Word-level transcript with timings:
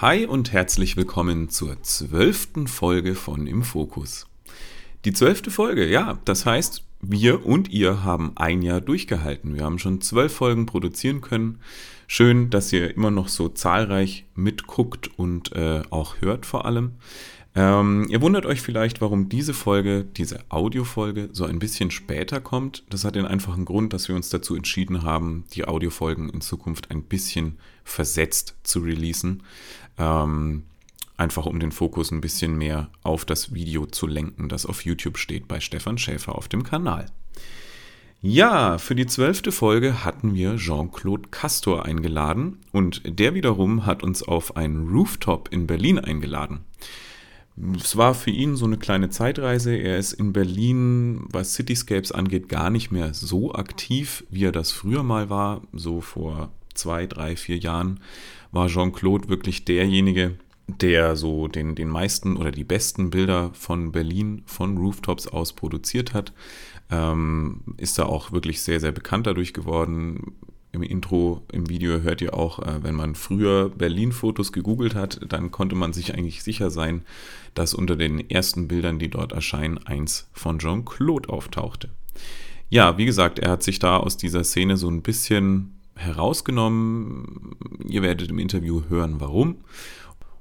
Hi 0.00 0.26
und 0.26 0.52
herzlich 0.52 0.96
willkommen 0.96 1.48
zur 1.48 1.82
zwölften 1.82 2.68
Folge 2.68 3.16
von 3.16 3.48
Im 3.48 3.64
Fokus. 3.64 4.28
Die 5.04 5.12
zwölfte 5.12 5.50
Folge, 5.50 5.88
ja, 5.88 6.20
das 6.24 6.46
heißt, 6.46 6.84
wir 7.00 7.44
und 7.44 7.68
ihr 7.70 8.04
haben 8.04 8.30
ein 8.36 8.62
Jahr 8.62 8.80
durchgehalten. 8.80 9.56
Wir 9.56 9.64
haben 9.64 9.80
schon 9.80 10.00
zwölf 10.00 10.32
Folgen 10.32 10.66
produzieren 10.66 11.20
können. 11.20 11.58
Schön, 12.06 12.48
dass 12.48 12.72
ihr 12.72 12.94
immer 12.94 13.10
noch 13.10 13.26
so 13.26 13.48
zahlreich 13.48 14.24
mitguckt 14.36 15.10
und 15.18 15.50
äh, 15.56 15.82
auch 15.90 16.20
hört 16.20 16.46
vor 16.46 16.64
allem. 16.64 16.92
Ähm, 17.54 18.06
ihr 18.08 18.20
wundert 18.20 18.46
euch 18.46 18.60
vielleicht, 18.60 19.00
warum 19.00 19.28
diese 19.28 19.54
Folge, 19.54 20.04
diese 20.04 20.40
Audiofolge, 20.48 21.30
so 21.32 21.44
ein 21.44 21.58
bisschen 21.58 21.90
später 21.90 22.40
kommt. 22.40 22.84
Das 22.90 23.04
hat 23.04 23.16
den 23.16 23.24
einfachen 23.24 23.64
Grund, 23.64 23.92
dass 23.92 24.08
wir 24.08 24.14
uns 24.14 24.28
dazu 24.28 24.54
entschieden 24.54 25.02
haben, 25.02 25.44
die 25.54 25.64
Audiofolgen 25.64 26.28
in 26.28 26.40
Zukunft 26.40 26.90
ein 26.90 27.02
bisschen 27.02 27.58
versetzt 27.84 28.54
zu 28.62 28.80
releasen. 28.80 29.42
Ähm, 29.96 30.64
einfach 31.16 31.46
um 31.46 31.58
den 31.58 31.72
Fokus 31.72 32.10
ein 32.12 32.20
bisschen 32.20 32.56
mehr 32.56 32.90
auf 33.02 33.24
das 33.24 33.52
Video 33.52 33.86
zu 33.86 34.06
lenken, 34.06 34.48
das 34.48 34.64
auf 34.64 34.84
YouTube 34.84 35.18
steht 35.18 35.48
bei 35.48 35.60
Stefan 35.60 35.98
Schäfer 35.98 36.36
auf 36.36 36.48
dem 36.48 36.62
Kanal. 36.62 37.06
Ja, 38.20 38.78
für 38.78 38.96
die 38.96 39.06
zwölfte 39.06 39.52
Folge 39.52 40.04
hatten 40.04 40.34
wir 40.34 40.56
Jean-Claude 40.56 41.28
Castor 41.30 41.84
eingeladen 41.84 42.58
und 42.72 43.02
der 43.04 43.34
wiederum 43.34 43.86
hat 43.86 44.02
uns 44.02 44.24
auf 44.24 44.56
einen 44.56 44.88
Rooftop 44.88 45.48
in 45.52 45.68
Berlin 45.68 46.00
eingeladen. 46.00 46.64
Es 47.76 47.96
war 47.96 48.14
für 48.14 48.30
ihn 48.30 48.56
so 48.56 48.66
eine 48.66 48.76
kleine 48.76 49.10
Zeitreise. 49.10 49.74
Er 49.74 49.98
ist 49.98 50.12
in 50.12 50.32
Berlin, 50.32 51.24
was 51.32 51.54
Cityscapes 51.54 52.12
angeht, 52.12 52.48
gar 52.48 52.70
nicht 52.70 52.90
mehr 52.90 53.14
so 53.14 53.52
aktiv, 53.52 54.24
wie 54.30 54.44
er 54.44 54.52
das 54.52 54.70
früher 54.70 55.02
mal 55.02 55.28
war. 55.30 55.62
So 55.72 56.00
vor 56.00 56.50
zwei, 56.74 57.06
drei, 57.06 57.36
vier 57.36 57.58
Jahren 57.58 58.00
war 58.52 58.68
Jean-Claude 58.68 59.28
wirklich 59.28 59.64
derjenige, 59.64 60.36
der 60.68 61.16
so 61.16 61.48
den, 61.48 61.74
den 61.74 61.88
meisten 61.88 62.36
oder 62.36 62.50
die 62.50 62.64
besten 62.64 63.10
Bilder 63.10 63.50
von 63.54 63.90
Berlin 63.90 64.42
von 64.46 64.76
Rooftops 64.78 65.26
aus 65.26 65.52
produziert 65.52 66.14
hat. 66.14 66.32
Ähm, 66.90 67.62
ist 67.76 67.98
da 67.98 68.04
auch 68.04 68.32
wirklich 68.32 68.62
sehr, 68.62 68.80
sehr 68.80 68.92
bekannt 68.92 69.26
dadurch 69.26 69.52
geworden. 69.52 70.36
Im 70.72 70.82
Intro, 70.82 71.42
im 71.50 71.68
Video 71.68 72.00
hört 72.02 72.20
ihr 72.20 72.34
auch, 72.34 72.58
äh, 72.58 72.82
wenn 72.82 72.94
man 72.94 73.14
früher 73.14 73.70
Berlin-Fotos 73.70 74.52
gegoogelt 74.52 74.94
hat, 74.94 75.20
dann 75.28 75.50
konnte 75.50 75.74
man 75.74 75.92
sich 75.92 76.14
eigentlich 76.14 76.42
sicher 76.42 76.70
sein, 76.70 77.02
dass 77.54 77.74
unter 77.74 77.96
den 77.96 78.28
ersten 78.28 78.68
Bildern, 78.68 78.98
die 78.98 79.08
dort 79.08 79.32
erscheinen, 79.32 79.78
eins 79.78 80.28
von 80.32 80.58
Jean-Claude 80.58 81.30
auftauchte. 81.30 81.88
Ja, 82.68 82.98
wie 82.98 83.06
gesagt, 83.06 83.38
er 83.38 83.50
hat 83.52 83.62
sich 83.62 83.78
da 83.78 83.96
aus 83.96 84.18
dieser 84.18 84.44
Szene 84.44 84.76
so 84.76 84.90
ein 84.90 85.00
bisschen 85.00 85.78
herausgenommen. 85.94 87.56
Ihr 87.86 88.02
werdet 88.02 88.30
im 88.30 88.38
Interview 88.38 88.82
hören, 88.88 89.20
warum. 89.20 89.56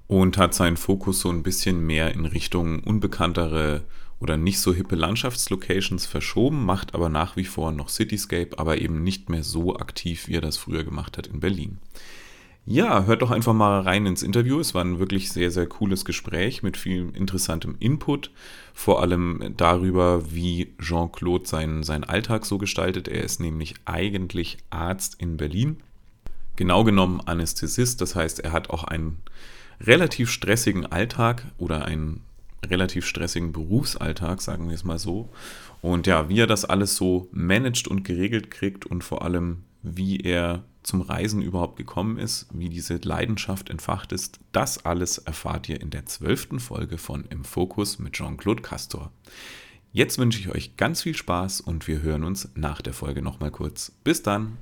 Und 0.08 0.38
hat 0.38 0.54
seinen 0.54 0.78
Fokus 0.78 1.22
so 1.22 1.30
ein 1.30 1.44
bisschen 1.44 1.86
mehr 1.86 2.14
in 2.14 2.26
Richtung 2.26 2.82
unbekanntere 2.84 3.84
oder 4.20 4.38
nicht 4.38 4.60
so 4.60 4.74
hippe 4.74 4.96
Landschaftslocations 4.96 6.06
verschoben, 6.06 6.66
macht 6.66 6.96
aber 6.96 7.10
nach 7.10 7.36
wie 7.36 7.46
vor 7.46 7.72
noch 7.72 7.90
Cityscape, 7.90 8.58
aber 8.58 8.80
eben 8.80 9.04
nicht 9.04 9.30
mehr 9.30 9.44
so 9.44 9.76
aktiv, 9.76 10.28
wie 10.28 10.36
er 10.36 10.42
das 10.42 10.58
früher 10.58 10.84
gemacht 10.84 11.18
hat 11.18 11.28
in 11.28 11.40
Berlin. 11.40 11.78
Ja, 12.70 13.06
hört 13.06 13.22
doch 13.22 13.32
einfach 13.32 13.54
mal 13.54 13.80
rein 13.80 14.06
ins 14.06 14.24
Interview. 14.24 14.60
Es 14.60 14.74
war 14.74 14.84
ein 14.84 15.00
wirklich 15.00 15.32
sehr, 15.32 15.52
sehr 15.52 15.68
cooles 15.68 16.04
Gespräch 16.04 16.64
mit 16.64 16.76
viel 16.76 17.12
interessantem 17.14 17.78
Input. 17.80 18.30
Vor 18.74 19.02
allem 19.02 19.54
darüber, 19.56 20.34
wie 20.34 20.74
Jean-Claude 20.78 21.48
seinen, 21.48 21.84
seinen 21.84 22.04
Alltag 22.04 22.46
so 22.46 22.58
gestaltet. 22.58 23.08
Er 23.08 23.24
ist 23.24 23.40
nämlich 23.40 23.76
eigentlich 23.86 24.58
Arzt 24.70 25.16
in 25.18 25.38
Berlin. 25.38 25.78
Genau 26.58 26.84
genommen 26.84 27.22
Anästhesist. 27.22 28.02
Das 28.02 28.16
heißt, 28.16 28.42
er 28.42 28.52
hat 28.52 28.70
auch 28.70 28.84
einen 28.84 29.20
relativ 29.80 30.30
stressigen 30.30 30.86
Alltag 30.86 31.46
oder 31.58 31.86
einen 31.86 32.20
relativ 32.66 33.06
stressigen 33.06 33.52
Berufsalltag, 33.52 34.42
sagen 34.42 34.68
wir 34.68 34.76
es 34.76 34.84
mal 34.84 35.00
so. 35.00 35.30
Und 35.82 36.08
ja, 36.08 36.30
wie 36.30 36.40
er 36.40 36.48
das 36.48 36.66
alles 36.66 36.96
so 36.96 37.30
managt 37.32 37.88
und 37.88 38.04
geregelt 38.04 38.52
kriegt 38.52 38.86
und 38.86 39.04
vor 39.04 39.24
allem, 39.24 39.64
wie 39.84 40.20
er 40.20 40.64
zum 40.84 41.02
Reisen 41.02 41.42
überhaupt 41.42 41.76
gekommen 41.76 42.18
ist, 42.18 42.48
wie 42.54 42.70
diese 42.70 42.96
Leidenschaft 42.96 43.70
entfacht 43.70 44.12
ist, 44.12 44.40
das 44.54 44.86
alles 44.86 45.18
erfahrt 45.18 45.68
ihr 45.70 45.82
in 45.82 45.90
der 45.90 46.06
zwölften 46.06 46.60
Folge 46.60 46.98
von 46.98 47.26
Im 47.26 47.44
Fokus 47.44 48.00
mit 48.00 48.14
Jean-Claude 48.14 48.62
Castor. 48.62 49.12
Jetzt 49.92 50.18
wünsche 50.18 50.40
ich 50.40 50.50
euch 50.50 50.78
ganz 50.78 51.02
viel 51.02 51.16
Spaß 51.16 51.62
und 51.62 51.88
wir 51.88 52.02
hören 52.02 52.24
uns 52.24 52.50
nach 52.56 52.82
der 52.82 52.94
Folge 52.94 53.22
nochmal 53.22 53.52
kurz. 53.52 53.92
Bis 54.04 54.24
dann! 54.24 54.58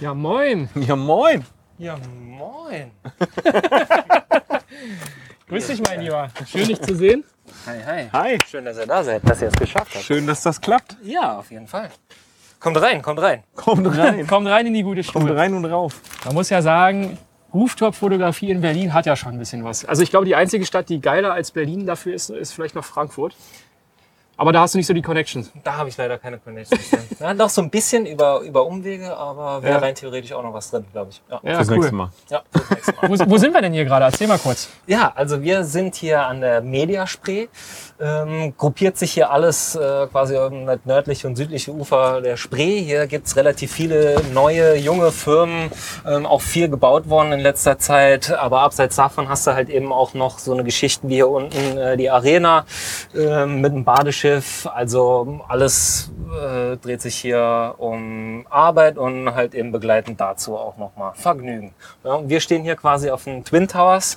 Ja, 0.00 0.14
moin. 0.14 0.68
Ja, 0.76 0.94
moin. 0.94 1.44
Ja, 1.76 1.96
moin. 2.36 2.92
Grüß 5.48 5.66
dich, 5.66 5.82
mein 5.82 6.02
Lieber. 6.02 6.28
Schön, 6.46 6.68
dich 6.68 6.80
zu 6.80 6.94
sehen. 6.94 7.24
Hi, 7.66 7.78
hi. 7.84 8.08
Hi. 8.12 8.38
Schön, 8.48 8.64
dass 8.64 8.78
ihr 8.78 8.86
da 8.86 9.02
seid, 9.02 9.28
dass 9.28 9.42
ihr 9.42 9.48
es 9.48 9.54
geschafft 9.54 9.94
habt. 9.94 10.04
Schön, 10.04 10.26
dass 10.26 10.42
das 10.42 10.60
klappt. 10.60 10.96
Ja, 11.02 11.38
auf 11.38 11.50
jeden 11.50 11.66
Fall. 11.66 11.90
Kommt 12.60 12.80
rein, 12.80 13.02
kommt 13.02 13.20
rein. 13.20 13.42
Kommt 13.56 13.86
rein. 13.96 14.26
Kommt 14.26 14.46
rein 14.46 14.66
in 14.66 14.74
die 14.74 14.82
gute 14.82 15.02
Kommt 15.02 15.24
Stube. 15.24 15.36
rein 15.36 15.54
und 15.54 15.64
rauf. 15.64 16.00
Man 16.24 16.34
muss 16.34 16.50
ja 16.50 16.62
sagen, 16.62 17.18
Rooftop-Fotografie 17.52 18.50
in 18.50 18.60
Berlin 18.60 18.94
hat 18.94 19.06
ja 19.06 19.16
schon 19.16 19.32
ein 19.32 19.38
bisschen 19.38 19.64
was. 19.64 19.84
Also 19.84 20.02
ich 20.02 20.10
glaube, 20.10 20.26
die 20.26 20.36
einzige 20.36 20.64
Stadt, 20.64 20.88
die 20.88 21.00
geiler 21.00 21.32
als 21.32 21.50
Berlin 21.50 21.86
dafür 21.86 22.14
ist, 22.14 22.30
ist 22.30 22.52
vielleicht 22.52 22.74
noch 22.76 22.84
Frankfurt. 22.84 23.34
Aber 24.40 24.52
da 24.52 24.60
hast 24.60 24.72
du 24.72 24.78
nicht 24.78 24.86
so 24.86 24.94
die 24.94 25.02
Connections. 25.02 25.50
Da 25.64 25.76
habe 25.76 25.88
ich 25.88 25.96
leider 25.96 26.16
keine 26.16 26.38
Connections. 26.38 26.80
ja, 27.18 27.34
doch 27.34 27.50
so 27.50 27.60
ein 27.60 27.70
bisschen 27.70 28.06
über, 28.06 28.40
über 28.40 28.64
Umwege, 28.64 29.14
aber 29.16 29.62
wäre 29.64 29.74
Ja. 29.74 29.78
rein 29.80 29.94
theoretisch 29.96 30.32
auch 30.32 30.42
noch 30.44 30.54
was 30.54 30.70
drin, 30.70 30.86
glaube 30.92 31.10
ich. 31.10 31.20
Ja, 31.28 31.40
Ja, 31.42 31.54
Fürs 31.56 31.68
nächste 31.70 31.92
Mal. 31.94 32.10
ja 32.30 32.42
fürs 32.52 32.70
nächste 32.70 32.92
Mal. 32.94 33.10
Wo, 33.26 33.30
wo 33.32 33.36
sind 33.36 33.52
wir 33.52 33.60
denn 33.60 33.72
hier 33.72 33.84
gerade? 33.84 34.04
Erzähl 34.04 34.28
mal 34.28 34.38
kurz. 34.38 34.68
Ja, 34.86 35.12
also 35.14 35.42
wir 35.42 35.64
sind 35.64 35.96
hier 35.96 36.24
an 36.24 36.40
der 36.40 36.62
Mediaspree. 36.62 37.48
Ähm, 38.00 38.54
gruppiert 38.56 38.96
sich 38.96 39.10
hier 39.12 39.32
alles 39.32 39.74
äh, 39.74 40.06
quasi 40.06 40.36
um 40.36 40.66
das 40.66 40.78
nördliche 40.84 41.26
und 41.26 41.34
südliche 41.34 41.72
Ufer 41.72 42.20
der 42.20 42.36
Spree. 42.36 42.80
Hier 42.80 43.08
gibt's 43.08 43.34
relativ 43.34 43.72
viele 43.72 44.22
neue, 44.32 44.76
junge 44.76 45.10
Firmen, 45.10 45.70
ähm, 46.06 46.24
auch 46.24 46.40
viel 46.40 46.68
gebaut 46.68 47.08
worden 47.10 47.32
in 47.32 47.40
letzter 47.40 47.78
Zeit. 47.78 48.30
Aber 48.30 48.60
abseits 48.60 48.94
davon 48.94 49.28
hast 49.28 49.48
du 49.48 49.54
halt 49.54 49.68
eben 49.68 49.92
auch 49.92 50.14
noch 50.14 50.38
so 50.38 50.52
eine 50.52 50.62
Geschichte 50.62 51.08
wie 51.08 51.14
hier 51.14 51.28
unten 51.28 51.76
äh, 51.76 51.96
die 51.96 52.08
Arena 52.08 52.66
ähm, 53.16 53.60
mit 53.60 53.72
einem 53.72 53.84
Badeschiff. 53.84 54.68
Also 54.72 55.40
alles 55.48 56.12
äh, 56.40 56.76
dreht 56.76 57.02
sich 57.02 57.16
hier 57.16 57.74
um 57.78 58.46
Arbeit 58.48 58.96
und 58.96 59.34
halt 59.34 59.54
eben 59.54 59.72
begleitend 59.72 60.20
dazu 60.20 60.56
auch 60.56 60.76
nochmal 60.76 61.14
Vergnügen. 61.14 61.74
Ja, 62.04 62.12
und 62.14 62.28
wir 62.28 62.40
stehen 62.40 62.62
hier 62.62 62.76
quasi 62.76 63.10
auf 63.10 63.24
den 63.24 63.44
Twin 63.44 63.66
Towers. 63.66 64.16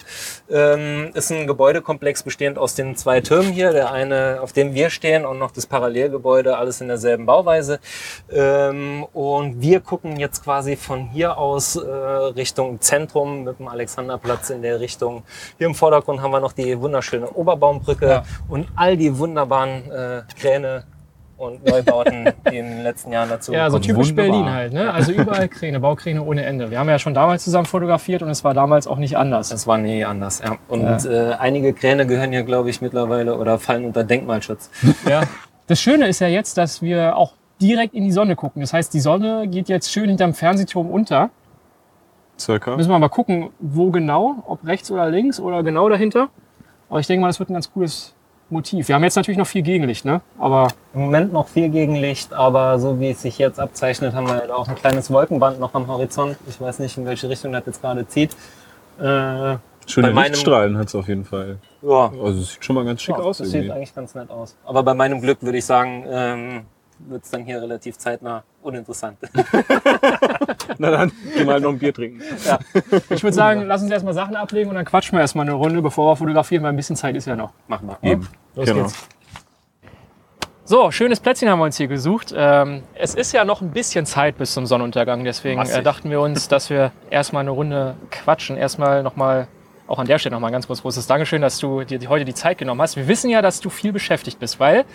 Ähm, 0.52 1.10
ist 1.16 1.32
ein 1.32 1.48
Gebäudekomplex 1.48 2.22
bestehend 2.22 2.60
aus 2.60 2.76
den 2.76 2.96
zwei 2.96 3.22
Türmen 3.22 3.52
hier. 3.52 3.71
Der 3.74 3.92
eine, 3.92 4.40
auf 4.42 4.54
dem 4.54 4.74
wir 4.74 4.90
stehen 4.90 5.26
und 5.26 5.40
noch 5.40 5.52
das 5.52 5.66
Parallelgebäude, 5.66 6.58
alles 6.58 6.82
in 6.82 6.88
derselben 6.88 7.26
Bauweise. 7.26 7.80
Ähm, 8.32 9.06
und 9.14 9.62
wir 9.62 9.80
gucken 9.80 10.18
jetzt 10.20 10.44
quasi 10.44 10.76
von 10.76 11.10
hier 11.10 11.38
aus 11.38 11.76
äh, 11.76 11.90
Richtung 11.90 12.80
Zentrum 12.82 13.44
mit 13.44 13.60
dem 13.60 13.68
Alexanderplatz 13.68 14.50
in 14.50 14.62
der 14.62 14.80
Richtung. 14.80 15.24
Hier 15.58 15.68
im 15.68 15.76
Vordergrund 15.76 16.22
haben 16.22 16.32
wir 16.32 16.40
noch 16.40 16.54
die 16.54 16.80
wunderschöne 16.80 17.30
Oberbaumbrücke 17.30 18.08
Ja. 18.08 18.24
und 18.50 18.68
all 18.76 18.98
die 18.98 19.18
wunderbaren 19.18 19.92
äh, 19.92 20.22
Kräne 20.40 20.84
und 21.42 21.66
Neubauten, 21.66 22.30
die 22.52 22.58
in 22.58 22.68
den 22.68 22.84
letzten 22.84 23.12
Jahren 23.12 23.30
dazu 23.30 23.52
Ja, 23.52 23.70
so 23.70 23.80
gekommen 23.80 23.96
typisch 23.96 24.10
wunderbar. 24.10 24.32
Berlin 24.32 24.54
halt. 24.54 24.74
Ne? 24.74 24.94
Also 24.94 25.12
überall 25.12 25.48
Kräne, 25.48 25.80
Baukräne 25.80 26.24
ohne 26.24 26.46
Ende. 26.46 26.70
Wir 26.70 26.80
haben 26.80 26.90
ja 26.90 27.00
schon 27.00 27.14
damals 27.14 27.44
zusammen 27.44 27.66
fotografiert 27.66 28.22
und 28.22 28.30
es 28.30 28.44
war 28.44 28.54
damals 28.54 28.86
auch 28.88 28.98
nicht 28.98 29.18
anders. 29.18 29.50
Das 29.50 29.66
war 29.66 29.78
nie 29.78 30.06
anders, 30.06 30.42
ja. 30.44 30.58
Und 30.68 31.06
Äh, 31.06 31.34
einige 31.40 31.74
Kräne 31.74 32.06
gehören 32.06 32.32
ja, 32.32 32.44
glaube 32.44 32.70
ich, 32.70 32.82
mittlerweile 32.82 33.38
oder 33.38 33.58
fallen 33.58 33.86
unter 33.86 34.04
Denkmalschutz. 34.04 34.70
Ja. 35.10 35.24
Das 35.68 35.80
Schöne 35.80 36.08
ist 36.08 36.20
ja 36.20 36.28
jetzt, 36.28 36.58
dass 36.58 36.82
wir 36.82 37.16
auch 37.18 37.34
direkt 37.62 37.94
in 37.94 38.04
die 38.04 38.12
Sonne 38.12 38.36
gucken. 38.36 38.62
Das 38.62 38.74
heißt, 38.74 38.94
die 38.94 39.00
Sonne 39.00 39.48
geht 39.48 39.70
jetzt 39.70 39.92
schön 39.92 40.10
hinterm 40.10 40.34
Fernsehturm 40.34 40.90
unter. 40.90 41.30
Circa. 42.38 42.76
Müssen 42.76 42.90
wir 42.90 43.00
mal 43.00 43.10
gucken, 43.10 43.50
wo 43.60 43.90
genau, 43.92 44.44
ob 44.48 44.66
rechts 44.66 44.92
oder 44.92 45.10
links 45.10 45.40
oder 45.40 45.64
genau 45.64 45.88
dahinter. 45.90 46.30
Aber 46.90 47.00
ich 47.00 47.08
denke 47.08 47.22
mal, 47.22 47.28
das 47.28 47.40
wird 47.40 47.50
ein 47.50 47.54
ganz 47.54 47.72
cooles 47.72 48.14
Motiv. 48.52 48.88
Wir 48.88 48.96
haben 48.96 49.04
jetzt 49.04 49.16
natürlich 49.16 49.38
noch 49.38 49.48
viel 49.48 49.62
Gegenlicht, 49.62 50.06
ne? 50.06 50.22
Aber 50.38 50.68
Im 50.94 51.02
Moment 51.02 51.34
noch 51.34 51.48
viel 51.48 51.70
Gegenlicht, 51.70 52.34
aber 52.34 52.78
so 52.80 53.00
wie 53.00 53.10
es 53.12 53.22
sich 53.22 53.38
jetzt 53.38 53.60
abzeichnet, 53.60 54.14
haben 54.14 54.28
wir 54.28 54.36
halt 54.36 54.52
auch 54.52 54.68
ein 54.68 54.76
kleines 54.76 55.10
Wolkenband 55.12 55.60
noch 55.60 55.74
am 55.74 55.88
Horizont. 55.88 56.38
Ich 56.48 56.60
weiß 56.60 56.80
nicht, 56.80 56.98
in 56.98 57.06
welche 57.06 57.28
Richtung 57.30 57.52
das 57.54 57.64
jetzt 57.66 57.82
gerade 57.82 58.08
zieht. 58.08 58.32
Äh, 59.00 59.56
Schöne 59.88 60.08
Bei 60.10 60.14
meinem- 60.14 60.32
Lichtstrahlen 60.34 60.78
hat 60.78 60.88
es 60.90 60.96
auf 60.96 61.08
jeden 61.08 61.26
Fall. 61.26 61.58
ja, 61.82 62.12
Also 62.24 62.42
es 62.42 62.52
sieht 62.54 62.64
schon 62.64 62.76
mal 62.76 62.86
ganz 62.86 63.02
schick 63.02 63.16
ja, 63.18 63.22
aus 63.24 63.40
das 63.40 63.48
sieht 63.48 63.56
irgendwie. 63.62 63.72
eigentlich 63.74 63.96
ganz 63.96 64.14
nett 64.14 64.30
aus. 64.30 64.56
Aber 64.66 64.84
bei 64.84 64.94
meinem 64.94 65.20
Glück 65.22 65.42
würde 65.42 65.58
ich 65.58 65.66
sagen, 65.66 66.06
ähm, 66.08 66.62
wird 67.00 67.24
es 67.24 67.32
dann 67.32 67.44
hier 67.46 67.60
relativ 67.60 67.98
zeitnah 67.98 68.44
uninteressant. 68.62 69.18
Na 70.78 70.92
dann, 70.92 71.12
geh 71.36 71.44
mal 71.44 71.60
noch 71.60 71.70
ein 71.72 71.80
Bier 71.80 71.94
trinken. 71.94 72.22
ich 73.10 73.24
würde 73.24 73.34
sagen, 73.36 73.64
lass 73.66 73.82
uns 73.82 73.92
erstmal 73.92 74.14
Sachen 74.14 74.36
ablegen 74.36 74.70
und 74.70 74.76
dann 74.76 74.86
quatschen 74.86 75.14
wir 75.18 75.22
erstmal 75.22 75.46
eine 75.48 75.54
Runde, 75.56 75.82
bevor 75.82 76.12
wir 76.12 76.16
fotografieren, 76.16 76.62
weil 76.64 76.70
ein 76.72 76.76
bisschen 76.76 76.96
Zeit 76.96 77.16
ist 77.16 77.26
ja 77.26 77.36
noch. 77.36 77.52
Machen 77.68 77.90
wir. 77.90 77.98
Eben. 78.12 78.28
Los 78.56 78.66
genau. 78.66 78.84
geht's. 78.84 79.08
So, 80.64 80.90
schönes 80.90 81.20
Plätzchen 81.20 81.50
haben 81.50 81.60
wir 81.60 81.66
uns 81.66 81.76
hier 81.76 81.88
gesucht. 81.88 82.34
Ähm, 82.34 82.84
es 82.96 83.14
ist 83.14 83.34
ja 83.34 83.44
noch 83.44 83.62
ein 83.62 83.72
bisschen 83.72 84.06
Zeit 84.06 84.38
bis 84.38 84.54
zum 84.54 84.66
Sonnenuntergang, 84.66 85.26
deswegen 85.26 85.62
äh, 85.62 85.84
dachten 85.84 86.10
wir 86.10 86.22
uns, 86.22 86.48
dass 86.48 86.70
wir 86.70 86.94
erstmal 87.10 87.42
eine 87.42 87.52
Runde 87.52 87.98
quatschen. 88.10 88.56
Erstmal 88.56 89.04
nochmal, 89.04 89.48
auch 89.88 90.00
an 90.00 90.08
der 90.08 90.18
Stelle 90.18 90.34
nochmal 90.34 90.50
ein 90.50 90.54
ganz 90.54 90.68
groß 90.68 90.84
großes 90.84 91.08
Dankeschön, 91.08 91.42
dass 91.42 91.58
du 91.58 91.84
dir 91.84 92.00
heute 92.08 92.24
die 92.24 92.34
Zeit 92.34 92.58
genommen 92.58 92.82
hast. 92.82 92.96
Wir 92.96 93.10
wissen 93.10 93.30
ja, 93.30 93.42
dass 93.42 93.60
du 93.60 93.70
viel 93.70 93.92
beschäftigt 93.92 94.40
bist, 94.40 94.62
weil 94.62 94.86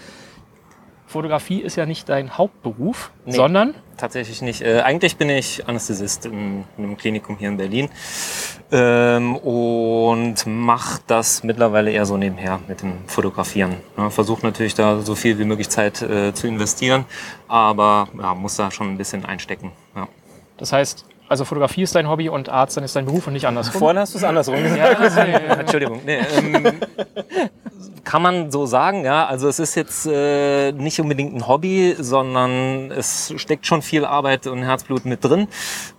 Fotografie 1.06 1.60
ist 1.60 1.76
ja 1.76 1.86
nicht 1.86 2.08
dein 2.08 2.36
Hauptberuf, 2.36 3.10
Nee. 3.24 3.32
sondern 3.36 3.74
Tatsächlich 3.96 4.42
nicht. 4.42 4.60
Äh, 4.60 4.80
eigentlich 4.80 5.16
bin 5.16 5.30
ich 5.30 5.66
Anästhesist 5.66 6.26
in, 6.26 6.64
in 6.76 6.84
einem 6.84 6.96
Klinikum 6.98 7.38
hier 7.38 7.48
in 7.48 7.56
Berlin 7.56 7.88
ähm, 8.70 9.36
und 9.36 10.44
mache 10.46 11.00
das 11.06 11.42
mittlerweile 11.42 11.90
eher 11.90 12.04
so 12.04 12.18
nebenher 12.18 12.60
mit 12.68 12.82
dem 12.82 12.98
Fotografieren. 13.06 13.76
Ja, 13.96 14.10
Versuche 14.10 14.44
natürlich 14.44 14.74
da 14.74 15.00
so 15.00 15.14
viel 15.14 15.38
wie 15.38 15.44
möglich 15.44 15.70
Zeit 15.70 16.02
äh, 16.02 16.34
zu 16.34 16.46
investieren, 16.46 17.06
aber 17.48 18.08
ja, 18.20 18.34
muss 18.34 18.56
da 18.56 18.70
schon 18.70 18.88
ein 18.92 18.98
bisschen 18.98 19.24
einstecken. 19.24 19.72
Ja. 19.94 20.08
das 20.58 20.72
heißt, 20.74 21.06
also 21.28 21.44
Fotografie 21.44 21.82
ist 21.82 21.94
dein 21.94 22.08
Hobby 22.08 22.28
und 22.28 22.48
Arzt 22.48 22.76
dann 22.76 22.84
ist 22.84 22.94
dein 22.96 23.06
Beruf 23.06 23.26
und 23.26 23.32
nicht 23.32 23.46
andersrum. 23.46 23.78
Vorhin 23.78 23.98
hast 23.98 24.14
du 24.14 24.18
es 24.18 24.24
andersrum 24.24 24.62
gesagt. 24.62 24.78
ja, 24.78 24.94
das, 24.94 25.16
äh, 25.16 25.22
Entschuldigung. 25.60 26.00
Nee, 26.04 26.18
ähm, 26.36 26.80
kann 28.06 28.22
man 28.22 28.50
so 28.50 28.66
sagen, 28.66 29.04
ja. 29.04 29.26
Also 29.26 29.48
es 29.48 29.58
ist 29.58 29.74
jetzt 29.74 30.06
äh, 30.06 30.72
nicht 30.72 31.00
unbedingt 31.00 31.34
ein 31.34 31.46
Hobby, 31.46 31.96
sondern 31.98 32.90
es 32.90 33.34
steckt 33.36 33.66
schon 33.66 33.82
viel 33.82 34.04
Arbeit 34.04 34.46
und 34.46 34.62
Herzblut 34.62 35.04
mit 35.04 35.24
drin. 35.24 35.48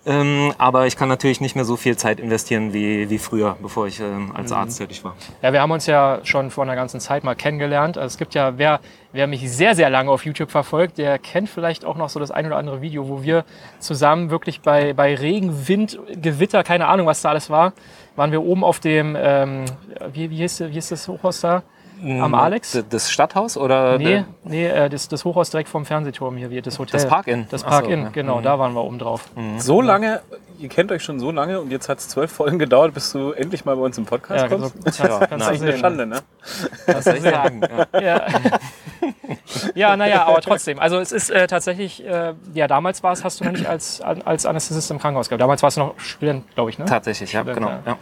Ähm, 0.05 0.53
aber 0.57 0.87
ich 0.87 0.95
kann 0.95 1.09
natürlich 1.09 1.41
nicht 1.41 1.55
mehr 1.55 1.65
so 1.65 1.75
viel 1.75 1.97
Zeit 1.97 2.19
investieren 2.19 2.73
wie, 2.73 3.09
wie 3.09 3.17
früher, 3.17 3.57
bevor 3.61 3.87
ich 3.87 3.99
ähm, 3.99 4.31
als 4.33 4.51
Arzt 4.51 4.77
tätig 4.77 5.03
war. 5.03 5.15
Ja, 5.41 5.51
wir 5.51 5.61
haben 5.61 5.71
uns 5.71 5.85
ja 5.85 6.19
schon 6.23 6.49
vor 6.49 6.63
einer 6.63 6.75
ganzen 6.75 7.01
Zeit 7.01 7.25
mal 7.25 7.35
kennengelernt. 7.35 7.97
Also 7.97 8.13
es 8.13 8.17
gibt 8.17 8.33
ja, 8.33 8.57
wer, 8.57 8.79
wer 9.13 9.27
mich 9.27 9.49
sehr, 9.51 9.75
sehr 9.75 9.89
lange 9.89 10.11
auf 10.11 10.25
YouTube 10.25 10.51
verfolgt, 10.51 10.97
der 10.97 11.17
kennt 11.19 11.49
vielleicht 11.49 11.85
auch 11.85 11.95
noch 11.97 12.09
so 12.09 12.19
das 12.19 12.31
ein 12.31 12.45
oder 12.45 12.57
andere 12.57 12.81
Video, 12.81 13.07
wo 13.09 13.23
wir 13.23 13.45
zusammen 13.79 14.29
wirklich 14.29 14.61
bei, 14.61 14.93
bei 14.93 15.15
Regen, 15.15 15.67
Wind, 15.67 15.99
Gewitter, 16.21 16.63
keine 16.63 16.87
Ahnung, 16.87 17.07
was 17.07 17.21
da 17.21 17.29
alles 17.29 17.49
war, 17.49 17.73
waren 18.15 18.31
wir 18.31 18.43
oben 18.43 18.63
auf 18.63 18.79
dem, 18.79 19.15
ähm, 19.19 19.65
wie, 20.13 20.29
wie, 20.29 20.37
hieß, 20.37 20.59
wie 20.61 20.71
hieß 20.73 20.89
das 20.89 21.07
Hochhaus 21.07 21.41
da? 21.41 21.63
Am 22.03 22.35
Alex? 22.35 22.83
Das 22.91 23.09
Stadthaus 23.09 23.57
oder 23.57 23.97
Nee, 23.97 24.23
nee 24.43 24.67
äh, 24.67 24.87
das, 24.87 25.07
das 25.07 25.25
Hochhaus 25.25 25.49
direkt 25.49 25.67
vom 25.67 25.83
Fernsehturm 25.83 26.37
hier, 26.37 26.51
wie 26.51 26.61
das 26.61 26.77
Hotel. 26.77 26.91
das 26.99 27.07
Park-In? 27.07 27.47
Das 27.49 27.61
so, 27.61 27.67
Park-In, 27.67 28.01
ja. 28.03 28.09
genau, 28.09 28.37
Mhm. 28.37 28.43
da 28.43 28.59
waren 28.59 28.73
wir 28.73 28.83
oben 28.83 28.99
drauf. 28.99 29.29
So 29.57 29.81
lange, 29.81 30.21
ihr 30.57 30.69
kennt 30.69 30.91
euch 30.91 31.03
schon 31.03 31.19
so 31.19 31.31
lange 31.31 31.59
und 31.59 31.71
jetzt 31.71 31.89
hat 31.89 31.99
es 31.99 32.07
zwölf 32.07 32.31
Folgen 32.31 32.59
gedauert, 32.59 32.93
bis 32.93 33.11
du 33.11 33.31
endlich 33.31 33.65
mal 33.65 33.75
bei 33.75 33.81
uns 33.81 33.97
im 33.97 34.05
Podcast 34.05 34.43
Ja, 34.43 34.49
so, 34.49 34.69
kommst. 34.69 34.83
kannst, 34.83 34.99
Ja, 34.99 35.19
kannst 35.25 35.31
nein. 35.31 35.39
du 35.47 35.53
Echt 35.53 35.63
eine. 35.63 35.77
Schande, 35.77 36.05
ne? 36.07 36.19
Was 36.87 37.05
soll 37.05 37.15
ich 37.15 37.21
sagen? 37.21 37.61
Ja. 37.93 37.99
Ja, 38.01 38.27
ja 39.75 39.97
naja, 39.97 40.25
aber 40.25 40.41
trotzdem. 40.41 40.79
Also 40.79 40.97
es 40.97 41.11
ist 41.11 41.29
äh, 41.29 41.47
tatsächlich, 41.47 42.05
äh, 42.05 42.33
ja, 42.53 42.67
damals 42.67 43.03
war 43.03 43.13
es, 43.13 43.23
hast 43.23 43.39
du 43.39 43.45
noch 43.45 43.51
nicht 43.51 43.67
als, 43.67 44.01
als 44.01 44.45
Anästhesist 44.45 44.89
im 44.91 44.99
Krankenhaus 44.99 45.29
gehabt. 45.29 45.41
Damals 45.41 45.63
warst 45.63 45.77
du 45.77 45.81
noch 45.81 45.99
Student, 45.99 46.43
glaube 46.55 46.69
ich, 46.69 46.79
ne? 46.79 46.85
Tatsächlich, 46.85 47.33
ja, 47.33 47.41
Student, 47.41 47.59
genau. 47.59 47.69
ja. 47.71 47.81
Ja. 47.85 47.97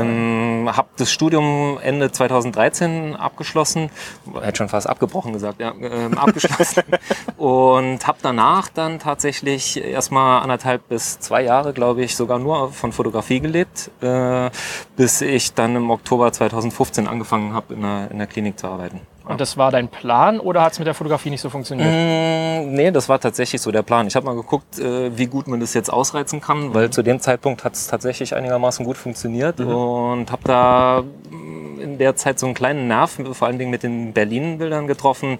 Ähm, 0.00 0.68
habe 0.74 0.88
das 0.96 1.12
Studium 1.12 1.78
Ende 1.82 2.10
2013 2.10 3.14
abgeschlossen, 3.14 3.90
hätte 4.42 4.58
schon 4.58 4.68
fast 4.68 4.88
abgebrochen 4.88 5.32
gesagt, 5.32 5.60
ja, 5.60 5.72
ähm, 5.80 6.18
abgeschlossen 6.18 6.82
und 7.36 8.06
habe 8.06 8.18
danach 8.22 8.68
dann 8.68 8.98
tatsächlich 8.98 9.82
erstmal 9.82 10.42
anderthalb 10.42 10.88
bis 10.88 11.20
zwei 11.20 11.42
Jahre, 11.42 11.72
glaube 11.76 12.02
ich, 12.02 12.16
sogar 12.16 12.40
nur 12.40 12.72
von 12.72 12.90
Fotografie 12.90 13.38
gelebt, 13.38 13.90
äh, 14.00 14.50
bis 14.96 15.20
ich 15.20 15.54
dann 15.54 15.76
im 15.76 15.90
Oktober 15.90 16.32
2015 16.32 17.06
angefangen 17.06 17.52
habe, 17.52 17.74
in 17.74 17.84
in 18.10 18.18
der 18.18 18.26
Klinik 18.26 18.58
zu 18.58 18.66
arbeiten. 18.66 19.00
Und 19.28 19.40
das 19.40 19.56
war 19.56 19.70
dein 19.72 19.88
Plan 19.88 20.38
oder 20.38 20.62
hat 20.62 20.72
es 20.72 20.78
mit 20.78 20.86
der 20.86 20.94
Fotografie 20.94 21.30
nicht 21.30 21.40
so 21.40 21.50
funktioniert? 21.50 21.88
Mm, 21.88 22.74
Nee, 22.74 22.90
das 22.90 23.08
war 23.08 23.20
tatsächlich 23.20 23.60
so 23.60 23.70
der 23.70 23.82
Plan. 23.82 24.06
Ich 24.06 24.16
habe 24.16 24.26
mal 24.26 24.34
geguckt, 24.34 24.78
äh, 24.78 25.16
wie 25.16 25.26
gut 25.26 25.46
man 25.48 25.60
das 25.60 25.74
jetzt 25.74 25.92
ausreizen 25.92 26.40
kann, 26.40 26.74
weil 26.74 26.90
zu 26.90 27.02
dem 27.02 27.20
Zeitpunkt 27.20 27.64
hat 27.64 27.74
es 27.74 27.86
tatsächlich 27.86 28.34
einigermaßen 28.34 28.84
gut 28.84 28.96
funktioniert 28.96 29.60
und 29.60 30.30
habe 30.30 30.42
da 30.44 31.02
mm, 31.30 31.80
in 31.80 31.98
der 31.98 32.16
Zeit 32.16 32.38
so 32.38 32.46
einen 32.46 32.54
kleinen 32.54 32.88
Nerv, 32.88 33.18
vor 33.32 33.46
allen 33.48 33.58
Dingen 33.58 33.70
mit 33.70 33.82
den 33.82 34.12
Berlin-Bildern 34.12 34.86
getroffen 34.86 35.38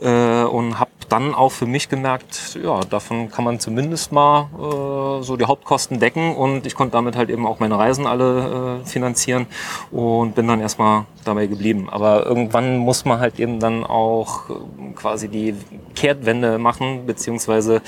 äh, 0.00 0.42
und 0.44 0.78
habe 0.80 0.90
dann 1.08 1.34
auch 1.34 1.50
für 1.50 1.66
mich 1.66 1.88
gemerkt, 1.88 2.58
ja, 2.62 2.80
davon 2.80 3.30
kann 3.30 3.44
man 3.44 3.60
zumindest 3.60 4.10
mal 4.12 4.48
äh, 4.54 5.22
so 5.22 5.36
die 5.36 5.44
Hauptkosten 5.44 6.00
decken 6.00 6.34
und 6.34 6.66
ich 6.66 6.74
konnte 6.74 6.92
damit 6.92 7.16
halt 7.16 7.30
eben 7.30 7.46
auch 7.46 7.60
meine 7.60 7.78
Reisen 7.78 8.06
alle 8.06 8.80
äh, 8.82 8.86
finanzieren 8.86 9.46
und 9.90 10.34
bin 10.34 10.48
dann 10.48 10.60
erstmal 10.60 11.04
dabei 11.24 11.46
geblieben. 11.46 11.88
Aber 11.90 12.24
irgendwann 12.26 12.76
muss 12.78 13.04
man 13.04 13.18
halt 13.20 13.38
eben 13.40 13.60
dann 13.60 13.84
auch 13.84 14.50
äh, 14.50 14.52
quasi 14.94 15.28
die 15.28 15.54
Kehrtwende 15.94 16.58
machen, 16.58 17.06
beziehungsweise 17.06 17.82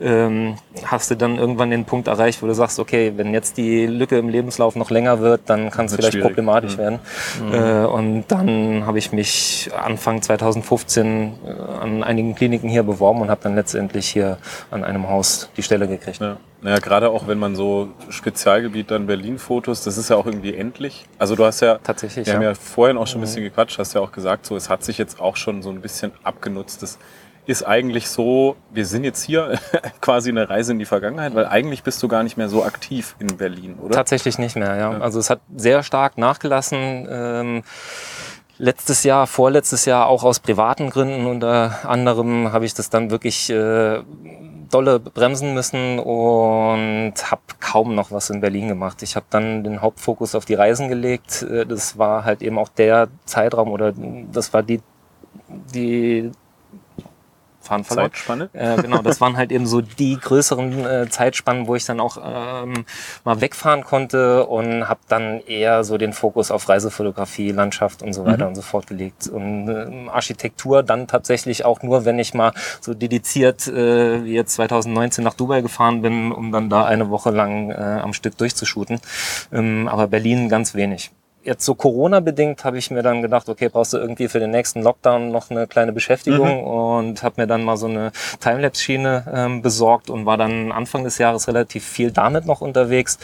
ähm, 0.00 0.56
hast 0.84 1.10
du 1.10 1.16
dann 1.16 1.38
irgendwann 1.38 1.70
den 1.70 1.84
Punkt 1.84 2.08
erreicht, 2.08 2.42
wo 2.42 2.46
du 2.46 2.54
sagst, 2.54 2.78
okay, 2.78 3.12
wenn 3.16 3.32
jetzt 3.32 3.56
die 3.56 3.86
Lücke 3.86 4.18
im 4.18 4.28
Lebenslauf 4.28 4.76
noch 4.76 4.90
länger 4.90 5.20
wird, 5.20 5.42
dann 5.46 5.70
kann 5.70 5.86
es 5.86 5.94
vielleicht 5.94 6.12
schwierig. 6.12 6.28
problematisch 6.28 6.76
Mhm. 6.76 6.78
werden. 6.78 6.98
Äh, 7.52 7.86
und 7.86 8.24
dann 8.28 8.86
habe 8.86 8.98
ich 8.98 9.12
mich 9.12 9.70
Anfang 9.76 10.22
2015 10.22 11.32
äh, 11.46 11.82
an 11.82 12.02
einigen 12.02 12.34
Kliniken 12.34 12.68
hier 12.68 12.82
beworben 12.82 13.20
und 13.22 13.30
habe 13.30 13.40
dann 13.42 13.54
letztendlich 13.54 14.08
hier 14.08 14.38
an 14.70 14.84
einem 14.84 15.08
Haus 15.08 15.50
die 15.56 15.62
Stelle 15.62 15.86
gekriegt. 15.88 16.20
Ja. 16.20 16.36
Naja, 16.62 16.78
gerade 16.78 17.10
auch 17.10 17.26
wenn 17.26 17.38
man 17.38 17.56
so 17.56 17.88
Spezialgebiet 18.10 18.90
dann 18.90 19.06
Berlin-Fotos, 19.06 19.82
das 19.82 19.96
ist 19.96 20.10
ja 20.10 20.16
auch 20.16 20.26
irgendwie 20.26 20.54
endlich. 20.54 21.06
Also 21.18 21.34
du 21.34 21.44
hast 21.44 21.60
ja, 21.60 21.78
Tatsächlich, 21.78 22.26
wir 22.26 22.34
haben 22.34 22.42
ja. 22.42 22.50
ja 22.50 22.54
vorhin 22.54 22.98
auch 22.98 23.06
schon 23.06 23.18
ein 23.18 23.22
bisschen 23.22 23.42
gequatscht, 23.42 23.78
hast 23.78 23.94
ja 23.94 24.00
auch 24.00 24.12
gesagt, 24.12 24.44
so 24.44 24.56
es 24.56 24.68
hat 24.68 24.84
sich 24.84 24.98
jetzt 24.98 25.20
auch 25.20 25.36
schon 25.36 25.62
so 25.62 25.70
ein 25.70 25.80
bisschen 25.80 26.12
abgenutzt. 26.22 26.82
Das 26.82 26.98
ist 27.46 27.66
eigentlich 27.66 28.08
so, 28.08 28.56
wir 28.70 28.84
sind 28.84 29.04
jetzt 29.04 29.22
hier 29.22 29.58
quasi 30.02 30.28
eine 30.28 30.50
Reise 30.50 30.72
in 30.72 30.78
die 30.78 30.84
Vergangenheit, 30.84 31.34
weil 31.34 31.46
eigentlich 31.46 31.82
bist 31.82 32.02
du 32.02 32.08
gar 32.08 32.22
nicht 32.22 32.36
mehr 32.36 32.48
so 32.48 32.62
aktiv 32.62 33.16
in 33.18 33.38
Berlin, 33.38 33.78
oder? 33.80 33.94
Tatsächlich 33.94 34.38
nicht 34.38 34.56
mehr, 34.56 34.76
ja. 34.76 34.90
Also 34.98 35.18
es 35.18 35.30
hat 35.30 35.40
sehr 35.56 35.82
stark 35.82 36.18
nachgelassen. 36.18 37.08
Ähm, 37.10 37.62
letztes 38.58 39.02
Jahr, 39.04 39.26
vorletztes 39.26 39.86
Jahr 39.86 40.06
auch 40.06 40.22
aus 40.22 40.38
privaten 40.38 40.90
Gründen 40.90 41.26
unter 41.26 41.78
anderem 41.84 42.52
habe 42.52 42.66
ich 42.66 42.74
das 42.74 42.90
dann 42.90 43.10
wirklich 43.10 43.48
äh, 43.48 44.02
dolle 44.70 45.00
bremsen 45.00 45.54
müssen 45.54 45.98
und 45.98 47.14
habe 47.30 47.42
kaum 47.60 47.94
noch 47.94 48.10
was 48.12 48.30
in 48.30 48.40
Berlin 48.40 48.68
gemacht. 48.68 49.02
Ich 49.02 49.16
habe 49.16 49.26
dann 49.30 49.64
den 49.64 49.82
Hauptfokus 49.82 50.34
auf 50.34 50.44
die 50.44 50.54
Reisen 50.54 50.88
gelegt. 50.88 51.42
Äh, 51.42 51.66
Das 51.66 51.98
war 51.98 52.24
halt 52.24 52.42
eben 52.42 52.58
auch 52.58 52.68
der 52.68 53.08
Zeitraum 53.26 53.70
oder 53.70 53.92
das 54.32 54.52
war 54.52 54.62
die 54.62 54.80
die 55.74 56.30
Fahren 57.70 57.84
verloren. 57.84 58.10
Zeitspanne? 58.10 58.50
Äh, 58.52 58.82
genau, 58.82 59.02
das 59.02 59.20
waren 59.20 59.36
halt 59.36 59.52
eben 59.52 59.66
so 59.66 59.80
die 59.80 60.18
größeren 60.18 60.84
äh, 60.84 61.08
Zeitspannen, 61.08 61.68
wo 61.68 61.76
ich 61.76 61.84
dann 61.84 62.00
auch 62.00 62.18
ähm, 62.22 62.84
mal 63.24 63.40
wegfahren 63.40 63.84
konnte 63.84 64.46
und 64.46 64.88
habe 64.88 65.00
dann 65.08 65.40
eher 65.46 65.84
so 65.84 65.96
den 65.96 66.12
Fokus 66.12 66.50
auf 66.50 66.68
Reisefotografie, 66.68 67.52
Landschaft 67.52 68.02
und 68.02 68.12
so 68.12 68.24
weiter 68.24 68.48
und 68.48 68.56
so 68.56 68.62
fort 68.62 68.88
gelegt. 68.88 69.28
Und 69.28 69.68
ähm, 69.68 70.08
Architektur 70.08 70.82
dann 70.82 71.06
tatsächlich 71.06 71.64
auch 71.64 71.82
nur, 71.82 72.04
wenn 72.04 72.18
ich 72.18 72.34
mal 72.34 72.52
so 72.80 72.92
dediziert 72.92 73.68
äh, 73.68 74.24
wie 74.24 74.34
jetzt 74.34 74.54
2019 74.54 75.22
nach 75.22 75.34
Dubai 75.34 75.60
gefahren 75.60 76.02
bin, 76.02 76.32
um 76.32 76.50
dann 76.50 76.68
da 76.68 76.84
eine 76.84 77.10
Woche 77.10 77.30
lang 77.30 77.70
äh, 77.70 78.00
am 78.02 78.12
Stück 78.12 78.36
durchzushooten. 78.36 79.00
Ähm, 79.52 79.86
aber 79.86 80.08
Berlin 80.08 80.48
ganz 80.48 80.74
wenig 80.74 81.12
jetzt 81.42 81.64
so 81.64 81.74
Corona-bedingt 81.74 82.64
habe 82.64 82.78
ich 82.78 82.90
mir 82.90 83.02
dann 83.02 83.22
gedacht, 83.22 83.48
okay, 83.48 83.68
brauchst 83.68 83.92
du 83.92 83.98
irgendwie 83.98 84.28
für 84.28 84.40
den 84.40 84.50
nächsten 84.50 84.82
Lockdown 84.82 85.30
noch 85.30 85.50
eine 85.50 85.66
kleine 85.66 85.92
Beschäftigung 85.92 86.64
und 86.64 87.22
habe 87.22 87.40
mir 87.40 87.46
dann 87.46 87.64
mal 87.64 87.76
so 87.76 87.86
eine 87.86 88.12
Timelapse-Schiene 88.40 89.24
ähm, 89.32 89.62
besorgt 89.62 90.10
und 90.10 90.26
war 90.26 90.36
dann 90.36 90.72
Anfang 90.72 91.04
des 91.04 91.18
Jahres 91.18 91.48
relativ 91.48 91.84
viel 91.84 92.10
damit 92.10 92.46
noch 92.46 92.60
unterwegs. 92.60 93.18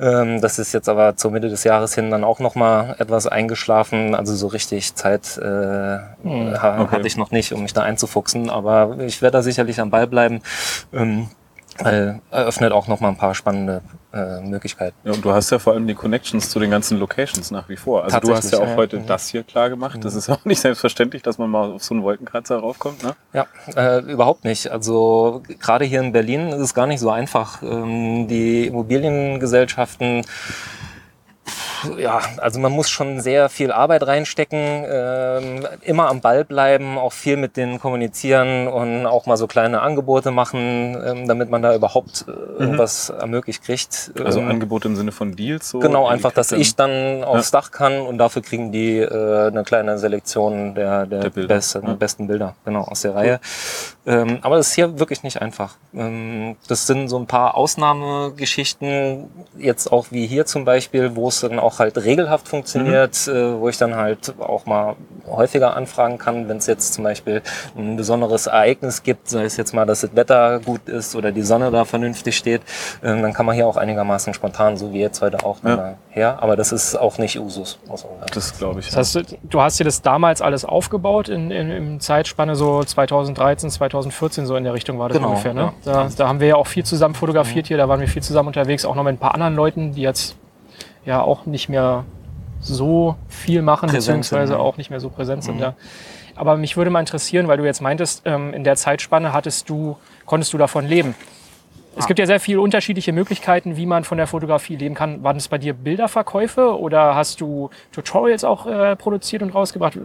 Ähm, 0.00 0.40
das 0.40 0.58
ist 0.58 0.72
jetzt 0.72 0.88
aber 0.88 1.16
zur 1.16 1.30
Mitte 1.30 1.48
des 1.48 1.64
Jahres 1.64 1.94
hin 1.94 2.10
dann 2.10 2.24
auch 2.24 2.40
noch 2.40 2.54
mal 2.54 2.96
etwas 2.98 3.26
eingeschlafen. 3.26 4.14
Also 4.14 4.34
so 4.34 4.48
richtig 4.48 4.94
Zeit 4.94 5.38
äh, 5.38 5.44
ha 5.44 6.88
hatte 6.90 7.06
ich 7.06 7.16
noch 7.16 7.30
nicht, 7.30 7.52
um 7.52 7.62
mich 7.62 7.72
da 7.72 7.82
einzufuchsen, 7.82 8.50
aber 8.50 8.98
ich 9.00 9.22
werde 9.22 9.38
da 9.38 9.42
sicherlich 9.42 9.80
am 9.80 9.90
Ball 9.90 10.06
bleiben. 10.06 10.42
Ähm, 10.92 11.28
Weil 11.84 12.20
eröffnet 12.30 12.72
auch 12.72 12.88
noch 12.88 13.00
mal 13.00 13.08
ein 13.08 13.16
paar 13.16 13.34
spannende 13.34 13.82
äh, 14.12 14.40
Möglichkeiten. 14.40 14.96
Ja, 15.04 15.12
und 15.12 15.24
du 15.24 15.32
hast 15.32 15.50
ja 15.50 15.58
vor 15.58 15.72
allem 15.72 15.86
die 15.86 15.94
Connections 15.94 16.50
zu 16.50 16.58
den 16.58 16.70
ganzen 16.70 16.98
Locations 16.98 17.50
nach 17.50 17.68
wie 17.68 17.76
vor. 17.76 18.04
Also 18.04 18.18
du 18.20 18.34
hast 18.34 18.52
ja 18.52 18.58
auch 18.58 18.66
ja. 18.66 18.76
heute 18.76 18.98
Mhm. 18.98 19.06
das 19.06 19.28
hier 19.28 19.42
klar 19.42 19.70
gemacht. 19.70 20.04
Das 20.04 20.14
ist 20.14 20.28
auch 20.28 20.44
nicht 20.44 20.60
selbstverständlich, 20.60 21.22
dass 21.22 21.38
man 21.38 21.50
mal 21.50 21.72
auf 21.72 21.84
so 21.84 21.94
einen 21.94 22.02
Wolkenkratzer 22.02 22.58
raufkommt. 22.58 23.02
Ne? 23.02 23.14
Ja, 23.32 23.46
äh, 23.76 24.00
überhaupt 24.00 24.44
nicht. 24.44 24.70
Also 24.70 25.42
gerade 25.60 25.84
hier 25.84 26.00
in 26.00 26.12
Berlin 26.12 26.48
ist 26.48 26.60
es 26.60 26.74
gar 26.74 26.86
nicht 26.86 27.00
so 27.00 27.10
einfach. 27.10 27.62
Ähm, 27.62 28.26
die 28.28 28.66
Immobiliengesellschaften, 28.66 30.24
ja, 31.98 32.20
also 32.38 32.60
man 32.60 32.72
muss 32.72 32.90
schon 32.90 33.20
sehr 33.20 33.48
viel 33.48 33.72
Arbeit 33.72 34.06
reinstecken, 34.06 34.84
ähm, 34.86 35.66
immer 35.82 36.08
am 36.08 36.20
Ball 36.20 36.44
bleiben, 36.44 36.98
auch 36.98 37.12
viel 37.12 37.36
mit 37.36 37.56
denen 37.56 37.80
kommunizieren 37.80 38.68
und 38.68 39.06
auch 39.06 39.26
mal 39.26 39.36
so 39.36 39.46
kleine 39.46 39.80
Angebote 39.80 40.30
machen, 40.30 40.96
ähm, 41.04 41.28
damit 41.28 41.50
man 41.50 41.62
da 41.62 41.74
überhaupt 41.74 42.26
äh, 42.28 42.62
irgendwas 42.62 43.10
ermöglicht 43.10 43.64
kriegt. 43.64 44.12
Also 44.22 44.40
Ähm, 44.40 44.48
Angebot 44.50 44.84
im 44.84 44.96
Sinne 44.96 45.12
von 45.12 45.36
Deals. 45.36 45.70
So 45.70 45.78
Genau, 45.78 46.06
einfach, 46.06 46.32
dass 46.32 46.52
ich 46.52 46.76
dann 46.76 47.24
aufs 47.24 47.50
Dach 47.50 47.70
kann 47.70 48.00
und 48.00 48.18
dafür 48.18 48.42
kriegen 48.42 48.72
die 48.72 48.98
äh, 48.98 49.48
eine 49.48 49.64
kleine 49.64 49.98
Selektion 49.98 50.74
der, 50.74 51.06
der, 51.06 51.20
Der 51.20 51.30
Bilder, 51.30 51.54
besten, 51.54 51.86
ja. 51.86 51.94
besten 51.94 52.26
Bilder 52.26 52.54
genau, 52.64 52.82
aus 52.82 53.02
der 53.02 53.14
Reihe. 53.14 53.40
Ähm, 54.06 54.38
aber 54.40 54.56
das 54.56 54.68
ist 54.68 54.74
hier 54.74 54.98
wirklich 54.98 55.22
nicht 55.22 55.42
einfach. 55.42 55.76
Ähm, 55.94 56.56
das 56.68 56.86
sind 56.86 57.08
so 57.08 57.18
ein 57.18 57.26
paar 57.26 57.54
Ausnahmegeschichten, 57.56 59.28
jetzt 59.58 59.92
auch 59.92 60.06
wie 60.10 60.26
hier 60.26 60.46
zum 60.46 60.64
Beispiel, 60.64 61.16
wo 61.16 61.28
es 61.28 61.40
dann 61.40 61.58
auch 61.58 61.78
halt 61.78 61.98
regelhaft 61.98 62.48
funktioniert, 62.48 63.28
äh, 63.28 63.58
wo 63.60 63.68
ich 63.68 63.76
dann 63.76 63.94
halt 63.94 64.34
auch 64.38 64.64
mal 64.64 64.96
häufiger 65.28 65.76
anfragen 65.76 66.16
kann, 66.16 66.48
wenn 66.48 66.56
es 66.56 66.66
jetzt 66.66 66.94
zum 66.94 67.04
Beispiel 67.04 67.42
ein 67.76 67.96
besonderes 67.96 68.46
Ereignis 68.46 69.02
gibt, 69.02 69.28
sei 69.28 69.44
es 69.44 69.56
jetzt 69.58 69.74
mal, 69.74 69.84
dass 69.84 70.00
das 70.00 70.16
Wetter 70.16 70.60
gut 70.60 70.88
ist 70.88 71.14
oder 71.14 71.30
die 71.30 71.42
Sonne 71.42 71.70
da 71.70 71.84
vernünftig 71.84 72.36
steht, 72.36 72.62
ähm, 73.02 73.22
dann 73.22 73.34
kann 73.34 73.44
man 73.44 73.54
hier 73.54 73.66
auch 73.66 73.76
einigermaßen 73.76 74.32
spontan, 74.32 74.78
so 74.78 74.92
wie 74.94 75.00
jetzt 75.00 75.20
heute 75.20 75.44
auch, 75.44 75.58
Ja. 75.62 75.96
Her. 76.10 76.42
Aber 76.42 76.56
das 76.56 76.72
ist 76.72 76.96
auch 76.96 77.18
nicht 77.18 77.38
Usus, 77.38 77.78
muss 77.88 78.04
man 78.04 78.12
sagen. 78.18 78.30
Das 78.34 78.58
glaube 78.58 78.80
ich. 78.80 78.86
Das 78.86 78.96
heißt, 78.96 79.14
du- 79.14 79.38
du 79.42 79.60
hast 79.60 79.78
dir 79.80 79.84
das 79.84 80.02
damals 80.02 80.42
alles 80.42 80.64
aufgebaut 80.64 81.28
in, 81.28 81.50
in, 81.50 81.70
in 81.70 82.00
Zeitspanne 82.00 82.56
so 82.56 82.82
2013, 82.82 83.70
2014 83.70 84.46
so 84.46 84.56
in 84.56 84.64
der 84.64 84.74
Richtung 84.74 84.98
war 84.98 85.08
das 85.08 85.16
Genau, 85.18 85.30
ungefähr. 85.30 85.54
Ne? 85.54 85.72
ja. 85.84 85.92
Da, 86.04 86.08
da 86.16 86.28
haben 86.28 86.40
wir 86.40 86.48
ja 86.48 86.56
auch 86.56 86.66
viel 86.66 86.84
zusammen 86.84 87.14
fotografiert 87.14 87.66
hier, 87.68 87.76
da 87.76 87.88
waren 87.88 88.00
wir 88.00 88.08
viel 88.08 88.22
zusammen 88.22 88.48
unterwegs, 88.48 88.84
auch 88.84 88.94
noch 88.94 89.04
mit 89.04 89.14
ein 89.14 89.18
paar 89.18 89.34
anderen 89.34 89.54
Leuten, 89.54 89.92
die 89.94 90.02
jetzt 90.02 90.36
ja 91.04 91.22
auch 91.22 91.46
nicht 91.46 91.68
mehr 91.68 92.04
so 92.60 93.16
viel 93.28 93.62
machen, 93.62 93.88
Präsent 93.88 94.02
sind, 94.02 94.16
beziehungsweise 94.20 94.52
ja. 94.54 94.58
auch 94.58 94.76
nicht 94.76 94.90
mehr 94.90 95.00
so 95.00 95.08
präsent 95.08 95.44
sind. 95.44 95.56
Mhm. 95.56 95.62
Ja. 95.62 95.74
Aber 96.36 96.56
mich 96.56 96.76
würde 96.76 96.90
mal 96.90 97.00
interessieren, 97.00 97.48
weil 97.48 97.56
du 97.58 97.64
jetzt 97.64 97.80
meintest, 97.80 98.22
ähm, 98.24 98.52
in 98.52 98.64
der 98.64 98.76
Zeitspanne 98.76 99.32
hattest 99.32 99.68
du, 99.70 99.96
konntest 100.26 100.52
du 100.52 100.58
davon 100.58 100.86
leben. 100.86 101.14
Es 101.96 102.06
gibt 102.06 102.18
ja 102.18 102.26
sehr 102.26 102.40
viele 102.40 102.60
unterschiedliche 102.60 103.12
Möglichkeiten, 103.12 103.76
wie 103.76 103.86
man 103.86 104.04
von 104.04 104.16
der 104.16 104.26
Fotografie 104.26 104.76
leben 104.76 104.94
kann. 104.94 105.22
Waren 105.22 105.36
es 105.36 105.48
bei 105.48 105.58
dir 105.58 105.74
Bilderverkäufe 105.74 106.78
oder 106.78 107.14
hast 107.14 107.40
du 107.40 107.70
Tutorials 107.92 108.44
auch 108.44 108.66
äh, 108.66 108.96
produziert 108.96 109.42
und 109.42 109.54
rausgebracht 109.54 109.98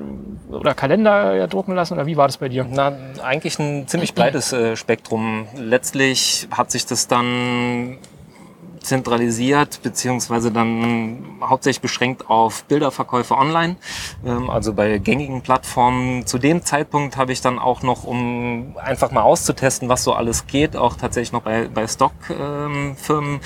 oder 0.50 0.74
Kalender 0.74 1.44
äh, 1.44 1.48
drucken 1.48 1.76
lassen 1.76 1.94
oder 1.94 2.06
wie 2.06 2.18
war 2.18 2.28
das 2.28 2.38
bei 2.38 2.50
dir? 2.50 2.66
Na, 2.70 2.92
eigentlich 3.24 3.60
ein 3.60 3.88
ziemlich 3.88 4.14
breites 4.14 4.52
äh, 4.52 4.76
Spektrum. 4.76 5.48
Letztlich 5.56 6.48
hat 6.52 6.72
sich 6.72 6.86
das 6.86 7.08
dann 7.08 7.98
zentralisiert, 8.86 9.82
beziehungsweise 9.84 10.52
dann 10.52 11.38
hauptsächlich 11.42 11.82
beschränkt 11.82 12.30
auf 12.30 12.64
Bilderverkäufe 12.66 13.36
online, 13.36 13.76
ähm, 14.26 14.50
also 14.50 14.74
bei 14.74 14.98
gängigen 14.98 15.42
Plattformen. 15.42 16.26
Zu 16.26 16.38
dem 16.38 16.64
Zeitpunkt 16.64 17.18
habe 17.18 17.32
ich 17.32 17.42
dann 17.42 17.60
auch 17.60 17.82
noch, 17.82 18.04
um 18.04 18.76
einfach 18.78 19.12
mal 19.12 19.24
auszutesten, 19.24 19.90
was 19.90 20.04
so 20.04 20.14
alles 20.14 20.48
geht, 20.48 20.76
auch 20.76 20.96
tatsächlich 20.96 21.32
noch 21.34 21.42
bei, 21.42 21.68
bei 21.68 21.88
Stockfirmen 21.88 23.40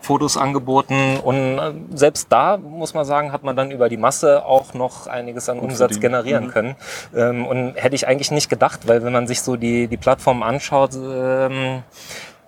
Fotos 0.00 0.36
angeboten. 0.36 1.18
Und 1.22 1.58
äh, 1.58 1.72
selbst 1.94 2.28
da, 2.30 2.56
muss 2.56 2.94
man 2.94 3.04
sagen, 3.04 3.32
hat 3.32 3.42
man 3.42 3.56
dann 3.56 3.72
über 3.72 3.88
die 3.88 3.96
Masse 3.96 4.44
auch 4.44 4.72
noch 4.72 5.08
einiges 5.08 5.48
an 5.48 5.58
Umsatz 5.58 5.98
generieren 6.00 6.46
Mhm. 6.46 6.50
können. 6.50 6.76
Ähm, 7.14 7.44
und 7.46 7.74
hätte 7.74 7.96
ich 7.96 8.06
eigentlich 8.06 8.30
nicht 8.30 8.48
gedacht, 8.48 8.86
weil 8.86 9.02
wenn 9.02 9.12
man 9.12 9.26
sich 9.26 9.42
so 9.42 9.56
die, 9.56 9.88
die 9.88 9.96
Plattform 9.96 10.42
anschaut, 10.42 10.90
ähm, 10.94 11.82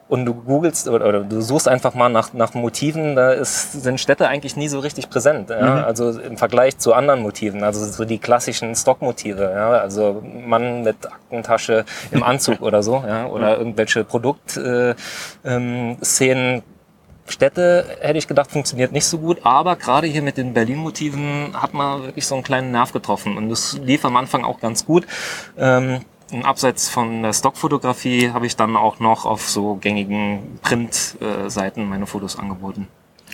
und 0.09 0.25
du 0.25 0.35
googelst 0.35 0.89
oder, 0.89 1.21
du 1.21 1.41
suchst 1.41 1.69
einfach 1.69 1.95
mal 1.95 2.09
nach, 2.09 2.33
nach 2.33 2.55
Motiven, 2.55 3.15
da 3.15 3.33
ist, 3.33 3.73
sind 3.83 4.01
Städte 4.01 4.27
eigentlich 4.29 4.57
nie 4.57 4.69
so 4.69 4.79
richtig 4.79 5.11
präsent. 5.11 5.51
Ja? 5.51 5.85
Also 5.85 6.11
im 6.11 6.37
Vergleich 6.37 6.79
zu 6.79 6.95
anderen 6.95 7.23
Motiven, 7.23 7.63
also 7.63 7.85
so 7.85 8.05
die 8.05 8.19
klassischen 8.19 8.75
Stockmotive, 8.75 9.43
ja? 9.55 9.71
also 9.71 10.23
Mann 10.47 10.83
mit 10.83 11.07
Aktentasche 11.07 11.85
im 12.11 12.23
Anzug 12.23 12.61
oder 12.63 12.83
so, 12.83 13.05
ja? 13.07 13.27
oder 13.27 13.59
irgendwelche 13.59 14.05
Produktszenen. 14.05 14.97
Äh, 15.45 15.55
ähm. 15.55 16.63
Städte, 17.31 17.85
hätte 18.01 18.19
ich 18.19 18.27
gedacht, 18.27 18.51
funktioniert 18.51 18.93
nicht 18.93 19.05
so 19.05 19.19
gut, 19.19 19.41
aber 19.45 19.77
gerade 19.77 20.07
hier 20.07 20.23
mit 20.23 20.39
den 20.39 20.55
Berlin-Motiven 20.55 21.51
hat 21.55 21.75
man 21.75 22.05
wirklich 22.05 22.27
so 22.27 22.35
einen 22.35 22.43
kleinen 22.43 22.71
Nerv 22.71 22.93
getroffen 22.93 23.37
und 23.37 23.51
das 23.51 23.79
lief 23.79 24.07
am 24.07 24.17
Anfang 24.17 24.45
auch 24.45 24.61
ganz 24.61 24.87
gut. 24.87 25.07
Ähm, 25.59 26.01
und 26.33 26.45
abseits 26.45 26.89
von 26.89 27.23
der 27.23 27.33
Stockfotografie 27.33 28.31
habe 28.33 28.47
ich 28.47 28.57
dann 28.57 28.77
auch 28.77 29.01
noch 29.01 29.25
auf 29.25 29.49
so 29.49 29.77
gängigen 29.77 30.59
Printseiten 30.63 31.89
meine 31.89 32.07
Fotos 32.07 32.39
angeboten. 32.39 32.89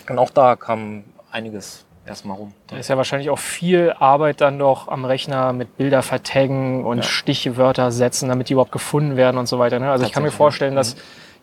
Und 0.09 0.17
auch 0.19 0.29
da 0.29 0.55
kam 0.55 1.03
einiges 1.31 1.85
erstmal 2.05 2.37
rum. 2.37 2.53
Da 2.67 2.77
ist 2.77 2.87
ja 2.87 2.97
wahrscheinlich 2.97 3.29
auch 3.29 3.39
viel 3.39 3.93
Arbeit 3.97 4.41
dann 4.41 4.59
doch 4.59 4.87
am 4.87 5.05
Rechner 5.05 5.53
mit 5.53 5.77
Bilder 5.77 6.01
vertaggen 6.03 6.85
und 6.85 6.97
Ja. 6.97 7.03
Stichwörter 7.03 7.91
setzen, 7.91 8.29
damit 8.29 8.49
die 8.49 8.53
überhaupt 8.53 8.71
gefunden 8.71 9.17
werden 9.17 9.37
und 9.37 9.47
so 9.47 9.59
weiter. 9.59 9.79
Ne? 9.79 9.91
Also 9.91 10.05
ich 10.05 10.11
kann 10.11 10.23
mir 10.23 10.31
vorstellen, 10.31 10.75
dass 10.75 10.95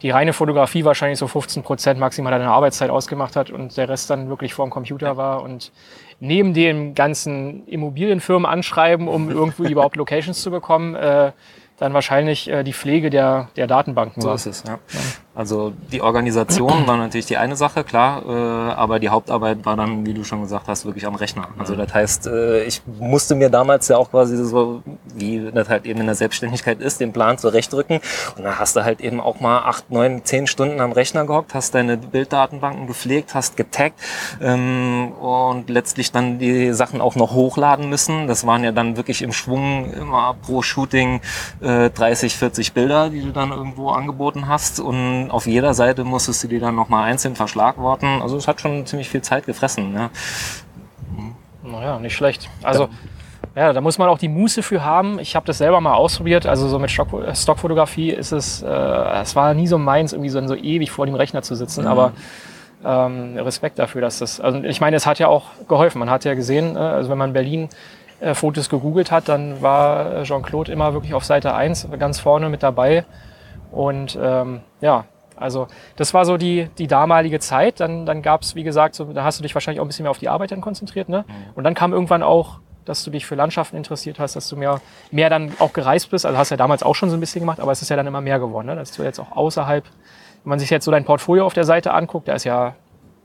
die 0.02 0.10
reine 0.10 0.32
Fotografie 0.32 0.84
wahrscheinlich 0.84 1.18
so 1.18 1.28
15 1.28 1.62
Prozent 1.62 2.00
maximal 2.00 2.32
deiner 2.32 2.50
Arbeitszeit 2.50 2.90
ausgemacht 2.90 3.36
hat 3.36 3.50
und 3.50 3.76
der 3.76 3.88
Rest 3.88 4.10
dann 4.10 4.28
wirklich 4.28 4.54
vor 4.54 4.66
dem 4.66 4.70
Computer 4.70 5.16
war 5.16 5.42
und 5.42 5.70
neben 6.22 6.54
dem 6.54 6.94
ganzen 6.94 7.66
Immobilienfirmen 7.66 8.46
anschreiben, 8.46 9.08
um 9.08 9.28
irgendwie 9.28 9.72
überhaupt 9.72 9.96
Locations 9.96 10.40
zu 10.40 10.52
bekommen, 10.52 10.94
äh, 10.94 11.32
dann 11.78 11.94
wahrscheinlich 11.94 12.48
äh, 12.48 12.62
die 12.62 12.72
Pflege 12.72 13.10
der, 13.10 13.48
der 13.56 13.66
Datenbanken 13.66 14.22
So 14.22 14.32
ist 14.32 14.46
es, 14.46 14.62
ja. 14.64 14.78
Also 15.34 15.72
die 15.90 16.02
Organisation 16.02 16.86
war 16.86 16.98
natürlich 16.98 17.24
die 17.24 17.38
eine 17.38 17.56
Sache, 17.56 17.84
klar, 17.84 18.22
äh, 18.26 18.72
aber 18.74 18.98
die 18.98 19.08
Hauptarbeit 19.08 19.64
war 19.64 19.76
dann, 19.76 20.04
wie 20.04 20.12
du 20.12 20.24
schon 20.24 20.42
gesagt 20.42 20.68
hast, 20.68 20.84
wirklich 20.84 21.06
am 21.06 21.14
Rechner. 21.14 21.48
Also 21.58 21.74
das 21.74 21.94
heißt, 21.94 22.26
äh, 22.26 22.64
ich 22.64 22.82
musste 23.00 23.34
mir 23.34 23.48
damals 23.48 23.88
ja 23.88 23.96
auch 23.96 24.10
quasi 24.10 24.36
so, 24.36 24.82
wie 25.14 25.50
das 25.50 25.70
halt 25.70 25.86
eben 25.86 26.00
in 26.00 26.06
der 26.06 26.16
Selbstständigkeit 26.16 26.82
ist, 26.82 27.00
den 27.00 27.14
Plan 27.14 27.38
zurechtrücken. 27.38 28.00
Und 28.36 28.44
dann 28.44 28.58
hast 28.58 28.76
du 28.76 28.84
halt 28.84 29.00
eben 29.00 29.20
auch 29.20 29.40
mal 29.40 29.60
acht, 29.60 29.90
neun, 29.90 30.22
zehn 30.22 30.46
Stunden 30.46 30.80
am 30.82 30.92
Rechner 30.92 31.24
gehockt, 31.24 31.54
hast 31.54 31.74
deine 31.74 31.96
Bilddatenbanken 31.96 32.86
gepflegt, 32.86 33.34
hast 33.34 33.56
getaggt 33.56 33.98
ähm, 34.42 35.12
und 35.12 35.70
letztlich 35.70 36.12
dann 36.12 36.38
die 36.38 36.74
Sachen 36.74 37.00
auch 37.00 37.14
noch 37.14 37.32
hochladen 37.32 37.88
müssen. 37.88 38.26
Das 38.26 38.46
waren 38.46 38.64
ja 38.64 38.72
dann 38.72 38.98
wirklich 38.98 39.22
im 39.22 39.32
Schwung 39.32 39.94
immer 39.94 40.36
pro 40.42 40.60
Shooting 40.60 41.22
äh, 41.62 41.88
30, 41.88 42.36
40 42.36 42.74
Bilder, 42.74 43.08
die 43.08 43.22
du 43.22 43.32
dann 43.32 43.50
irgendwo 43.50 43.88
angeboten 43.88 44.46
hast. 44.46 44.78
Und 44.78 45.21
auf 45.30 45.46
jeder 45.46 45.74
Seite 45.74 46.04
musstest 46.04 46.44
du 46.44 46.48
die 46.48 46.58
dann 46.58 46.74
nochmal 46.74 47.10
einzeln 47.10 47.36
verschlagworten. 47.36 48.22
Also 48.22 48.36
es 48.36 48.48
hat 48.48 48.60
schon 48.60 48.86
ziemlich 48.86 49.08
viel 49.08 49.22
Zeit 49.22 49.46
gefressen. 49.46 49.94
Ja. 49.94 50.10
Naja, 51.62 51.98
nicht 51.98 52.14
schlecht. 52.14 52.50
Also, 52.62 52.88
ja, 53.54 53.72
da 53.72 53.80
muss 53.80 53.98
man 53.98 54.08
auch 54.08 54.18
die 54.18 54.28
Muße 54.28 54.62
für 54.62 54.84
haben. 54.84 55.18
Ich 55.18 55.36
habe 55.36 55.46
das 55.46 55.58
selber 55.58 55.80
mal 55.80 55.94
ausprobiert. 55.94 56.46
Also 56.46 56.68
so 56.68 56.78
mit 56.78 56.90
Stock, 56.90 57.12
äh, 57.12 57.34
Stockfotografie 57.34 58.10
ist 58.10 58.32
es, 58.32 58.62
äh, 58.62 58.66
es 58.66 59.36
war 59.36 59.54
nie 59.54 59.66
so 59.66 59.78
meins, 59.78 60.12
irgendwie 60.12 60.30
so, 60.30 60.46
so 60.46 60.54
ewig 60.54 60.90
vor 60.90 61.06
dem 61.06 61.14
Rechner 61.14 61.42
zu 61.42 61.54
sitzen. 61.54 61.86
Aber 61.86 62.12
ähm, 62.84 63.36
Respekt 63.36 63.78
dafür, 63.78 64.00
dass 64.00 64.18
das, 64.18 64.40
also 64.40 64.62
ich 64.62 64.80
meine, 64.80 64.96
es 64.96 65.06
hat 65.06 65.18
ja 65.18 65.28
auch 65.28 65.44
geholfen. 65.68 65.98
Man 65.98 66.10
hat 66.10 66.24
ja 66.24 66.34
gesehen, 66.34 66.76
äh, 66.76 66.78
also 66.78 67.10
wenn 67.10 67.18
man 67.18 67.32
Berlin 67.32 67.68
äh, 68.20 68.34
Fotos 68.34 68.68
gegoogelt 68.68 69.10
hat, 69.10 69.28
dann 69.28 69.60
war 69.62 70.14
äh, 70.14 70.22
Jean-Claude 70.22 70.72
immer 70.72 70.94
wirklich 70.94 71.14
auf 71.14 71.24
Seite 71.24 71.54
1 71.54 71.88
ganz 71.98 72.20
vorne 72.20 72.48
mit 72.48 72.62
dabei. 72.62 73.04
Und 73.70 74.18
ähm, 74.20 74.60
ja, 74.80 75.04
also 75.42 75.66
das 75.96 76.14
war 76.14 76.24
so 76.24 76.36
die, 76.36 76.68
die 76.78 76.86
damalige 76.86 77.40
Zeit. 77.40 77.80
Dann, 77.80 78.06
dann 78.06 78.22
gab 78.22 78.42
es, 78.42 78.54
wie 78.54 78.62
gesagt, 78.62 78.94
so, 78.94 79.04
da 79.04 79.24
hast 79.24 79.38
du 79.38 79.42
dich 79.42 79.54
wahrscheinlich 79.54 79.80
auch 79.80 79.84
ein 79.84 79.88
bisschen 79.88 80.04
mehr 80.04 80.10
auf 80.10 80.18
die 80.18 80.28
Arbeit 80.28 80.52
dann 80.52 80.60
konzentriert. 80.60 81.08
Ne? 81.08 81.24
Und 81.54 81.64
dann 81.64 81.74
kam 81.74 81.92
irgendwann 81.92 82.22
auch, 82.22 82.60
dass 82.84 83.04
du 83.04 83.10
dich 83.10 83.26
für 83.26 83.34
Landschaften 83.34 83.76
interessiert 83.76 84.18
hast, 84.18 84.34
dass 84.34 84.48
du 84.48 84.56
mehr, 84.56 84.80
mehr 85.10 85.30
dann 85.30 85.52
auch 85.58 85.72
gereist 85.72 86.10
bist. 86.10 86.26
Also 86.26 86.38
hast 86.38 86.50
ja 86.50 86.56
damals 86.56 86.82
auch 86.82 86.94
schon 86.94 87.10
so 87.10 87.16
ein 87.16 87.20
bisschen 87.20 87.40
gemacht, 87.40 87.60
aber 87.60 87.72
es 87.72 87.82
ist 87.82 87.88
ja 87.88 87.96
dann 87.96 88.06
immer 88.06 88.20
mehr 88.20 88.38
geworden. 88.38 88.66
Ne? 88.66 88.74
Dass 88.74 88.92
du 88.92 89.02
jetzt 89.02 89.20
auch 89.20 89.32
außerhalb, 89.32 89.84
wenn 89.84 90.48
man 90.48 90.58
sich 90.58 90.70
jetzt 90.70 90.84
so 90.84 90.90
dein 90.90 91.04
Portfolio 91.04 91.46
auf 91.46 91.54
der 91.54 91.64
Seite 91.64 91.92
anguckt, 91.92 92.28
da 92.28 92.34
ist 92.34 92.44
ja 92.44 92.74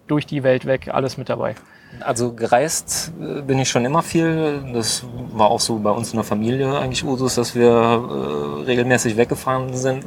durch 0.07 0.25
die 0.25 0.43
Welt 0.43 0.65
weg 0.65 0.89
alles 0.93 1.17
mit 1.17 1.29
dabei. 1.29 1.55
Also 1.99 2.33
gereist 2.33 3.11
äh, 3.19 3.41
bin 3.41 3.59
ich 3.59 3.69
schon 3.69 3.85
immer 3.85 4.03
viel. 4.03 4.63
Das 4.73 5.03
war 5.31 5.49
auch 5.49 5.59
so 5.59 5.79
bei 5.79 5.89
uns 5.89 6.11
in 6.11 6.17
der 6.17 6.23
Familie 6.23 6.77
eigentlich 6.77 7.03
Usus, 7.03 7.35
dass 7.35 7.55
wir 7.55 7.67
äh, 7.69 8.63
regelmäßig 8.63 9.17
weggefahren 9.17 9.75
sind. 9.75 10.03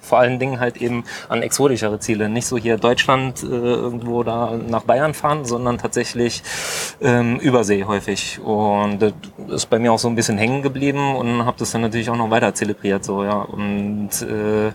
Vor 0.00 0.18
allen 0.18 0.38
Dingen 0.38 0.58
halt 0.58 0.78
eben 0.78 1.04
an 1.28 1.42
exotischere 1.42 2.00
Ziele. 2.00 2.28
Nicht 2.28 2.46
so 2.46 2.56
hier 2.56 2.76
Deutschland 2.76 3.42
äh, 3.42 3.46
irgendwo 3.46 4.22
da 4.22 4.58
nach 4.68 4.82
Bayern 4.82 5.14
fahren, 5.14 5.44
sondern 5.44 5.78
tatsächlich 5.78 6.42
ähm, 7.00 7.38
Übersee 7.38 7.84
häufig. 7.84 8.40
Und 8.40 9.00
das 9.00 9.12
ist 9.48 9.66
bei 9.66 9.78
mir 9.78 9.92
auch 9.92 9.98
so 9.98 10.08
ein 10.08 10.16
bisschen 10.16 10.38
hängen 10.38 10.62
geblieben 10.62 11.14
und 11.14 11.44
habe 11.44 11.58
das 11.58 11.70
dann 11.72 11.82
natürlich 11.82 12.10
auch 12.10 12.16
noch 12.16 12.30
weiter 12.30 12.54
zelebriert. 12.54 13.04
So, 13.04 13.22
ja. 13.22 13.42
Und 13.42 14.10
äh, 14.22 14.72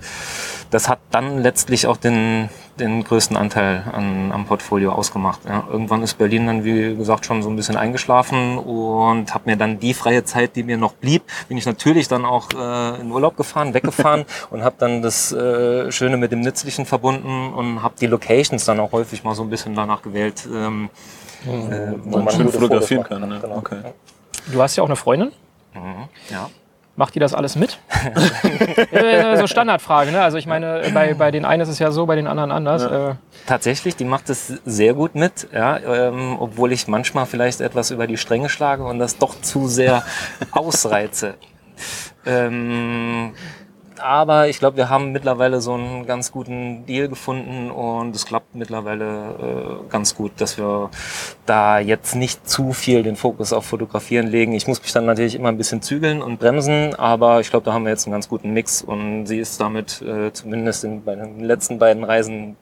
das 0.73 0.89
hat 0.89 0.99
dann 1.11 1.37
letztlich 1.37 1.85
auch 1.85 1.97
den, 1.97 2.49
den 2.79 3.03
größten 3.03 3.37
Anteil 3.37 3.83
an, 3.91 4.31
am 4.31 4.45
Portfolio 4.45 4.91
ausgemacht. 4.91 5.41
Ja. 5.47 5.67
Irgendwann 5.71 6.01
ist 6.01 6.15
Berlin 6.15 6.47
dann, 6.47 6.63
wie 6.63 6.95
gesagt, 6.95 7.25
schon 7.25 7.43
so 7.43 7.49
ein 7.49 7.55
bisschen 7.55 7.77
eingeschlafen 7.77 8.57
und 8.57 9.33
habe 9.35 9.51
mir 9.51 9.55
dann 9.55 9.79
die 9.79 9.93
freie 9.93 10.23
Zeit, 10.23 10.55
die 10.55 10.63
mir 10.63 10.77
noch 10.77 10.93
blieb, 10.93 11.23
bin 11.47 11.57
ich 11.57 11.67
natürlich 11.67 12.07
dann 12.07 12.25
auch 12.25 12.49
äh, 12.53 13.01
in 13.01 13.11
Urlaub 13.11 13.37
gefahren, 13.37 13.75
weggefahren 13.75 14.25
und 14.49 14.63
habe 14.63 14.75
dann 14.79 15.03
das 15.03 15.31
äh, 15.31 15.91
Schöne 15.91 16.17
mit 16.17 16.31
dem 16.31 16.41
Nützlichen 16.41 16.87
verbunden 16.87 17.53
und 17.53 17.83
habe 17.83 17.93
die 17.99 18.07
Locations 18.07 18.65
dann 18.65 18.79
auch 18.79 18.91
häufig 18.93 19.23
mal 19.23 19.35
so 19.35 19.43
ein 19.43 19.49
bisschen 19.51 19.75
danach 19.75 20.01
gewählt. 20.01 20.47
Ähm, 20.51 20.89
mhm. 21.45 21.71
äh, 21.71 21.93
wo 22.03 22.17
man 22.17 22.33
schön 22.33 22.49
fotografieren 22.49 23.03
kann. 23.03 23.29
Ne? 23.29 23.39
Genau. 23.39 23.57
Okay. 23.57 23.81
Du 24.51 24.61
hast 24.61 24.75
ja 24.75 24.83
auch 24.83 24.87
eine 24.87 24.95
Freundin. 24.95 25.31
Mhm. 25.75 26.09
Ja. 26.31 26.49
Macht 26.95 27.15
die 27.15 27.19
das 27.19 27.33
alles 27.33 27.55
mit? 27.55 27.79
so 29.37 29.47
Standardfrage, 29.47 30.11
ne? 30.11 30.21
Also 30.21 30.37
ich 30.37 30.45
meine, 30.45 30.91
bei, 30.93 31.15
bei 31.15 31.31
den 31.31 31.43
einen 31.43 31.63
ist 31.63 31.69
es 31.69 31.79
ja 31.79 31.89
so, 31.89 32.05
bei 32.05 32.15
den 32.15 32.27
anderen 32.27 32.51
anders. 32.51 32.83
Ja. 32.83 33.09
Äh. 33.11 33.15
Tatsächlich, 33.47 33.95
die 33.95 34.05
macht 34.05 34.29
es 34.29 34.59
sehr 34.63 34.93
gut 34.93 35.15
mit, 35.15 35.47
ja, 35.51 35.77
ähm, 35.79 36.37
obwohl 36.39 36.71
ich 36.71 36.87
manchmal 36.87 37.25
vielleicht 37.25 37.61
etwas 37.61 37.89
über 37.89 38.05
die 38.05 38.17
Stränge 38.17 38.47
schlage 38.47 38.83
und 38.83 38.99
das 38.99 39.17
doch 39.17 39.41
zu 39.41 39.67
sehr 39.67 40.03
ausreize. 40.51 41.33
Ähm, 42.27 43.33
aber 44.03 44.49
ich 44.49 44.59
glaube, 44.59 44.77
wir 44.77 44.89
haben 44.89 45.11
mittlerweile 45.11 45.61
so 45.61 45.73
einen 45.73 46.05
ganz 46.05 46.31
guten 46.31 46.85
Deal 46.85 47.07
gefunden 47.07 47.71
und 47.71 48.15
es 48.15 48.25
klappt 48.25 48.53
mittlerweile 48.55 49.05
äh, 49.85 49.89
ganz 49.89 50.15
gut, 50.15 50.33
dass 50.37 50.57
wir 50.57 50.89
da 51.45 51.79
jetzt 51.79 52.15
nicht 52.15 52.47
zu 52.47 52.73
viel 52.73 53.03
den 53.03 53.15
Fokus 53.15 53.53
auf 53.53 53.65
Fotografieren 53.65 54.27
legen. 54.27 54.53
Ich 54.53 54.67
muss 54.67 54.81
mich 54.81 54.91
dann 54.91 55.05
natürlich 55.05 55.35
immer 55.35 55.49
ein 55.49 55.57
bisschen 55.57 55.81
zügeln 55.81 56.21
und 56.21 56.39
bremsen, 56.39 56.95
aber 56.95 57.39
ich 57.39 57.49
glaube, 57.49 57.65
da 57.65 57.73
haben 57.73 57.85
wir 57.85 57.91
jetzt 57.91 58.05
einen 58.05 58.13
ganz 58.13 58.27
guten 58.27 58.51
Mix 58.51 58.81
und 58.81 59.25
sie 59.25 59.39
ist 59.39 59.59
damit 59.61 60.01
äh, 60.01 60.33
zumindest 60.33 60.83
in, 60.83 61.03
bei 61.03 61.15
den 61.15 61.39
letzten 61.39 61.79
beiden 61.79 62.03
Reisen 62.03 62.57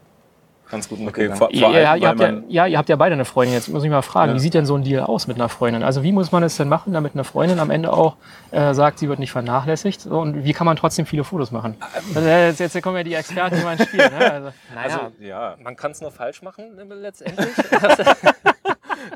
ganz 0.72 0.90
gut 0.90 1.00
okay, 1.06 1.28
vor, 1.28 1.38
vor 1.38 1.52
ja, 1.52 1.96
ihr 1.96 2.10
habt 2.10 2.20
ja, 2.20 2.34
ja, 2.48 2.66
ihr 2.66 2.78
habt 2.78 2.90
ja 2.90 2.96
beide 2.96 3.14
eine 3.14 3.26
Freundin. 3.26 3.54
Jetzt 3.54 3.68
muss 3.70 3.84
ich 3.84 3.90
mal 3.90 4.02
fragen, 4.02 4.32
ja. 4.32 4.36
wie 4.36 4.40
sieht 4.40 4.54
denn 4.54 4.66
so 4.66 4.76
ein 4.76 4.84
Deal 4.84 5.04
aus 5.04 5.28
mit 5.28 5.38
einer 5.38 5.50
Freundin? 5.50 5.84
Also 5.84 6.02
wie 6.04 6.12
muss 6.12 6.32
man 6.32 6.44
es 6.44 6.56
denn 6.58 6.70
machen, 6.70 6.94
damit 6.94 7.14
eine 7.14 7.24
Freundin 7.24 7.60
am 7.60 7.70
Ende 7.70 7.92
auch 7.92 8.16
äh, 8.52 8.74
sagt, 8.74 9.00
sie 9.00 9.10
wird 9.10 9.20
nicht 9.20 9.32
vernachlässigt? 9.32 10.08
Und 10.08 10.44
wie 10.44 10.54
kann 10.54 10.66
man 10.66 10.78
trotzdem 10.78 11.06
viele 11.06 11.24
Fotos 11.24 11.52
machen? 11.52 11.76
Also 12.16 12.28
jetzt, 12.28 12.60
jetzt 12.60 12.82
kommen 12.82 12.98
ja 12.98 13.04
die 13.04 13.14
Experten 13.14 13.58
in 13.58 13.64
mein 13.64 13.80
Spiel. 13.80 14.00
Ne? 14.00 14.32
Also, 14.32 14.52
naja, 14.74 14.98
also, 14.98 15.00
ja. 15.20 15.56
man 15.62 15.76
kann 15.76 15.92
es 15.92 16.02
nur 16.02 16.12
falsch 16.12 16.42
machen 16.42 16.66
letztendlich. 17.02 17.50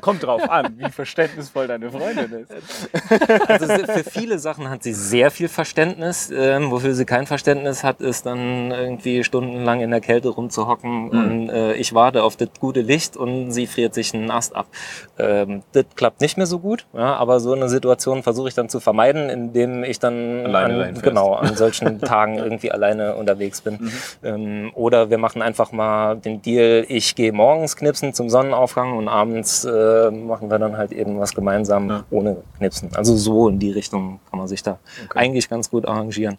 Kommt 0.00 0.22
drauf 0.22 0.48
an, 0.48 0.74
wie 0.78 0.90
verständnisvoll 0.90 1.66
deine 1.66 1.90
Freundin 1.90 2.32
ist. 2.32 2.90
Also 3.48 3.66
für 3.66 4.04
viele 4.04 4.38
Sachen 4.38 4.68
hat 4.68 4.82
sie 4.82 4.92
sehr 4.92 5.30
viel 5.30 5.48
Verständnis. 5.48 6.30
Ähm, 6.30 6.70
wofür 6.70 6.94
sie 6.94 7.04
kein 7.04 7.26
Verständnis 7.26 7.84
hat, 7.84 8.00
ist 8.00 8.26
dann 8.26 8.70
irgendwie 8.70 9.24
stundenlang 9.24 9.80
in 9.80 9.90
der 9.90 10.00
Kälte 10.00 10.28
rumzuhocken 10.28 11.04
mhm. 11.04 11.10
und 11.10 11.48
äh, 11.50 11.74
ich 11.74 11.94
warte 11.94 12.22
auf 12.22 12.36
das 12.36 12.48
gute 12.58 12.80
Licht 12.80 13.16
und 13.16 13.52
sie 13.52 13.66
friert 13.66 13.94
sich 13.94 14.14
einen 14.14 14.30
Ast 14.30 14.54
ab. 14.54 14.66
Ähm, 15.18 15.62
das 15.72 15.86
klappt 15.94 16.20
nicht 16.20 16.36
mehr 16.36 16.46
so 16.46 16.58
gut, 16.58 16.86
ja, 16.92 17.16
aber 17.16 17.40
so 17.40 17.52
eine 17.54 17.68
Situation 17.68 18.22
versuche 18.22 18.48
ich 18.48 18.54
dann 18.54 18.68
zu 18.68 18.80
vermeiden, 18.80 19.30
indem 19.30 19.82
ich 19.82 19.98
dann 19.98 20.44
alleine 20.44 20.84
an, 20.84 21.00
genau, 21.00 21.34
an 21.34 21.56
solchen 21.56 22.00
Tagen 22.00 22.36
irgendwie 22.36 22.70
alleine 22.70 23.16
unterwegs 23.16 23.62
bin. 23.62 23.78
Mhm. 23.80 23.92
Ähm, 24.22 24.70
oder 24.74 25.08
wir 25.08 25.18
machen 25.18 25.40
einfach 25.40 25.72
mal 25.72 26.16
den 26.16 26.42
Deal, 26.42 26.84
ich 26.88 27.14
gehe 27.14 27.32
morgens 27.32 27.76
knipsen 27.76 28.12
zum 28.12 28.28
Sonnenaufgang 28.28 28.96
und 28.96 29.08
abends 29.08 29.64
äh, 29.64 30.10
machen 30.10 30.50
wir 30.50 30.58
dann 30.58 30.76
halt 30.76 30.92
eben 30.92 31.18
was 31.18 31.34
gemeinsam 31.34 31.88
ja. 31.88 32.04
ohne 32.10 32.36
Knipsen. 32.58 32.90
Also 32.94 33.16
so 33.16 33.48
in 33.48 33.58
die 33.58 33.70
Richtung 33.70 34.20
kann 34.30 34.38
man 34.38 34.48
sich 34.48 34.62
da 34.62 34.78
okay. 35.06 35.18
eigentlich 35.18 35.48
ganz 35.48 35.70
gut 35.70 35.86
arrangieren. 35.86 36.36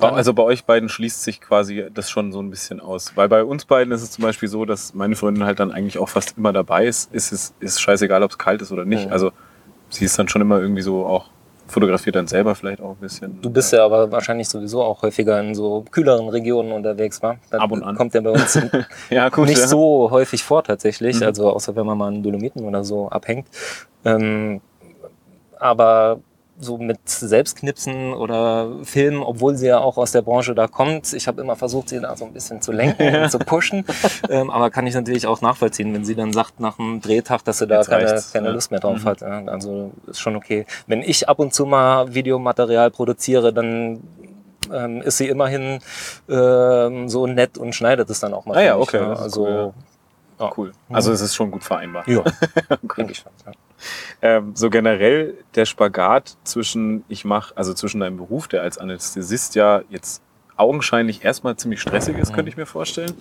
Dann, 0.00 0.14
also 0.14 0.32
bei 0.32 0.42
euch 0.42 0.64
beiden 0.64 0.88
schließt 0.88 1.22
sich 1.22 1.40
quasi 1.40 1.86
das 1.92 2.10
schon 2.10 2.32
so 2.32 2.40
ein 2.40 2.50
bisschen 2.50 2.80
aus. 2.80 3.12
Weil 3.16 3.28
bei 3.28 3.44
uns 3.44 3.64
beiden 3.64 3.92
ist 3.92 4.02
es 4.02 4.10
zum 4.10 4.22
Beispiel 4.22 4.48
so, 4.48 4.64
dass 4.64 4.94
meine 4.94 5.16
Freundin 5.16 5.44
halt 5.44 5.60
dann 5.60 5.70
eigentlich 5.70 5.98
auch 5.98 6.08
fast 6.08 6.36
immer 6.38 6.52
dabei 6.52 6.86
ist. 6.86 7.12
Ist 7.12 7.32
es 7.32 7.54
ist 7.60 7.80
scheißegal, 7.80 8.22
ob 8.22 8.30
es 8.30 8.38
kalt 8.38 8.62
ist 8.62 8.72
oder 8.72 8.84
nicht. 8.84 9.06
Mhm. 9.06 9.12
Also 9.12 9.32
sie 9.90 10.04
ist 10.04 10.18
dann 10.18 10.28
schon 10.28 10.42
immer 10.42 10.60
irgendwie 10.60 10.82
so 10.82 11.04
auch 11.04 11.30
fotografiert 11.72 12.16
dann 12.16 12.26
selber 12.26 12.54
vielleicht 12.54 12.80
auch 12.80 12.90
ein 12.90 13.00
bisschen. 13.00 13.40
Du 13.40 13.50
bist 13.50 13.72
ja 13.72 13.84
aber 13.84 14.10
wahrscheinlich 14.12 14.48
sowieso 14.48 14.82
auch 14.82 15.02
häufiger 15.02 15.40
in 15.40 15.54
so 15.54 15.84
kühleren 15.90 16.28
Regionen 16.28 16.72
unterwegs, 16.72 17.22
wa? 17.22 17.36
Das 17.50 17.60
Ab 17.60 17.72
und 17.72 17.82
an. 17.82 17.96
Kommt 17.96 18.14
ja 18.14 18.20
bei 18.20 18.30
uns 18.30 18.58
ja, 19.10 19.28
gut, 19.30 19.48
nicht 19.48 19.60
ja. 19.60 19.66
so 19.66 20.10
häufig 20.10 20.42
vor 20.44 20.62
tatsächlich, 20.62 21.20
mhm. 21.20 21.26
also 21.26 21.50
außer 21.50 21.74
wenn 21.74 21.86
man 21.86 21.98
mal 21.98 22.14
in 22.14 22.22
Dolomiten 22.22 22.64
oder 22.64 22.84
so 22.84 23.08
abhängt. 23.08 23.48
Ähm, 24.04 24.60
aber 25.58 26.20
so 26.62 26.78
mit 26.78 27.08
Selbstknipsen 27.08 28.12
oder 28.14 28.70
Filmen, 28.84 29.22
obwohl 29.22 29.56
sie 29.56 29.66
ja 29.66 29.78
auch 29.78 29.96
aus 29.96 30.12
der 30.12 30.22
Branche 30.22 30.54
da 30.54 30.66
kommt. 30.66 31.12
Ich 31.12 31.26
habe 31.26 31.40
immer 31.40 31.56
versucht, 31.56 31.88
sie 31.88 32.00
da 32.00 32.16
so 32.16 32.24
ein 32.24 32.32
bisschen 32.32 32.62
zu 32.62 32.72
lenken 32.72 33.14
und 33.22 33.30
zu 33.30 33.38
pushen. 33.38 33.84
Ähm, 34.28 34.50
aber 34.50 34.70
kann 34.70 34.86
ich 34.86 34.94
natürlich 34.94 35.26
auch 35.26 35.40
nachvollziehen, 35.40 35.92
wenn 35.92 36.04
sie 36.04 36.14
dann 36.14 36.32
sagt 36.32 36.60
nach 36.60 36.78
einem 36.78 37.00
Drehtag, 37.00 37.44
dass 37.44 37.58
sie 37.58 37.66
da 37.66 37.82
keine, 37.82 38.22
keine 38.32 38.50
Lust 38.50 38.70
mehr 38.70 38.80
drauf 38.80 39.02
mhm. 39.02 39.04
hat. 39.04 39.20
Ja, 39.20 39.44
also 39.46 39.92
ist 40.06 40.20
schon 40.20 40.36
okay. 40.36 40.66
Wenn 40.86 41.02
ich 41.02 41.28
ab 41.28 41.38
und 41.38 41.52
zu 41.52 41.66
mal 41.66 42.14
Videomaterial 42.14 42.90
produziere, 42.90 43.52
dann 43.52 44.00
ähm, 44.72 45.02
ist 45.02 45.18
sie 45.18 45.28
immerhin 45.28 45.80
ähm, 46.28 47.08
so 47.08 47.26
nett 47.26 47.58
und 47.58 47.74
schneidet 47.74 48.08
es 48.10 48.20
dann 48.20 48.34
auch 48.34 48.46
mal. 48.46 48.56
Ah, 48.56 48.62
ja, 48.62 48.78
okay. 48.78 49.00
Ja. 49.00 49.14
Also 49.14 49.46
cool. 49.46 49.72
Ja. 50.38 50.52
cool. 50.56 50.72
Also 50.90 51.12
es 51.12 51.20
ist 51.20 51.34
schon 51.34 51.50
gut 51.50 51.64
vereinbar. 51.64 52.08
Ja, 52.08 52.22
denke 52.96 53.12
ich 53.12 53.18
schon. 53.18 53.32
Ja. 53.46 53.52
Ähm, 54.20 54.52
so 54.54 54.70
generell 54.70 55.34
der 55.54 55.64
Spagat 55.64 56.36
zwischen, 56.44 57.04
ich 57.08 57.24
mache, 57.24 57.56
also 57.56 57.74
zwischen 57.74 58.00
deinem 58.00 58.16
Beruf, 58.16 58.48
der 58.48 58.62
als 58.62 58.78
Anästhesist 58.78 59.54
ja 59.54 59.82
jetzt 59.90 60.22
augenscheinlich 60.56 61.24
erstmal 61.24 61.56
ziemlich 61.56 61.80
stressig 61.80 62.18
ist, 62.18 62.32
könnte 62.32 62.48
ich 62.48 62.56
mir 62.56 62.66
vorstellen. 62.66 63.14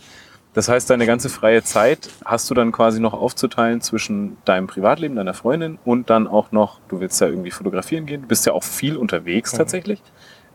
Das 0.53 0.67
heißt, 0.67 0.89
deine 0.89 1.05
ganze 1.05 1.29
freie 1.29 1.63
Zeit 1.63 2.09
hast 2.25 2.49
du 2.49 2.53
dann 2.53 2.73
quasi 2.73 2.99
noch 2.99 3.13
aufzuteilen 3.13 3.79
zwischen 3.79 4.37
deinem 4.43 4.67
Privatleben, 4.67 5.15
deiner 5.15 5.33
Freundin 5.33 5.79
und 5.85 6.09
dann 6.09 6.27
auch 6.27 6.51
noch, 6.51 6.79
du 6.89 6.99
willst 6.99 7.21
ja 7.21 7.27
irgendwie 7.27 7.51
fotografieren 7.51 8.05
gehen, 8.05 8.23
du 8.23 8.27
bist 8.27 8.45
ja 8.45 8.51
auch 8.51 8.63
viel 8.63 8.97
unterwegs 8.97 9.53
mhm. 9.53 9.57
tatsächlich. 9.57 10.01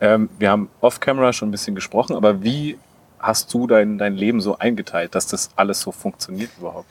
Ähm, 0.01 0.29
wir 0.39 0.51
haben 0.51 0.69
off-camera 0.83 1.33
schon 1.33 1.49
ein 1.49 1.53
bisschen 1.53 1.75
gesprochen, 1.75 2.15
aber 2.15 2.43
wie 2.43 2.79
hast 3.19 3.53
du 3.55 3.67
dein, 3.67 3.97
dein 3.97 4.15
Leben 4.15 4.43
so 4.43 4.59
eingeteilt, 4.59 5.15
dass 5.15 5.27
das 5.27 5.51
alles 5.57 5.81
so 5.81 5.93
funktioniert 5.93 6.51
überhaupt? 6.59 6.89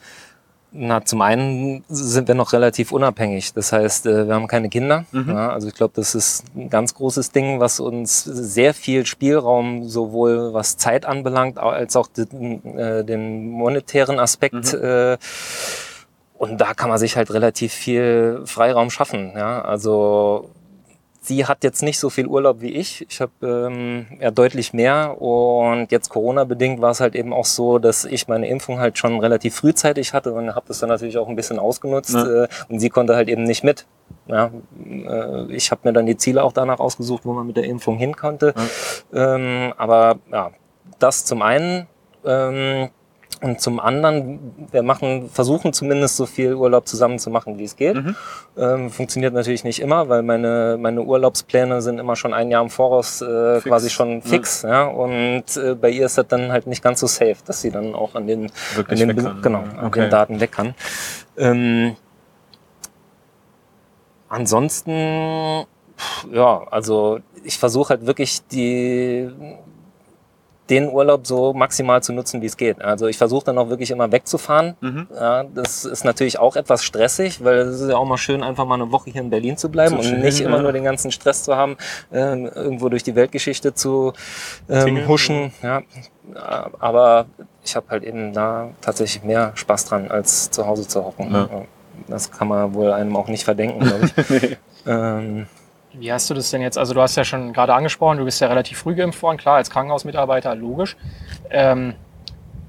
Na, 0.78 1.06
zum 1.06 1.22
einen 1.22 1.86
sind 1.88 2.28
wir 2.28 2.36
noch 2.36 2.52
relativ 2.52 2.92
unabhängig. 2.92 3.54
Das 3.54 3.72
heißt, 3.72 4.08
äh, 4.08 4.28
wir 4.28 4.36
haben 4.36 4.48
keine 4.48 4.68
Kinder. 4.68 5.06
Mhm. 5.14 5.30
Ja, 5.30 5.50
also 5.52 5.70
ich 5.70 5.74
glaube, 5.74 5.94
das 5.96 6.16
ist 6.16 6.44
ein 6.54 6.70
ganz 6.70 6.94
großes 6.94 7.32
Ding, 7.32 7.62
was 7.62 7.80
uns 7.80 8.24
sehr 8.26 8.74
viel 8.74 9.06
Spielraum 9.06 9.88
sowohl 9.88 10.54
was 10.54 10.76
Zeit 10.76 11.06
anbelangt, 11.06 11.58
als 11.60 11.96
auch 11.96 12.08
den, 12.08 12.78
äh, 12.78 13.06
den 13.06 13.50
monetären 13.52 14.20
Aspekt. 14.20 14.74
Mhm. 14.74 14.84
Äh, 14.84 15.18
und 16.38 16.60
da 16.60 16.74
kann 16.74 16.90
man 16.90 16.98
sich 16.98 17.16
halt 17.16 17.32
relativ 17.32 17.72
viel 17.72 18.42
Freiraum 18.46 18.90
schaffen. 18.90 19.32
Ja, 19.34 19.62
also 19.62 20.50
Sie 21.26 21.48
hat 21.48 21.64
jetzt 21.64 21.82
nicht 21.82 21.98
so 21.98 22.12
viel 22.12 22.28
Urlaub 22.28 22.62
wie 22.62 22.70
ich. 22.70 23.04
Ich 23.10 23.20
habe 23.20 23.32
ähm, 23.42 24.06
ja 24.20 24.30
deutlich 24.30 24.74
mehr 24.74 25.20
und 25.20 25.92
jetzt 25.92 26.10
Corona-bedingt 26.10 26.82
war 26.82 26.92
es 26.92 27.00
halt 27.00 27.16
eben 27.16 27.34
auch 27.34 27.46
so, 27.46 27.80
dass 27.80 28.06
ich 28.06 28.28
meine 28.28 28.48
Impfung 28.48 28.80
halt 28.80 29.00
schon 29.00 29.20
relativ 29.20 29.56
frühzeitig 29.56 30.14
hatte 30.14 30.34
und 30.34 30.54
habe 30.54 30.68
das 30.68 30.78
dann 30.78 30.90
natürlich 30.90 31.18
auch 31.18 31.28
ein 31.28 31.36
bisschen 31.36 31.58
ausgenutzt 31.58 32.14
ja. 32.14 32.44
äh, 32.44 32.48
und 32.70 32.80
sie 32.80 32.92
konnte 32.92 33.16
halt 33.16 33.28
eben 33.28 33.42
nicht 33.42 33.64
mit. 33.64 33.88
Ja, 34.28 34.52
äh, 34.86 35.52
ich 35.52 35.72
habe 35.72 35.82
mir 35.86 35.94
dann 35.94 36.06
die 36.06 36.16
Ziele 36.16 36.44
auch 36.44 36.54
danach 36.54 36.80
ausgesucht, 36.80 37.26
wo 37.26 37.34
man 37.34 37.48
mit 37.48 37.58
der 37.58 37.64
Impfung 37.64 37.98
hin 37.98 38.16
konnte. 38.16 38.54
Ja. 39.12 39.36
Ähm, 39.36 39.74
aber 39.78 40.20
ja, 40.32 40.52
das 41.00 41.26
zum 41.26 41.42
einen. 41.42 41.88
Ähm, 42.24 42.90
und 43.46 43.62
zum 43.62 43.80
anderen, 43.80 44.40
wir 44.72 44.82
machen, 44.82 45.30
versuchen 45.30 45.72
zumindest 45.72 46.16
so 46.16 46.26
viel 46.26 46.56
Urlaub 46.56 46.88
zusammen 46.88 47.20
zu 47.20 47.30
machen, 47.30 47.60
wie 47.60 47.64
es 47.64 47.76
geht. 47.76 47.96
Mhm. 47.96 48.16
Ähm, 48.58 48.90
funktioniert 48.90 49.36
natürlich 49.36 49.64
nicht 49.64 49.80
immer, 49.80 50.10
weil 50.10 50.24
meine, 50.24 50.78
meine 50.80 51.04
Urlaubspläne 51.04 51.80
sind 51.84 52.00
immer 52.00 52.16
schon 52.16 52.34
ein 52.34 52.50
Jahr 52.50 52.64
im 52.64 52.72
Voraus 52.72 53.22
äh, 53.22 53.62
quasi 53.62 53.92
schon 53.92 54.24
fix. 54.24 54.64
Ja. 54.64 54.70
ja. 54.70 54.84
Und 54.88 55.58
äh, 55.58 55.76
bei 55.76 55.92
ihr 55.92 56.08
ist 56.08 56.18
das 56.18 56.26
dann 56.28 56.52
halt 56.52 56.66
nicht 56.66 56.82
ganz 56.82 57.02
so 57.02 57.06
safe, 57.06 57.36
dass 57.46 57.62
sie 57.62 57.70
dann 57.70 57.94
auch 57.94 58.16
an 58.16 58.26
den, 58.26 58.52
an 58.88 58.98
den, 58.98 59.16
kann, 59.16 59.42
genau, 59.44 59.64
an 59.78 59.92
den 59.92 60.10
Daten 60.10 60.40
weg 60.40 60.52
kann. 60.52 60.74
Ähm, 61.38 61.96
ansonsten, 64.28 65.68
ja, 66.32 66.64
also 66.72 67.20
ich 67.44 67.60
versuche 67.60 67.90
halt 67.90 68.08
wirklich 68.08 68.44
die 68.48 69.30
den 70.70 70.90
Urlaub 70.90 71.28
so 71.28 71.54
maximal 71.54 72.02
zu 72.02 72.12
nutzen, 72.14 72.42
wie 72.42 72.48
es 72.48 72.58
geht. 72.58 72.82
Also 72.82 73.08
ich 73.08 73.18
versuche 73.18 73.46
dann 73.46 73.58
auch 73.58 73.70
wirklich 73.70 73.92
immer 73.92 74.12
wegzufahren. 74.12 74.76
Mhm. 74.82 75.08
Ja, 75.14 75.44
das 75.44 75.86
ist 75.86 76.04
natürlich 76.04 76.40
auch 76.40 76.56
etwas 76.56 76.84
stressig, 76.84 77.44
weil 77.44 77.58
es 77.58 77.82
ist 77.82 77.90
ja 77.90 77.98
auch 77.98 78.06
mal 78.06 78.18
schön, 78.18 78.42
einfach 78.42 78.66
mal 78.66 78.76
eine 78.76 78.92
Woche 78.92 79.12
hier 79.12 79.22
in 79.22 79.30
Berlin 79.30 79.58
zu 79.58 79.70
bleiben 79.70 80.02
zu 80.02 80.10
und 80.10 80.22
nicht 80.22 80.40
ja. 80.40 80.48
immer 80.48 80.62
nur 80.62 80.72
den 80.72 80.84
ganzen 80.84 81.12
Stress 81.12 81.44
zu 81.44 81.56
haben, 81.56 81.78
äh, 82.12 82.18
irgendwo 82.18 82.90
durch 82.90 83.04
die 83.04 83.16
Weltgeschichte 83.16 83.74
zu 83.74 84.14
ähm, 84.70 85.08
huschen. 85.08 85.54
Ja. 85.62 85.84
Aber 86.80 87.28
ich 87.64 87.76
habe 87.76 87.88
halt 87.90 88.04
eben 88.04 88.34
da 88.34 88.70
tatsächlich 88.82 89.24
mehr 89.24 89.52
Spaß 89.56 89.86
dran, 89.86 90.10
als 90.10 90.50
zu 90.50 90.66
Hause 90.66 90.88
zu 90.88 91.06
hocken. 91.06 91.32
Ja. 91.32 91.50
Das 92.08 92.32
kann 92.32 92.48
man 92.48 92.74
wohl 92.74 92.92
einem 92.92 93.16
auch 93.16 93.28
nicht 93.28 93.44
verdenken, 93.44 93.80
glaube 93.82 94.06
ich. 94.06 94.30
nee. 94.30 94.58
ähm, 94.88 95.48
Wie 96.00 96.12
hast 96.12 96.30
du 96.30 96.34
das 96.34 96.50
denn 96.52 96.62
jetzt? 96.62 96.78
Also 96.78 96.94
du 96.94 97.02
hast 97.02 97.16
ja 97.16 97.24
schon 97.24 97.54
gerade 97.54 97.74
angesprochen, 97.74 98.18
du 98.18 98.26
bist 98.26 98.42
ja 98.42 98.48
relativ 98.48 98.78
früh 98.78 98.96
geimpft 98.96 99.22
worden, 99.22 99.38
klar, 99.38 99.56
als 99.56 99.70
Krankenhausmitarbeiter, 99.70 100.56
logisch. 100.56 100.96
Ähm, 101.50 101.96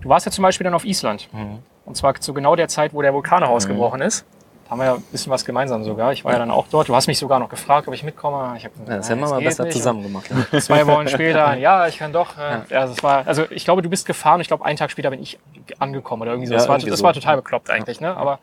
du 0.01 0.09
warst 0.09 0.27
ja 0.27 0.33
zum 0.33 0.43
Beispiel 0.43 0.65
dann 0.65 0.75
auf 0.75 0.85
Island. 0.85 1.29
Mhm. 1.33 1.59
Und 1.85 1.97
zwar 1.97 2.15
zu 2.17 2.35
genau 2.35 2.57
der 2.57 2.69
Zeit, 2.69 2.95
wo 2.95 3.03
der 3.03 3.15
Vulkan 3.15 3.45
ausgebrochen 3.45 4.01
ist. 4.01 4.25
Da 4.65 4.73
haben 4.73 4.81
wir 4.81 4.87
ja 4.87 4.95
ein 4.95 5.03
bisschen 5.13 5.31
was 5.31 5.45
gemeinsam 5.45 5.85
sogar. 5.85 6.13
Ich 6.13 6.25
war 6.25 6.33
ja 6.33 6.41
dann 6.41 6.51
auch 6.51 6.67
dort. 6.69 6.89
Du 6.89 6.97
hast 6.97 7.07
mich 7.07 7.21
sogar 7.21 7.39
noch 7.39 7.49
gefragt, 7.49 7.87
ob 7.87 7.95
ich 7.95 8.03
mitkomme. 8.03 8.55
Ich 8.57 8.65
hab 8.65 8.73
Ja, 8.89 8.97
das 8.97 9.09
hätten 9.09 9.21
wir 9.21 9.29
mal 9.29 9.41
besser 9.41 9.63
nicht. 9.63 9.77
zusammen 9.77 10.03
gemacht. 10.03 10.29
Und 10.29 10.61
Zwei 10.63 10.85
Wochen 10.89 11.07
später, 11.07 11.55
ja, 11.57 11.87
ich 11.87 11.99
kann 11.99 12.13
doch. 12.13 12.37
Äh, 12.37 12.63
ja. 12.71 12.87
das 12.87 13.01
war, 13.05 13.25
also 13.29 13.45
ich 13.51 13.65
glaube, 13.65 13.83
du 13.83 13.89
bist 13.89 14.07
gefahren. 14.07 14.41
Ich 14.41 14.49
glaube, 14.49 14.65
einen 14.65 14.77
Tag 14.77 14.91
später 14.91 15.11
bin 15.11 15.23
ich 15.23 15.39
angekommen 15.79 16.23
oder 16.23 16.33
irgendwie 16.33 16.49
so. 16.49 16.55
Ja, 16.55 16.59
das, 16.59 16.69
war, 16.69 16.79
das 16.79 16.99
so. 16.99 17.05
war 17.05 17.13
total 17.13 17.37
bekloppt 17.37 17.71
eigentlich. 17.71 18.01
Ne? 18.01 18.17
Aber 18.17 18.41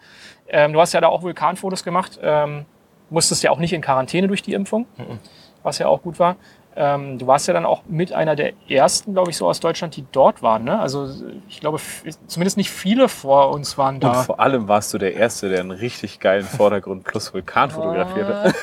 ähm, 0.47 0.71
du 0.71 0.79
hast 0.79 0.93
ja 0.93 1.01
da 1.01 1.09
auch 1.09 1.23
Vulkanfotos 1.23 1.83
gemacht. 1.83 2.17
Ähm, 2.23 2.65
musstest 3.13 3.43
ja 3.43 3.51
auch 3.51 3.59
nicht 3.59 3.73
in 3.73 3.81
Quarantäne 3.81 4.27
durch 4.27 4.41
die 4.41 4.53
Impfung, 4.53 4.85
Mhm. 4.97 5.19
was 5.63 5.77
ja 5.79 5.87
auch 5.87 6.01
gut 6.01 6.19
war. 6.19 6.35
Ähm, 6.75 7.19
du 7.19 7.27
warst 7.27 7.47
ja 7.47 7.53
dann 7.53 7.65
auch 7.65 7.83
mit 7.87 8.13
einer 8.13 8.35
der 8.35 8.53
ersten, 8.67 9.13
glaube 9.13 9.31
ich, 9.31 9.37
so 9.37 9.47
aus 9.47 9.59
Deutschland, 9.59 9.95
die 9.95 10.05
dort 10.11 10.41
waren. 10.41 10.63
Ne? 10.63 10.79
Also 10.79 11.07
ich 11.47 11.59
glaube, 11.59 11.79
zumindest 12.27 12.57
nicht 12.57 12.71
viele 12.71 13.07
vor 13.09 13.51
uns 13.51 13.77
waren 13.77 13.95
Und 13.95 14.03
da. 14.03 14.13
vor 14.23 14.39
allem 14.39 14.67
warst 14.67 14.93
du 14.93 14.97
der 14.97 15.13
Erste, 15.15 15.49
der 15.49 15.59
einen 15.59 15.71
richtig 15.71 16.19
geilen 16.19 16.45
Vordergrund 16.45 17.03
plus 17.03 17.33
Vulkan 17.33 17.69
fotografiert 17.71 18.27
hat. 18.27 18.55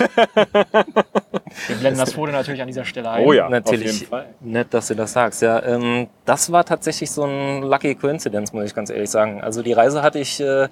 Wir 1.69 1.77
blenden 1.77 1.99
das 2.01 2.13
Foto 2.13 2.33
natürlich 2.33 2.61
an 2.61 2.69
dieser 2.69 2.85
Stelle 2.85 3.11
ein. 3.11 3.25
Oh 3.25 3.33
ja, 3.33 3.45
auf 3.47 3.51
Natürlich. 3.51 4.01
jeden 4.01 4.07
Fall. 4.09 4.27
Nett, 4.41 4.73
dass 4.73 4.89
du 4.89 4.95
das 4.95 5.13
sagst. 5.13 5.43
Ja, 5.43 5.63
ähm, 5.63 6.09
das 6.25 6.53
war 6.53 6.65
tatsächlich 6.65 7.11
so 7.11 7.25
ein 7.25 7.63
Lucky 7.63 7.95
Coincidence, 7.95 8.53
muss 8.53 8.65
ich 8.65 8.75
ganz 8.75 8.91
ehrlich 8.91 9.11
sagen. 9.11 9.43
Also 9.43 9.63
die 9.63 9.73
Reise 9.73 10.03
hatte 10.03 10.19
ich 10.19 10.41
äh, 10.41 10.69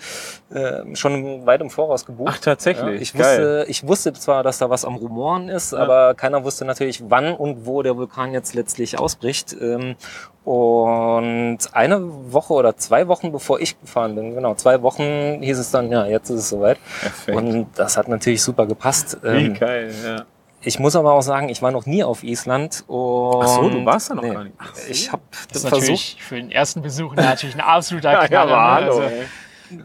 äh, 0.50 0.94
schon 0.94 1.46
weit 1.46 1.60
im 1.60 1.70
Voraus 1.70 2.06
gebucht. 2.06 2.32
Ach, 2.32 2.38
tatsächlich? 2.38 2.96
Ja, 2.96 3.00
ich, 3.00 3.12
Geil. 3.12 3.38
wusste, 3.38 3.64
ich 3.68 3.86
wusste 3.86 4.12
zwar, 4.12 4.42
dass 4.42 4.58
da 4.58 4.70
was 4.70 4.84
am 4.84 4.96
Rumoren 4.96 5.48
ist, 5.48 5.74
aber 5.74 6.14
keiner 6.14 6.44
wusste 6.44 6.64
natürlich, 6.64 7.02
wann 7.10 7.27
und 7.34 7.66
wo 7.66 7.82
der 7.82 7.96
Vulkan 7.96 8.32
jetzt 8.32 8.54
letztlich 8.54 8.98
ausbricht. 8.98 9.56
Ähm, 9.60 9.96
und 10.44 11.58
eine 11.72 12.32
Woche 12.32 12.54
oder 12.54 12.76
zwei 12.76 13.06
Wochen 13.08 13.32
bevor 13.32 13.60
ich 13.60 13.78
gefahren 13.80 14.14
bin, 14.14 14.34
genau, 14.34 14.54
zwei 14.54 14.80
Wochen 14.82 15.42
hieß 15.42 15.58
es 15.58 15.70
dann, 15.70 15.90
ja, 15.92 16.06
jetzt 16.06 16.30
ist 16.30 16.40
es 16.40 16.48
soweit. 16.48 16.78
Perfekt. 17.00 17.36
Und 17.36 17.66
das 17.76 17.96
hat 17.98 18.08
natürlich 18.08 18.42
super 18.42 18.64
gepasst. 18.66 19.18
Wie 19.22 19.28
Ähm, 19.46 19.54
geil, 19.54 19.92
ja. 20.04 20.24
ich 20.62 20.78
muss 20.78 20.96
aber 20.96 21.12
auch 21.12 21.20
sagen, 21.22 21.50
ich 21.50 21.60
war 21.60 21.70
noch 21.70 21.84
nie 21.84 22.02
auf 22.02 22.24
Island. 22.24 22.82
Und 22.86 23.42
Ach 23.44 23.48
so, 23.48 23.68
du 23.68 23.84
warst 23.84 24.08
da 24.10 24.14
noch 24.14 24.22
nee, 24.22 24.32
gar 24.32 24.44
nicht. 24.44 24.56
Ach 24.58 24.74
so. 24.74 24.90
Ich 24.90 25.12
habe 25.12 25.22
Das 25.52 25.62
ist 25.64 25.68
versucht. 25.68 25.80
natürlich 25.82 26.16
für 26.22 26.36
den 26.36 26.50
ersten 26.50 26.80
Besuch 26.80 27.14
natürlich 27.14 27.54
ein 27.54 27.60
absoluter 27.60 28.12
Ja, 28.12 28.22
ja, 28.22 28.26
Knaller. 28.28 28.56
aber 28.56 28.80
ne? 28.80 28.86
hallo. 28.86 28.98
Also. 29.00 29.14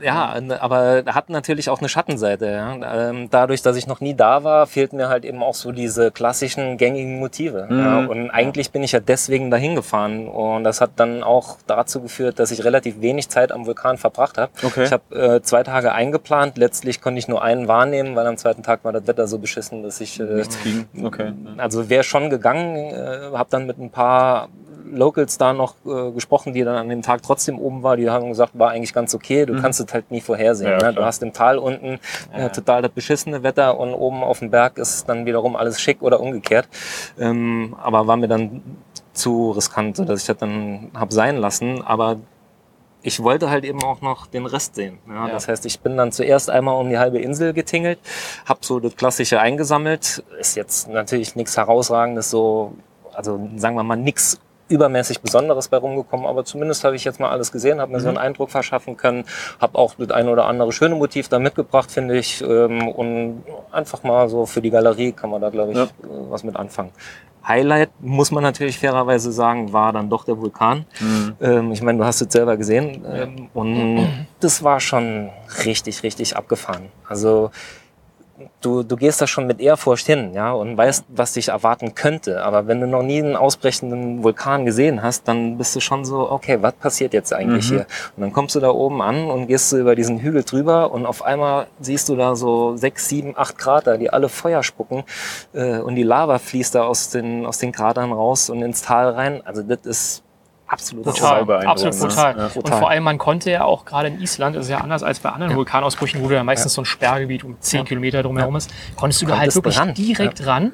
Ja, 0.02 0.36
aber 0.60 1.04
hat 1.08 1.30
natürlich 1.30 1.70
auch 1.70 1.80
eine 1.80 1.90
Schattenseite. 1.90 2.48
Ja. 2.48 3.10
Ähm, 3.10 3.30
Dadurch, 3.30 3.62
dass 3.62 3.76
ich 3.76 3.88
noch 3.88 4.02
nie 4.02 4.14
da 4.14 4.44
war, 4.44 4.68
fehlten 4.68 4.98
mir 4.98 5.10
halt 5.10 5.26
eben 5.26 5.42
auch 5.44 5.56
so 5.56 5.72
diese 5.72 6.12
klassischen 6.12 6.78
gängigen 6.78 7.20
Motive. 7.20 7.68
Mhm. 7.70 7.80
Ja. 7.80 8.06
Und 8.06 8.30
eigentlich 8.32 8.72
bin 8.72 8.84
ich 8.84 8.92
ja 8.92 9.00
deswegen 9.00 9.52
dahin 9.52 9.76
gefahren. 9.76 10.28
Und 10.28 10.64
das 10.64 10.82
hat 10.82 10.92
dann 10.98 11.24
auch 11.24 11.58
dazu 11.68 12.02
geführt, 12.02 12.40
dass 12.40 12.52
ich 12.52 12.64
relativ 12.64 13.02
wenig 13.02 13.30
Zeit 13.30 13.52
am 13.52 13.66
Vulkan 13.66 13.98
verbracht 13.98 14.38
habe. 14.38 14.52
Okay. 14.62 14.84
Ich 14.84 14.92
habe 14.92 15.16
äh, 15.16 15.42
zwei 15.42 15.64
Tage 15.64 15.92
eingeplant. 15.92 16.58
Letztlich 16.58 17.02
konnte 17.02 17.20
ich 17.20 17.28
nur 17.28 17.44
einen 17.44 17.68
wahrnehmen, 17.68 18.16
weil 18.16 18.28
am 18.28 18.38
zweiten 18.38 18.64
Tag 18.64 18.84
war 18.84 18.92
das 18.92 19.08
Wetter 19.08 19.28
so 19.28 19.40
beschissen, 19.40 19.84
dass 19.84 20.00
ich... 20.02 20.20
Äh, 20.20 20.24
Nichts 20.24 20.62
ging. 20.64 20.86
Okay. 21.04 21.34
also 21.58 21.90
wäre 21.90 22.04
schon 22.04 22.30
gegangen, 22.30 22.76
äh, 22.76 23.32
habe 23.34 23.50
dann 23.50 23.66
mit 23.66 23.80
ein 23.80 23.90
paar 23.90 24.50
Locals 24.96 25.38
da 25.38 25.54
noch 25.54 25.76
äh, 25.86 26.12
gesprochen, 26.12 26.54
die 26.54 26.64
dann 26.64 26.76
an 26.76 26.90
dem 26.90 27.02
Tag 27.02 27.22
trotzdem 27.24 27.60
oben 27.60 27.84
war. 27.84 27.98
Die 27.98 28.10
haben 28.10 28.30
gesagt, 28.30 28.58
war 28.58 28.72
eigentlich 28.72 28.94
ganz 28.94 29.14
okay. 29.14 29.46
Du 29.46 29.60
kannst 29.62 29.80
es 29.80 29.94
halt 29.94 30.12
nie 30.12 30.22
vorhersehen. 30.22 30.72
Ja, 30.72 30.78
ne? 30.78 30.94
Du 30.94 31.04
hast 31.04 31.22
im 31.24 31.34
Tal 31.34 31.58
unten 31.58 32.00
äh, 32.32 32.50
total 32.50 32.82
das 32.82 32.92
beschissene 32.92 33.44
Wetter 33.44 33.80
und 33.80 33.94
oben 33.94 34.24
auf 34.24 34.40
dem 34.40 34.52
Berg 34.52 34.78
ist 34.78 35.08
dann 35.10 35.26
wiederum 35.26 35.56
alles 35.56 35.82
schick 35.82 36.02
oder 36.02 36.20
umgekehrt. 36.20 36.68
Ähm, 37.20 37.76
aber 37.82 38.08
war 38.08 38.18
mir 38.18 38.28
dann 38.28 38.62
zu 39.14 39.52
riskant, 39.52 40.00
dass 40.00 40.22
ich 40.22 40.28
das 40.28 40.38
dann 40.38 40.92
hab 40.94 41.14
sein 41.14 41.38
lassen. 41.38 41.82
Aber 41.82 42.18
ich 43.04 43.22
wollte 43.22 43.50
halt 43.50 43.66
eben 43.66 43.84
auch 43.84 44.02
noch 44.02 44.28
den 44.28 44.46
Rest 44.46 44.76
sehen. 44.76 45.00
Ja, 45.08 45.28
Ja. 45.28 45.34
Das 45.34 45.48
heißt, 45.48 45.66
ich 45.66 45.80
bin 45.82 45.98
dann 45.98 46.12
zuerst 46.12 46.50
einmal 46.50 46.80
um 46.80 46.90
die 46.90 46.98
halbe 46.98 47.20
Insel 47.20 47.54
getingelt, 47.54 48.00
habe 48.46 48.60
so 48.64 48.80
das 48.80 48.96
Klassische 48.96 49.40
eingesammelt. 49.40 50.24
Ist 50.40 50.56
jetzt 50.56 50.88
natürlich 50.88 51.36
nichts 51.36 51.58
Herausragendes, 51.58 52.30
so, 52.30 52.74
also 53.14 53.50
sagen 53.58 53.76
wir 53.76 53.84
mal 53.84 53.98
nichts 53.98 54.40
übermäßig 54.70 55.22
Besonderes 55.22 55.68
bei 55.68 55.78
rumgekommen, 55.78 56.26
aber 56.26 56.46
zumindest 56.46 56.84
habe 56.84 56.96
ich 56.96 57.04
jetzt 57.04 57.20
mal 57.20 57.30
alles 57.30 57.52
gesehen, 57.52 57.80
habe 57.82 57.92
mir 57.92 58.00
so 58.00 58.08
einen 58.08 58.18
Eindruck 58.18 58.50
verschaffen 58.50 58.98
können, 58.98 59.26
habe 59.60 59.78
auch 59.78 59.96
das 59.98 60.12
ein 60.12 60.28
oder 60.30 60.46
andere 60.46 60.72
schöne 60.72 60.96
Motiv 60.96 61.28
da 61.30 61.40
mitgebracht, 61.40 61.92
finde 61.92 62.18
ich, 62.18 62.42
ähm, 62.42 62.88
und 62.88 63.44
einfach 63.72 64.04
mal 64.04 64.30
so 64.30 64.46
für 64.46 64.62
die 64.62 64.70
Galerie 64.70 65.12
kann 65.12 65.30
man 65.30 65.42
da, 65.42 65.50
glaube 65.50 65.72
ich, 65.72 65.78
Ja. 65.78 65.84
äh, 65.84 65.88
was 66.30 66.44
mit 66.44 66.56
anfangen. 66.56 66.92
Highlight, 67.46 67.90
muss 68.00 68.32
man 68.32 68.42
natürlich 68.42 68.80
fairerweise 68.80 69.34
sagen, 69.34 69.74
war 69.74 69.92
dann 69.92 70.10
doch 70.10 70.24
der 70.24 70.40
Vulkan. 70.40 70.86
Mhm. 71.02 71.34
Ähm, 71.42 71.72
ich 71.74 71.82
meine, 71.82 71.98
du 71.98 72.06
hast 72.06 72.22
es 72.22 72.32
selber 72.32 72.56
gesehen. 72.56 73.04
Ähm, 73.06 73.50
und 73.54 74.08
das 74.40 74.64
war 74.64 74.80
schon 74.80 75.30
richtig, 75.66 76.04
richtig 76.04 76.38
abgefahren. 76.38 76.86
Also 77.10 77.52
du, 78.62 78.84
du 78.84 78.96
gehst 78.96 79.22
da 79.22 79.28
schon 79.28 79.48
mit 79.48 79.60
Ehrfurcht 79.60 80.06
hin, 80.06 80.34
ja, 80.34 80.52
und 80.52 80.78
weißt, 80.78 81.06
was 81.10 81.34
dich 81.34 81.50
erwarten 81.50 81.96
könnte. 81.96 82.44
Aber 82.44 82.68
wenn 82.68 82.80
du 82.80 82.88
noch 82.88 83.04
nie 83.04 83.22
einen 83.22 83.36
ausbrechenden 83.36 84.24
Vulkan 84.24 84.66
gesehen 84.66 85.02
hast, 85.02 85.28
dann 85.28 85.58
bist 85.58 85.76
du 85.76 85.80
schon 85.80 86.06
so, 86.06 86.32
okay, 86.32 86.58
was 86.62 86.74
passiert 86.74 87.14
jetzt 87.14 87.34
eigentlich 87.34 87.68
hier? 87.68 87.86
Und 88.16 88.22
dann 88.22 88.34
kommst 88.34 88.56
du 88.56 88.60
da 88.60 88.70
oben 88.70 89.02
an 89.02 89.30
und 89.30 89.48
gehst 89.48 89.72
du 89.72 89.78
über 89.78 89.96
diesen 89.96 90.20
Hügel 90.20 90.44
drüber 90.44 90.92
und 90.92 91.06
auf 91.06 91.24
einmal 91.24 91.68
siehst 91.80 92.10
du 92.10 92.16
da 92.16 92.36
so 92.36 92.76
sechs, 92.78 93.10
sieben, 93.10 93.34
acht 93.38 93.58
Krater, 93.58 93.98
die 93.98 94.10
alle 94.10 94.30
Feuer 94.30 94.64
spucken 94.64 95.04
äh, 95.54 95.80
und 95.80 95.96
die 95.96 96.04
Lava 96.04 96.40
fließt 96.40 96.76
da 96.76 96.84
aus 96.84 97.10
den, 97.10 97.46
aus 97.46 97.58
den 97.58 97.72
Kratern 97.72 98.12
raus 98.12 98.50
und 98.50 98.62
ins 98.62 98.82
Tal 98.82 99.10
rein. 99.10 99.42
Also 99.46 99.64
das 99.64 99.86
ist 99.86 100.24
absolut 100.74 101.06
Das 101.06 101.16
Brutal, 101.16 101.46
beeindruckend, 101.46 101.86
absolut 101.86 101.94
ne? 101.96 102.08
brutal. 102.08 102.38
Ja. 102.38 102.62
Und 102.62 102.70
vor 102.70 102.90
allem, 102.90 103.04
man 103.04 103.18
konnte 103.18 103.52
ja 103.52 103.64
auch 103.64 103.86
gerade 103.86 104.10
in 104.10 104.20
Island, 104.22 104.56
das 104.56 104.66
ist 104.66 104.72
ja 104.72 104.80
anders 104.80 105.04
als 105.04 105.20
bei 105.20 105.30
anderen 105.30 105.56
Vulkanausbrüchen, 105.56 106.24
wo 106.24 106.28
du 106.28 106.36
ja 106.36 106.44
meistens 106.44 106.74
so 106.74 106.82
ein 106.82 106.86
Sperrgebiet 106.86 107.44
um 107.44 107.58
10 107.60 107.86
Kilometer 107.86 108.24
drumherum 108.24 108.56
ist, 108.56 108.74
konntest 108.96 109.22
du 109.22 109.28
da 109.28 109.38
halt 109.38 109.56
wirklich 109.56 109.80
ran. 109.80 109.94
direkt 109.94 110.46
ran. 110.46 110.74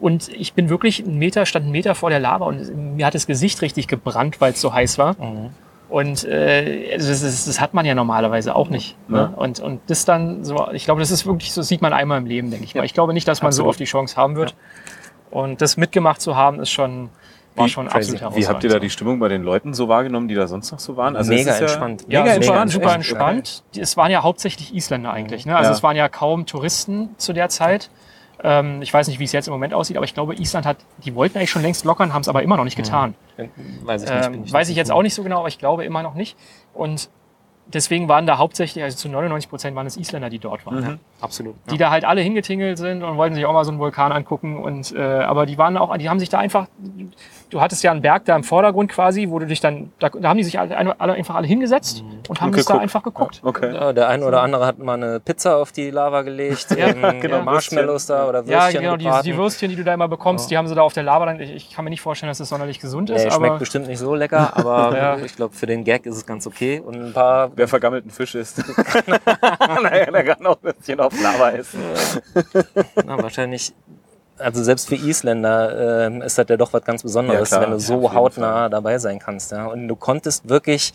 Und 0.00 0.28
ich 0.30 0.54
bin 0.54 0.68
wirklich 0.68 1.04
einen 1.04 1.18
Meter, 1.18 1.46
stand 1.46 1.64
einen 1.64 1.72
Meter 1.72 1.94
vor 1.94 2.10
der 2.10 2.18
Lava 2.18 2.46
und 2.46 2.96
mir 2.96 3.06
hat 3.06 3.14
das 3.14 3.26
Gesicht 3.26 3.62
richtig 3.62 3.86
gebrannt, 3.86 4.40
weil 4.40 4.52
es 4.52 4.60
so 4.60 4.72
heiß 4.72 4.98
war. 4.98 5.14
Mhm. 5.14 5.50
Und 5.92 6.24
äh, 6.24 6.90
also 6.94 7.08
das, 7.10 7.22
ist, 7.22 7.46
das 7.46 7.60
hat 7.60 7.74
man 7.74 7.84
ja 7.84 7.94
normalerweise 7.94 8.56
auch 8.56 8.70
nicht. 8.70 8.96
Ne? 9.08 9.30
Und, 9.36 9.60
und 9.60 9.82
das 9.88 10.06
dann 10.06 10.42
so, 10.42 10.68
ich 10.72 10.86
glaube, 10.86 11.00
das 11.00 11.10
ist 11.10 11.26
wirklich, 11.26 11.52
so 11.52 11.60
sieht 11.60 11.82
man 11.82 11.92
einmal 11.92 12.16
im 12.16 12.24
Leben, 12.24 12.50
denke 12.50 12.64
ich 12.64 12.74
mal. 12.74 12.84
Ich 12.84 12.94
glaube 12.94 13.12
nicht, 13.12 13.28
dass 13.28 13.42
man 13.42 13.52
so 13.52 13.62
Absolut. 13.62 13.68
oft 13.68 13.80
die 13.80 13.84
Chance 13.84 14.16
haben 14.16 14.34
wird. 14.34 14.54
Und 15.30 15.60
das 15.60 15.76
mitgemacht 15.76 16.20
zu 16.22 16.34
haben, 16.34 16.60
ist 16.60 16.70
schon, 16.70 17.10
war 17.56 17.66
Wie 17.66 17.70
schon 17.70 17.88
absolut 17.88 18.20
Wie 18.20 18.24
habt 18.24 18.34
ihr 18.36 18.40
da 18.42 18.48
herausragend. 18.48 18.82
die 18.84 18.90
Stimmung 18.90 19.18
bei 19.18 19.28
den 19.28 19.42
Leuten 19.42 19.74
so 19.74 19.88
wahrgenommen, 19.88 20.28
die 20.28 20.34
da 20.34 20.46
sonst 20.46 20.72
noch 20.72 20.78
so 20.78 20.96
waren? 20.96 21.16
Also 21.16 21.30
Mega 21.32 21.50
ist 21.52 21.58
ja- 21.60 21.66
entspannt. 21.66 22.04
Ja, 22.08 22.22
Mega 22.22 22.34
super, 22.34 22.62
entspannt. 22.62 22.70
super 22.72 22.94
entspannt. 22.94 23.62
Es 23.76 23.96
waren 23.96 24.10
ja 24.10 24.22
hauptsächlich 24.22 24.74
Isländer 24.74 25.12
eigentlich. 25.12 25.44
Ne? 25.46 25.56
Also 25.56 25.70
Ja. 25.70 25.76
es 25.76 25.82
waren 25.82 25.96
ja 25.96 26.08
kaum 26.08 26.46
Touristen 26.46 27.10
zu 27.18 27.32
der 27.32 27.48
Zeit. 27.48 27.90
Ähm, 28.44 28.82
ich 28.82 28.92
weiß 28.92 29.06
nicht, 29.08 29.20
wie 29.20 29.24
es 29.24 29.32
jetzt 29.32 29.46
im 29.46 29.52
Moment 29.52 29.72
aussieht, 29.74 29.96
aber 29.96 30.04
ich 30.04 30.14
glaube, 30.14 30.34
Island 30.34 30.66
hat, 30.66 30.78
die 31.04 31.14
wollten 31.14 31.38
eigentlich 31.38 31.50
schon 31.50 31.62
längst 31.62 31.84
lockern, 31.84 32.12
haben 32.12 32.22
es 32.22 32.28
aber 32.28 32.42
immer 32.42 32.56
noch 32.56 32.64
nicht 32.64 32.76
getan. 32.76 33.14
Weiß 33.84 34.02
ich 34.02 34.10
nicht. 34.10 34.26
Ähm, 34.26 34.42
ich 34.44 34.52
weiß 34.52 34.68
ich 34.68 34.76
jetzt 34.76 34.88
so 34.88 34.94
auch 34.94 35.02
nicht 35.02 35.14
so 35.14 35.22
genau, 35.22 35.38
aber 35.40 35.48
ich 35.48 35.58
glaube 35.58 35.84
immer 35.84 36.02
noch 36.02 36.14
nicht. 36.14 36.36
Und 36.74 37.08
deswegen 37.72 38.08
waren 38.08 38.26
da 38.26 38.38
hauptsächlich, 38.38 38.82
also 38.82 38.96
zu 38.96 39.08
99 39.08 39.48
Prozent 39.48 39.76
waren 39.76 39.86
es 39.86 39.96
Isländer, 39.96 40.28
die 40.28 40.40
dort 40.40 40.66
waren. 40.66 40.80
Mhm. 40.84 40.98
Absolut. 41.20 41.54
Die 41.70 41.78
da 41.78 41.90
halt 41.90 42.04
alle 42.04 42.20
hingetingelt 42.20 42.78
sind 42.78 43.04
und 43.04 43.16
wollten 43.16 43.36
sich 43.36 43.46
auch 43.46 43.52
mal 43.52 43.64
so 43.64 43.70
einen 43.70 43.78
Vulkan 43.78 44.10
angucken. 44.10 44.56
Und, 44.60 44.92
äh, 44.92 45.00
aber 45.00 45.46
die 45.46 45.56
waren 45.56 45.76
auch, 45.76 45.96
die 45.96 46.08
haben 46.10 46.18
sich 46.18 46.28
da 46.28 46.38
einfach, 46.40 46.66
du 47.52 47.60
hattest 47.60 47.82
ja 47.84 47.90
einen 47.92 48.02
Berg 48.02 48.24
da 48.24 48.34
im 48.34 48.42
Vordergrund 48.44 48.90
quasi, 48.90 49.28
wo 49.28 49.38
du 49.38 49.46
dich 49.46 49.60
dann, 49.60 49.92
da, 50.00 50.08
da 50.08 50.30
haben 50.30 50.38
die 50.38 50.44
sich 50.44 50.58
alle, 50.58 50.98
alle 50.98 51.12
einfach 51.12 51.34
alle 51.36 51.46
hingesetzt 51.46 52.02
und 52.28 52.40
haben 52.40 52.50
das 52.52 52.64
da 52.64 52.78
einfach 52.78 53.02
geguckt. 53.02 53.40
Okay. 53.44 53.72
Ja, 53.74 53.92
der 53.92 54.08
eine 54.08 54.24
oder 54.26 54.42
andere 54.42 54.66
hat 54.66 54.78
mal 54.78 54.94
eine 54.94 55.20
Pizza 55.20 55.56
auf 55.58 55.70
die 55.70 55.90
Lava 55.90 56.22
gelegt, 56.22 56.68
Ja, 56.76 56.92
genau, 57.20 57.42
Marshmallows 57.42 58.06
da 58.06 58.26
oder 58.28 58.42
Ja, 58.44 58.64
Würstchen 58.64 58.80
genau, 58.82 58.96
die, 58.96 59.30
die 59.30 59.36
Würstchen, 59.36 59.70
die 59.70 59.76
du 59.76 59.84
da 59.84 59.92
immer 59.94 60.08
bekommst, 60.08 60.50
die 60.50 60.56
haben 60.56 60.66
sie 60.66 60.74
da 60.74 60.82
auf 60.82 60.94
der 60.94 61.02
Lava. 61.02 61.26
Dann, 61.26 61.38
ich, 61.40 61.50
ich 61.54 61.70
kann 61.70 61.84
mir 61.84 61.90
nicht 61.90 62.00
vorstellen, 62.00 62.30
dass 62.30 62.38
das 62.38 62.48
sonderlich 62.48 62.80
gesund 62.80 63.10
ist. 63.10 63.16
Nee, 63.24 63.30
schmeckt 63.30 63.44
aber 63.50 63.58
bestimmt 63.58 63.86
nicht 63.86 63.98
so 63.98 64.14
lecker, 64.14 64.56
aber 64.56 64.96
Ja. 64.96 65.16
ich 65.18 65.36
glaube, 65.36 65.54
für 65.54 65.66
den 65.66 65.84
Gag 65.84 66.06
ist 66.06 66.16
es 66.16 66.26
ganz 66.26 66.46
okay. 66.46 66.80
Und 66.80 66.94
ein 66.94 67.12
paar, 67.12 67.50
Wer 67.54 67.68
vergammelten 67.68 68.10
Fisch 68.10 68.34
isst. 68.34 68.64
naja, 69.82 70.10
der 70.10 70.24
kann 70.24 70.46
auch 70.46 70.58
ein 70.62 70.72
bisschen 70.74 71.00
auf 71.00 71.12
Lava 71.22 71.50
essen. 71.50 71.80
na, 73.04 73.22
wahrscheinlich, 73.22 73.72
also 74.38 74.62
selbst 74.62 74.88
für 74.88 74.96
Isländer 74.96 76.06
ähm, 76.06 76.22
ist 76.22 76.38
das 76.38 76.46
ja 76.48 76.56
doch 76.56 76.72
was 76.72 76.84
ganz 76.84 77.02
Besonderes, 77.02 77.50
Ja, 77.50 77.60
wenn 77.60 77.70
du 77.70 77.76
Ja, 77.76 77.80
so 77.80 78.02
jeden 78.02 78.14
hautnah 78.14 78.68
dabei 78.68 78.98
sein 78.98 79.18
kannst. 79.18 79.52
Ja. 79.52 79.66
Und 79.66 79.88
du 79.88 79.96
konntest 79.96 80.48
wirklich, 80.48 80.92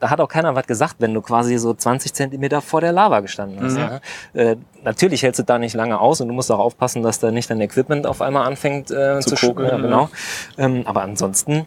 da 0.00 0.10
hat 0.10 0.20
auch 0.20 0.28
keiner 0.28 0.54
was 0.54 0.66
gesagt, 0.66 0.96
wenn 0.98 1.12
du 1.14 1.20
quasi 1.20 1.58
so 1.58 1.74
20 1.74 2.12
Zentimeter 2.14 2.60
vor 2.60 2.80
der 2.80 2.92
Lava 2.92 3.20
gestanden 3.20 3.60
hast. 3.62 3.74
Mhm. 3.74 3.78
Ja. 4.34 4.40
Äh, 4.52 4.56
natürlich 4.82 5.22
hältst 5.22 5.40
du 5.40 5.42
da 5.44 5.58
nicht 5.58 5.74
lange 5.74 5.98
aus 6.00 6.20
und 6.20 6.28
du 6.28 6.34
musst 6.34 6.50
auch 6.52 6.58
aufpassen, 6.58 7.02
dass 7.02 7.18
da 7.18 7.30
nicht 7.30 7.50
dein 7.50 7.60
Equipment 7.60 8.06
auf 8.06 8.22
einmal 8.22 8.46
anfängt 8.46 8.90
äh, 8.90 9.20
Zu 9.20 9.34
zu, 9.34 9.46
kokeln, 9.48 9.68
ja, 9.68 9.76
genau. 9.76 10.08
Ähm, 10.58 10.82
aber 10.86 11.02
ansonsten, 11.02 11.66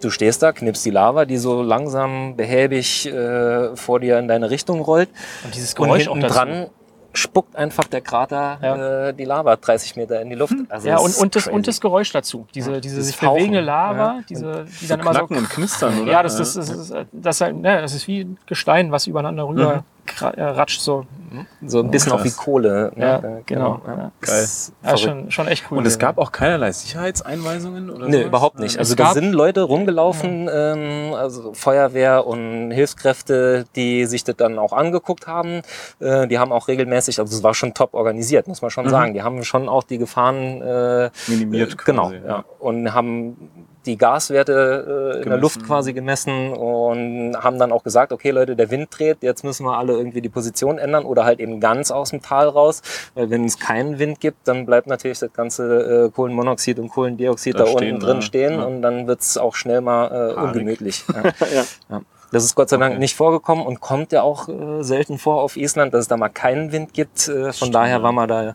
du 0.00 0.10
stehst 0.10 0.42
da, 0.42 0.52
knippst 0.52 0.84
die 0.86 0.90
Lava, 0.90 1.24
die 1.26 1.36
so 1.36 1.60
langsam 1.62 2.36
behäbig 2.36 3.06
äh, 3.06 3.74
vor 3.76 4.00
dir 4.00 4.18
in 4.18 4.28
deine 4.28 4.48
Richtung 4.50 4.80
rollt. 4.80 5.08
und 5.44 5.54
dieses 5.54 5.74
Und 5.74 5.84
Geräusch 5.84 6.08
auch 6.08 6.12
hinten 6.14 6.28
dazu. 6.28 6.34
dran 6.34 6.66
spuckt 7.12 7.56
einfach 7.56 7.84
der 7.84 8.00
Krater 8.00 8.58
Ja. 8.62 9.08
äh, 9.08 9.14
die 9.14 9.24
Lava 9.24 9.56
30 9.56 9.96
Meter 9.96 10.20
in 10.22 10.30
die 10.30 10.36
Luft. 10.36 10.54
Also 10.68 10.88
ja, 10.88 10.98
und, 10.98 11.16
und, 11.16 11.34
das, 11.34 11.44
crazy. 11.44 11.54
und 11.56 11.66
das 11.68 11.80
Geräusch 11.80 12.12
dazu. 12.12 12.46
Diese, 12.54 12.80
diese 12.80 13.02
sich 13.02 13.18
bewegende 13.18 13.58
Fauchen. 13.58 13.64
Lava, 13.66 13.98
Ja. 13.98 14.20
diese, 14.28 14.64
die 14.80 14.86
So 14.86 14.88
dann 14.88 15.00
immer 15.00 15.12
so. 15.12 15.18
knacken 15.20 15.36
und 15.38 15.50
knistern, 15.50 16.02
oder? 16.02 16.12
Ja, 16.12 16.22
das, 16.22 16.36
das, 16.36 16.54
das, 16.54 16.68
das, 16.88 17.06
das, 17.10 17.40
halt, 17.40 17.56
ne, 17.56 17.80
das 17.82 17.94
ist 17.94 18.06
wie 18.06 18.26
Gestein, 18.46 18.92
was 18.92 19.06
übereinander 19.06 19.46
rüber 19.48 19.62
kra- 19.62 19.76
äh, 19.78 19.99
ratscht. 20.22 20.80
So. 20.80 21.04
so 21.64 21.80
ein 21.80 21.90
bisschen 21.90 22.12
auch 22.12 22.24
wie. 22.24 22.30
Kohle. 22.30 22.90
ne? 22.96 23.04
Ja, 23.06 23.18
Äh, 23.18 23.42
genau. 23.46 23.80
Ja. 23.86 23.92
Ja. 23.96 24.12
Geil. 24.20 24.42
Ist 24.42 24.72
Ja, 24.84 24.96
schon, 24.96 25.30
schon 25.30 25.46
echt 25.48 25.64
cool. 25.70 25.78
Und 25.78 25.86
es 25.86 25.98
gab 25.98 26.18
auch 26.18 26.32
keinerlei 26.32 26.72
Sicherheitseinweisungen 26.72 27.90
oder 27.90 28.06
Nee, 28.06 28.12
sowas? 28.18 28.26
überhaupt 28.26 28.58
nicht. 28.58 28.78
Also 28.78 28.92
Es 28.92 28.96
da 28.96 29.12
sind 29.12 29.32
Leute 29.32 29.62
rumgelaufen, 29.62 30.48
ähm, 30.52 31.14
also 31.14 31.52
Feuerwehr 31.54 32.26
und 32.26 32.70
Hilfskräfte, 32.72 33.64
die 33.76 34.06
sich 34.06 34.24
das 34.24 34.36
dann 34.36 34.58
auch 34.58 34.72
angeguckt 34.72 35.26
haben. 35.26 35.62
Äh, 36.00 36.26
die 36.28 36.38
haben 36.38 36.52
auch 36.52 36.68
regelmäßig, 36.68 37.18
also 37.20 37.36
es 37.36 37.42
war 37.42 37.54
schon 37.54 37.74
top 37.74 37.94
organisiert, 37.94 38.48
muss 38.48 38.62
man 38.62 38.70
schon 38.70 38.88
sagen. 38.88 39.14
Die 39.14 39.22
haben 39.22 39.44
schon 39.44 39.68
auch 39.68 39.84
die 39.84 39.98
Gefahren 39.98 40.60
äh, 40.62 41.10
Minimiert 41.28 41.72
äh, 41.74 41.76
Genau, 41.84 42.08
quasi, 42.08 42.16
ja. 42.16 42.26
ja. 42.26 42.44
Und 42.58 42.92
haben 42.92 43.50
die 43.86 43.96
Gaswerte 43.96 45.14
äh, 45.16 45.22
in 45.22 45.28
der. 45.30 45.38
Luft 45.38 45.64
quasi 45.64 45.92
gemessen 45.92 46.52
und 46.52 47.34
haben 47.36 47.58
dann 47.58 47.72
auch 47.72 47.82
gesagt, 47.82 48.12
okay 48.12 48.30
Leute, 48.30 48.56
der 48.56 48.70
Wind 48.70 48.88
dreht, 48.90 49.22
jetzt 49.22 49.42
müssen 49.42 49.64
wir 49.64 49.78
alle 49.78 49.94
irgendwie 49.94 50.20
die 50.20 50.28
Position 50.28 50.78
ändern 50.78 51.04
oder 51.04 51.24
halt 51.24 51.40
eben 51.40 51.60
ganz 51.60 51.90
aus 51.90 52.10
dem 52.10 52.20
Tal 52.20 52.48
raus, 52.48 52.82
weil 53.14 53.30
wenn 53.30 53.44
es 53.44 53.58
keinen 53.58 53.98
Wind 53.98 54.20
gibt, 54.20 54.46
dann 54.46 54.66
bleibt 54.66 54.86
natürlich 54.86 55.18
das 55.20 55.32
ganze 55.32 56.06
äh, 56.06 56.10
Kohlenmonoxid 56.10 56.78
und 56.78 56.90
Kohlendioxid 56.90 57.54
Da 57.54 57.64
da, 57.64 57.66
stehen, 57.70 57.94
unten 57.94 58.04
drin 58.06 58.16
ja. 58.16 58.22
stehen 58.22 58.52
Ja. 58.58 58.64
und 58.66 58.82
dann 58.82 59.06
wird's 59.06 59.38
auch 59.38 59.54
schnell 59.54 59.80
mal 59.80 60.32
äh, 60.36 60.40
ungemütlich. 60.40 61.04
Ja. 61.52 61.64
Ja. 61.88 62.00
Das 62.32 62.44
ist 62.44 62.54
Gott 62.54 62.68
sei 62.68 62.76
Dank 62.76 62.92
Okay. 62.92 63.00
nicht 63.00 63.16
vorgekommen 63.16 63.66
und 63.66 63.80
kommt 63.80 64.12
ja 64.12 64.22
auch 64.22 64.48
äh, 64.48 64.82
selten 64.82 65.18
vor 65.18 65.42
auf 65.42 65.56
Island, 65.56 65.92
dass 65.94 66.02
es 66.02 66.08
da 66.08 66.16
mal 66.16 66.28
keinen 66.28 66.70
Wind 66.70 66.92
gibt. 66.92 67.26
Äh, 67.28 67.44
von 67.44 67.52
Stimmt, 67.52 67.74
daher 67.74 67.96
ja. 67.98 68.02
war 68.02 68.12
man 68.12 68.28
da 68.28 68.54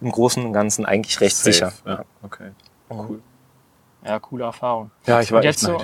im 0.00 0.12
Großen 0.12 0.44
und 0.44 0.52
Ganzen 0.52 0.84
eigentlich 0.86 1.20
recht 1.20 1.36
Safe, 1.36 1.52
sicher. 1.52 1.72
Ja, 1.84 2.04
okay. 2.22 2.50
Cool. 2.88 3.20
Ja, 4.06 4.18
coole 4.18 4.44
Erfahrung. 4.44 4.90
Ja, 5.06 5.20
ich 5.20 5.32
war 5.32 5.42
jetzt 5.42 5.60
so, 5.60 5.78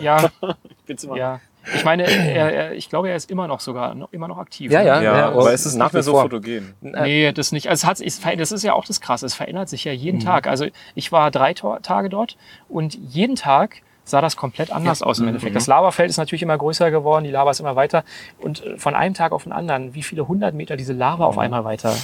ja, 0.00 0.28
ja. 1.14 1.40
Ich 1.74 1.84
meine, 1.84 2.04
er, 2.04 2.50
er, 2.52 2.72
ich 2.72 2.88
glaube, 2.88 3.10
er 3.10 3.16
ist 3.16 3.30
immer 3.30 3.46
noch 3.46 3.60
sogar 3.60 3.94
noch, 3.94 4.10
immer 4.12 4.26
noch 4.26 4.38
aktiv. 4.38 4.72
Ja, 4.72 4.80
ne? 4.80 4.86
ja. 4.86 5.02
Ja, 5.02 5.18
Ja, 5.18 5.26
aber 5.28 5.40
aber 5.42 5.52
es 5.52 5.66
ist 5.66 5.74
nach 5.74 5.86
nicht 5.86 5.92
mehr 5.94 6.00
wie 6.00 6.04
so 6.04 6.12
vor. 6.12 6.22
fotogen. 6.22 6.74
Nee, 6.80 7.30
das 7.32 7.52
nicht. 7.52 7.68
Also 7.68 7.84
es 7.84 7.90
hat, 7.90 8.00
es, 8.00 8.20
das 8.38 8.52
ist 8.52 8.62
ja 8.62 8.72
auch 8.72 8.86
das 8.86 9.02
Krasse. 9.02 9.26
Es 9.26 9.34
verändert 9.34 9.68
sich 9.68 9.84
ja 9.84 9.92
Mhm. 9.92 9.98
jeden 9.98 10.20
Tag. 10.20 10.46
Also 10.46 10.66
ich 10.94 11.12
war 11.12 11.30
drei 11.30 11.52
Tor- 11.52 11.82
Tage 11.82 12.08
dort 12.08 12.38
und 12.70 12.94
jeden 12.94 13.36
Tag 13.36 13.82
sah 14.04 14.22
das 14.22 14.36
komplett 14.38 14.72
anders 14.72 15.02
aus 15.02 15.18
im 15.18 15.24
Mhm. 15.24 15.28
Endeffekt. 15.28 15.54
Das 15.56 15.66
Lavafeld 15.66 16.08
ist 16.08 16.16
natürlich 16.16 16.42
immer 16.42 16.56
größer 16.56 16.90
geworden, 16.90 17.24
die 17.24 17.30
Lava 17.30 17.50
ist 17.50 17.60
immer 17.60 17.76
weiter. 17.76 18.02
Und 18.38 18.64
äh, 18.64 18.78
von 18.78 18.94
einem 18.94 19.12
Tag 19.12 19.32
auf 19.32 19.42
den 19.42 19.52
anderen, 19.52 19.92
wie 19.94 20.02
viele 20.02 20.26
hundert 20.26 20.54
Meter 20.54 20.74
diese 20.76 20.94
Lava 20.94 21.26
auf 21.26 21.36
einmal 21.36 21.64
weiter. 21.64 21.94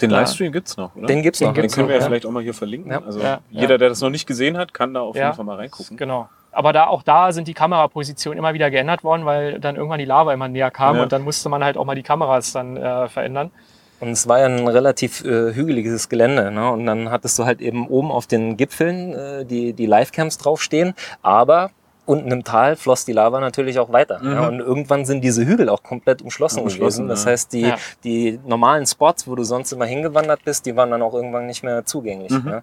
Den 0.00 0.10
Da- 0.10 0.20
Livestream 0.20 0.52
gibt's 0.52 0.76
noch, 0.76 0.94
oder? 0.96 1.06
Den 1.06 1.22
gibt's 1.22 1.38
Den 1.38 1.48
noch. 1.48 1.54
Den 1.54 1.62
gibt's 1.62 1.76
können 1.76 1.88
wir 1.88 1.94
ja 1.96 2.00
ja. 2.00 2.06
vielleicht 2.06 2.26
auch 2.26 2.30
mal 2.30 2.42
hier 2.42 2.54
verlinken. 2.54 2.90
Ja. 2.92 3.02
Also 3.04 3.20
Ja, 3.20 3.40
jeder, 3.50 3.72
ja. 3.72 3.78
der 3.78 3.88
das 3.90 4.00
noch 4.00 4.10
nicht 4.10 4.26
gesehen 4.26 4.56
hat, 4.58 4.74
kann 4.74 4.92
da 4.94 5.00
auf 5.00 5.14
Ja. 5.16 5.24
jeden 5.26 5.36
Fall 5.36 5.44
mal 5.44 5.56
reingucken. 5.56 5.96
Genau. 5.96 6.28
Aber 6.52 6.72
da, 6.72 6.86
auch 6.86 7.02
da 7.02 7.32
sind 7.32 7.48
die 7.48 7.54
Kamerapositionen 7.54 8.38
immer 8.38 8.54
wieder 8.54 8.70
geändert 8.70 9.02
worden, 9.04 9.24
weil 9.24 9.58
dann 9.60 9.76
irgendwann 9.76 9.98
die 9.98 10.04
Lava 10.04 10.32
immer 10.32 10.48
näher 10.48 10.70
kam 10.70 10.96
Ja. 10.96 11.02
und 11.02 11.12
dann 11.12 11.22
musste 11.22 11.48
man 11.48 11.64
halt 11.64 11.76
auch 11.76 11.84
mal 11.84 11.94
die 11.96 12.02
Kameras 12.04 12.52
dann 12.52 12.76
äh, 12.76 13.08
verändern. 13.08 13.50
Und 14.00 14.10
es 14.10 14.28
war 14.28 14.40
ja 14.40 14.46
ein 14.46 14.66
relativ 14.68 15.24
äh, 15.24 15.54
hügeliges 15.54 16.08
Gelände. 16.08 16.50
Ne? 16.50 16.70
Und 16.70 16.84
dann 16.86 17.10
hattest 17.10 17.38
du 17.38 17.44
halt 17.44 17.60
eben 17.60 17.86
oben 17.88 18.10
auf 18.10 18.26
den 18.26 18.56
Gipfeln 18.56 19.12
äh, 19.14 19.44
die, 19.44 19.72
die 19.72 19.86
Livecams 19.86 20.36
draufstehen. 20.38 20.94
Aber 21.22 21.70
unten 22.06 22.30
im 22.30 22.44
Tal 22.44 22.76
floss 22.76 23.04
die 23.04 23.12
Lava 23.12 23.40
natürlich 23.40 23.78
auch 23.78 23.92
weiter. 23.92 24.20
Mhm. 24.22 24.32
Ja? 24.32 24.48
Und 24.48 24.60
irgendwann 24.60 25.04
sind 25.04 25.22
diese 25.22 25.44
Hügel 25.46 25.68
auch 25.68 25.82
komplett 25.82 26.22
umschlossen, 26.22 26.62
Umschlossen, 26.62 27.06
gewesen. 27.06 27.08
Das 27.08 27.24
ja. 27.24 27.30
heißt, 27.30 27.52
die, 27.52 27.60
Ja. 27.62 27.76
die 28.04 28.38
normalen 28.46 28.86
Spots, 28.86 29.26
wo 29.26 29.34
du 29.34 29.44
sonst 29.44 29.72
immer 29.72 29.86
hingewandert 29.86 30.44
bist, 30.44 30.66
die 30.66 30.76
waren 30.76 30.90
dann 30.90 31.02
auch 31.02 31.14
irgendwann 31.14 31.46
nicht 31.46 31.62
mehr 31.62 31.84
zugänglich. 31.84 32.30
Mhm. 32.32 32.48
Ja? 32.48 32.62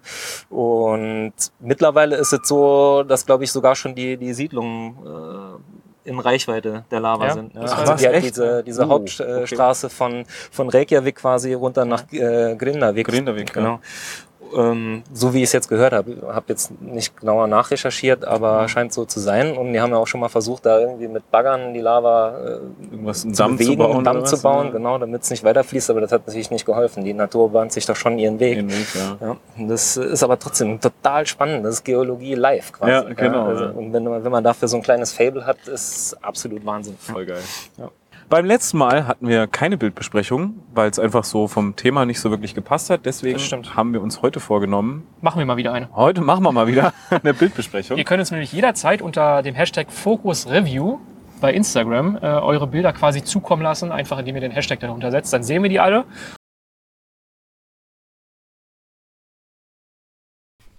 Und 0.56 1.32
mittlerweile 1.60 2.16
ist 2.16 2.32
es 2.32 2.46
so, 2.48 3.02
dass, 3.02 3.26
glaube 3.26 3.44
ich, 3.44 3.52
sogar 3.52 3.74
schon 3.74 3.94
die, 3.94 4.16
die 4.16 4.32
Siedlungen 4.32 4.96
äh, 5.04 6.08
in 6.08 6.18
Reichweite 6.18 6.84
der 6.90 7.00
Lava 7.00 7.26
Ja, 7.26 7.34
sind. 7.34 7.56
Also 7.56 7.76
war's 7.76 8.00
die, 8.00 8.06
echt? 8.06 8.26
diese, 8.30 8.62
diese 8.64 8.84
Oh, 8.84 8.88
Hauptstraße 8.88 9.88
von, 9.88 10.24
von 10.50 10.68
Reykjavik 10.68 11.16
quasi 11.16 11.52
runter 11.54 11.84
nach 11.84 12.04
äh, 12.12 12.56
Grindavik. 12.56 13.06
Grindavik, 13.06 13.48
ja. 13.48 13.54
genau. 13.54 13.80
Ähm, 14.56 15.02
so 15.12 15.32
wie 15.34 15.38
ich 15.38 15.44
es 15.44 15.52
jetzt 15.52 15.68
gehört 15.68 15.92
habe, 15.92 16.16
habe 16.34 16.46
jetzt 16.48 16.70
nicht 16.80 17.16
genauer 17.18 17.46
nachrecherchiert, 17.46 18.24
aber 18.24 18.68
scheint 18.68 18.92
so 18.92 19.04
zu 19.04 19.20
sein. 19.20 19.56
Und 19.56 19.72
die 19.72 19.80
haben 19.80 19.90
ja 19.92 19.96
auch 19.98 20.06
schon 20.06 20.20
mal 20.20 20.28
versucht, 20.28 20.66
da 20.66 20.78
irgendwie 20.80 21.08
mit 21.08 21.30
Baggern 21.30 21.72
die 21.74 21.80
Lava 21.80 22.38
äh, 22.38 22.58
Irgendwas, 22.92 23.24
einen 23.24 23.34
zu 23.34 23.42
Damm 23.42 23.56
bewegen, 23.56 23.72
zu 23.72 23.76
bauen. 23.78 23.94
einen 23.96 24.04
Damm 24.04 24.24
zu 24.26 24.42
bauen, 24.42 24.66
Ja. 24.66 24.72
genau, 24.72 24.98
damit 24.98 25.22
es 25.22 25.30
nicht 25.30 25.44
weiterfließt. 25.44 25.90
Aber 25.90 26.00
das 26.00 26.12
hat 26.12 26.26
natürlich 26.26 26.50
nicht 26.50 26.66
geholfen. 26.66 27.04
Die 27.04 27.14
Natur 27.14 27.50
bahnt 27.50 27.72
sich 27.72 27.86
doch 27.86 27.96
schon 27.96 28.18
ihren 28.18 28.38
Weg. 28.40 28.56
Den 28.56 28.70
Weg, 28.70 28.86
ja. 28.94 29.16
Ja, 29.26 29.36
das 29.68 29.96
ist 29.96 30.22
aber 30.22 30.38
trotzdem 30.38 30.80
total 30.80 31.26
spannend. 31.26 31.64
Das 31.64 31.74
ist 31.74 31.84
Geologie 31.84 32.34
live 32.34 32.72
quasi. 32.72 32.90
Ja, 32.92 33.02
genau, 33.02 33.46
also. 33.46 33.64
Und 33.66 33.92
wenn, 33.92 34.04
man- 34.04 34.22
wenn 34.24 34.32
man 34.32 34.44
dafür 34.44 34.68
so 34.68 34.76
ein 34.76 34.82
kleines 34.82 35.12
Fable 35.12 35.46
hat, 35.46 35.56
ist 35.68 36.16
absolut 36.22 36.64
Wahnsinn. 36.66 36.96
Voll 36.98 37.26
geil. 37.26 37.40
Ja. 37.78 37.90
Beim 38.32 38.46
letzten 38.46 38.78
Mal 38.78 39.06
hatten 39.06 39.28
wir 39.28 39.46
keine 39.46 39.76
Bildbesprechung, 39.76 40.54
weil 40.72 40.88
es 40.88 40.98
einfach 40.98 41.22
so 41.22 41.48
vom 41.48 41.76
Thema 41.76 42.06
nicht 42.06 42.18
so 42.18 42.30
wirklich 42.30 42.54
gepasst 42.54 42.88
hat. 42.88 43.04
Deswegen 43.04 43.38
haben 43.76 43.92
wir 43.92 44.00
uns 44.00 44.22
heute 44.22 44.40
vorgenommen, 44.40 45.06
Machen 45.20 45.38
wir 45.38 45.44
mal 45.44 45.58
wieder 45.58 45.74
eine. 45.74 45.94
heute 45.94 46.22
machen 46.22 46.42
wir 46.42 46.50
mal 46.50 46.66
wieder 46.66 46.94
eine 47.10 47.34
Bildbesprechung. 47.34 47.98
Ihr 47.98 48.04
könnt 48.04 48.20
uns 48.20 48.30
nämlich 48.30 48.50
jederzeit 48.50 49.02
unter 49.02 49.42
dem 49.42 49.54
Hashtag 49.54 49.92
Focus 49.92 50.48
Review 50.48 50.98
bei 51.42 51.52
Instagram 51.52 52.16
äh, 52.16 52.20
eure 52.20 52.66
Bilder 52.68 52.94
quasi 52.94 53.22
zukommen 53.22 53.62
lassen, 53.62 53.92
einfach 53.92 54.18
indem 54.18 54.36
ihr 54.36 54.40
den 54.40 54.52
Hashtag 54.52 54.80
darunter 54.80 55.10
setzt. 55.10 55.30
Dann 55.34 55.42
sehen 55.42 55.62
wir 55.62 55.68
die 55.68 55.80
alle. 55.80 56.06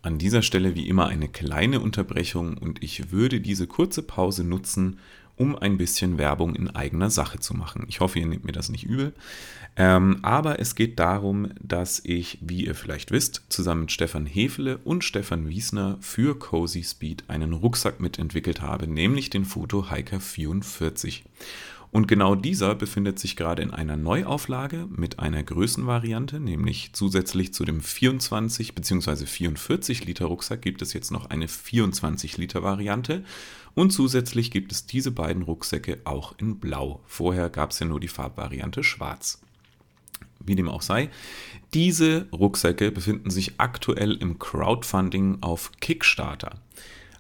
An 0.02 0.18
dieser 0.18 0.42
Stelle 0.42 0.74
wie 0.74 0.90
immer 0.90 1.08
eine 1.08 1.30
kleine 1.30 1.80
Unterbrechung 1.80 2.58
und 2.58 2.84
ich 2.84 3.12
würde 3.12 3.40
diese 3.40 3.68
kurze 3.68 4.02
Pause 4.02 4.44
nutzen, 4.44 5.00
um 5.36 5.56
ein 5.56 5.78
bisschen 5.78 6.18
Werbung 6.18 6.56
in 6.56 6.70
eigener 6.70 7.10
Sache 7.10 7.40
zu 7.40 7.54
machen. 7.54 7.86
Ich 7.88 8.00
hoffe, 8.00 8.20
ihr 8.20 8.26
nehmt 8.26 8.46
mir 8.46 8.52
das 8.52 8.70
nicht 8.70 8.84
übel. 8.84 9.14
Ähm, 9.76 10.20
aber 10.22 10.60
es 10.60 10.76
geht 10.76 11.00
darum, 11.00 11.50
dass 11.60 12.00
ich, 12.04 12.38
wie 12.42 12.66
ihr 12.66 12.76
vielleicht 12.76 13.10
wisst, 13.10 13.44
zusammen 13.50 13.82
mit 13.82 13.92
Stefan 13.92 14.28
Hefele 14.28 14.78
und 14.84 15.04
Stefan 15.04 15.50
Wiesner 15.50 15.98
für 16.00 16.38
Cozy 16.38 16.84
Speed 16.84 17.24
einen 17.28 17.54
Rucksack 17.54 18.00
mitentwickelt 18.00 18.62
habe, 18.62 18.88
nämlich 18.88 19.32
den 19.32 19.46
Foto 19.46 19.90
Hiker 19.90 20.20
44. 20.20 21.24
Und 21.94 22.08
genau 22.08 22.34
dieser 22.34 22.74
befindet 22.74 23.20
sich 23.20 23.36
gerade 23.36 23.62
in 23.62 23.70
einer 23.70 23.98
Neuauflage 23.98 24.88
mit 24.90 25.20
einer 25.20 25.44
Größenvariante, 25.44 26.40
nämlich 26.40 26.90
zusätzlich 26.94 27.54
zu 27.54 27.66
dem 27.66 27.82
24 27.82 28.74
bzw. 28.74 29.28
44 29.28 30.04
Liter 30.04 30.26
Rucksack 30.26 30.64
gibt 30.64 30.82
es 30.82 30.94
jetzt 30.94 31.12
noch 31.12 31.30
eine 31.30 31.48
24 31.48 32.38
Liter 32.38 32.64
Variante 32.64 33.24
und 33.76 33.92
zusätzlich 33.92 34.52
gibt 34.52 34.72
es 34.72 34.86
diese 34.86 35.12
beiden 35.12 35.44
Rucksäcke 35.44 36.02
auch 36.04 36.36
in 36.38 36.60
Blau. 36.60 37.02
Vorher 37.06 37.50
gab 37.50 37.72
es 37.72 37.80
ja 37.80 37.86
nur 37.86 38.00
die 38.00 38.08
Farbvariante 38.08 38.84
Schwarz. 38.84 39.42
Wie 40.46 40.56
dem 40.56 40.70
auch 40.70 40.82
sei, 40.82 41.10
diese 41.74 42.28
Rucksäcke 42.32 42.92
befinden 42.92 43.30
sich 43.30 43.60
aktuell 43.60 44.14
im 44.16 44.40
Crowdfunding 44.40 45.38
auf 45.42 45.72
Kickstarter. 45.80 46.60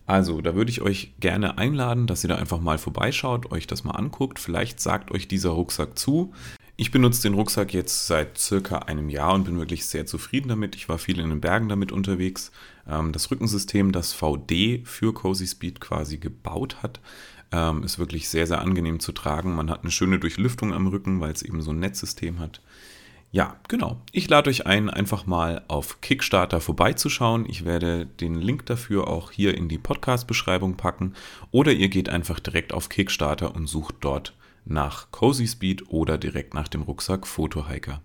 Also, 0.05 0.41
da 0.41 0.53
würde 0.53 0.69
ich 0.69 0.81
euch 0.81 1.13
gerne 1.19 1.57
einladen, 1.57 2.07
dass 2.07 2.25
ihr 2.25 2.27
da 2.27 2.35
einfach 2.35 2.59
mal 2.59 2.77
vorbeischaut, 2.77 3.51
euch 3.51 3.67
das 3.67 3.85
mal 3.85 3.91
anguckt. 3.91 4.37
Vielleicht 4.37 4.81
sagt 4.81 5.11
euch 5.11 5.29
dieser 5.29 5.51
Rucksack 5.51 5.97
zu. 5.97 6.33
Ich 6.75 6.89
benutze 6.89 7.21
den 7.21 7.35
Rucksack 7.35 7.71
jetzt 7.73 8.07
seit 8.07 8.37
circa 8.39 8.79
einem 8.79 9.09
Jahr 9.09 9.35
und 9.35 9.43
bin 9.43 9.59
wirklich 9.59 9.85
sehr 9.85 10.07
zufrieden 10.07 10.49
damit. 10.49 10.75
Ich 10.75 10.89
war 10.89 10.97
viel 10.97 11.19
in 11.19 11.29
den 11.29 11.39
Bergen 11.39 11.69
damit 11.69 11.91
unterwegs. 11.91 12.51
Ähm, 12.87 13.11
Das 13.11 13.29
Rückensystem, 13.29 13.91
das 13.91 14.13
VD 14.13 14.81
für 14.83 15.13
Cozy 15.13 15.45
Speed 15.45 15.79
quasi 15.79 16.17
gebaut 16.17 16.81
hat, 16.81 16.99
ähm, 17.51 17.83
ist 17.83 17.99
wirklich 17.99 18.27
sehr, 18.27 18.47
sehr 18.47 18.59
angenehm 18.59 18.99
zu 18.99 19.11
tragen. 19.11 19.55
Man 19.55 19.69
hat 19.69 19.83
eine 19.83 19.91
schöne 19.91 20.17
Durchlüftung 20.17 20.73
am 20.73 20.87
Rücken, 20.87 21.21
weil 21.21 21.31
es 21.31 21.43
eben 21.43 21.61
so 21.61 21.71
ein 21.71 21.79
Netzsystem 21.79 22.39
hat. 22.39 22.59
Ja, 23.31 23.57
genau. 23.67 24.01
Ich 24.11 24.27
lade 24.27 24.49
euch 24.49 24.65
ein, 24.65 24.89
einfach 24.89 25.27
mal 25.27 25.63
auf 25.67 26.01
Kickstarter 26.01 26.59
vorbeizuschauen. 26.59 27.47
Ich 27.47 27.65
werde 27.65 28.07
den 28.07 28.35
Link 28.35 28.65
dafür 28.65 29.07
auch 29.07 29.29
hier 29.31 29.55
in 29.55 29.69
die 29.69 29.77
Podcast-Beschreibung 29.77 30.75
packen. 30.75 31.13
Oder 31.51 31.71
ihr 31.71 31.89
geht 31.89 32.09
einfach 32.09 32.39
direkt 32.39 32.73
auf 32.73 32.89
Kickstarter 32.89 33.55
und 33.55 33.67
sucht 33.67 33.95
dort 34.01 34.33
nach 34.65 35.11
Cozy 35.11 35.47
Speed 35.47 35.89
oder 35.89 36.17
direkt 36.17 36.53
nach 36.53 36.67
dem 36.67 36.83
Rucksack 36.83 37.27
Fotohiker. 37.27 38.01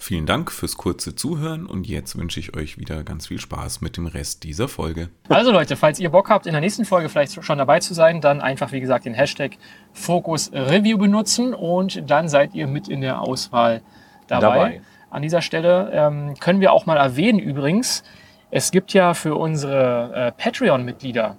Vielen 0.00 0.26
Dank 0.26 0.52
fürs 0.52 0.76
kurze 0.76 1.16
Zuhören 1.16 1.66
und 1.66 1.88
jetzt 1.88 2.16
wünsche 2.16 2.38
ich 2.38 2.54
euch 2.56 2.78
wieder 2.78 3.02
ganz 3.02 3.26
viel 3.26 3.40
Spaß 3.40 3.80
mit 3.80 3.96
dem 3.96 4.06
Rest 4.06 4.44
dieser 4.44 4.68
Folge. 4.68 5.08
Also 5.28 5.50
Leute, 5.50 5.74
falls 5.74 5.98
ihr 5.98 6.10
Bock 6.10 6.30
habt, 6.30 6.46
in 6.46 6.52
der 6.52 6.60
nächsten 6.60 6.84
Folge 6.84 7.08
vielleicht 7.08 7.44
schon 7.44 7.58
dabei 7.58 7.80
zu 7.80 7.94
sein, 7.94 8.20
dann 8.20 8.40
einfach, 8.40 8.70
wie 8.70 8.80
gesagt, 8.80 9.06
den 9.06 9.14
Hashtag 9.14 9.56
Focus 9.92 10.52
Review 10.52 10.98
benutzen 10.98 11.52
und 11.52 12.08
dann 12.08 12.28
seid 12.28 12.54
ihr 12.54 12.68
mit 12.68 12.86
in 12.86 13.00
der 13.00 13.20
Auswahl 13.20 13.82
dabei. 14.28 14.46
Dabei. 14.46 14.82
An 15.10 15.22
dieser 15.22 15.42
Stelle 15.42 15.90
ähm, 15.92 16.34
können 16.38 16.60
wir 16.60 16.72
auch 16.72 16.86
mal 16.86 16.96
erwähnen 16.96 17.40
übrigens, 17.40 18.04
es 18.50 18.70
gibt 18.70 18.92
ja 18.94 19.14
für 19.14 19.34
unsere 19.34 20.12
äh, 20.14 20.32
Patreon-Mitglieder 20.32 21.36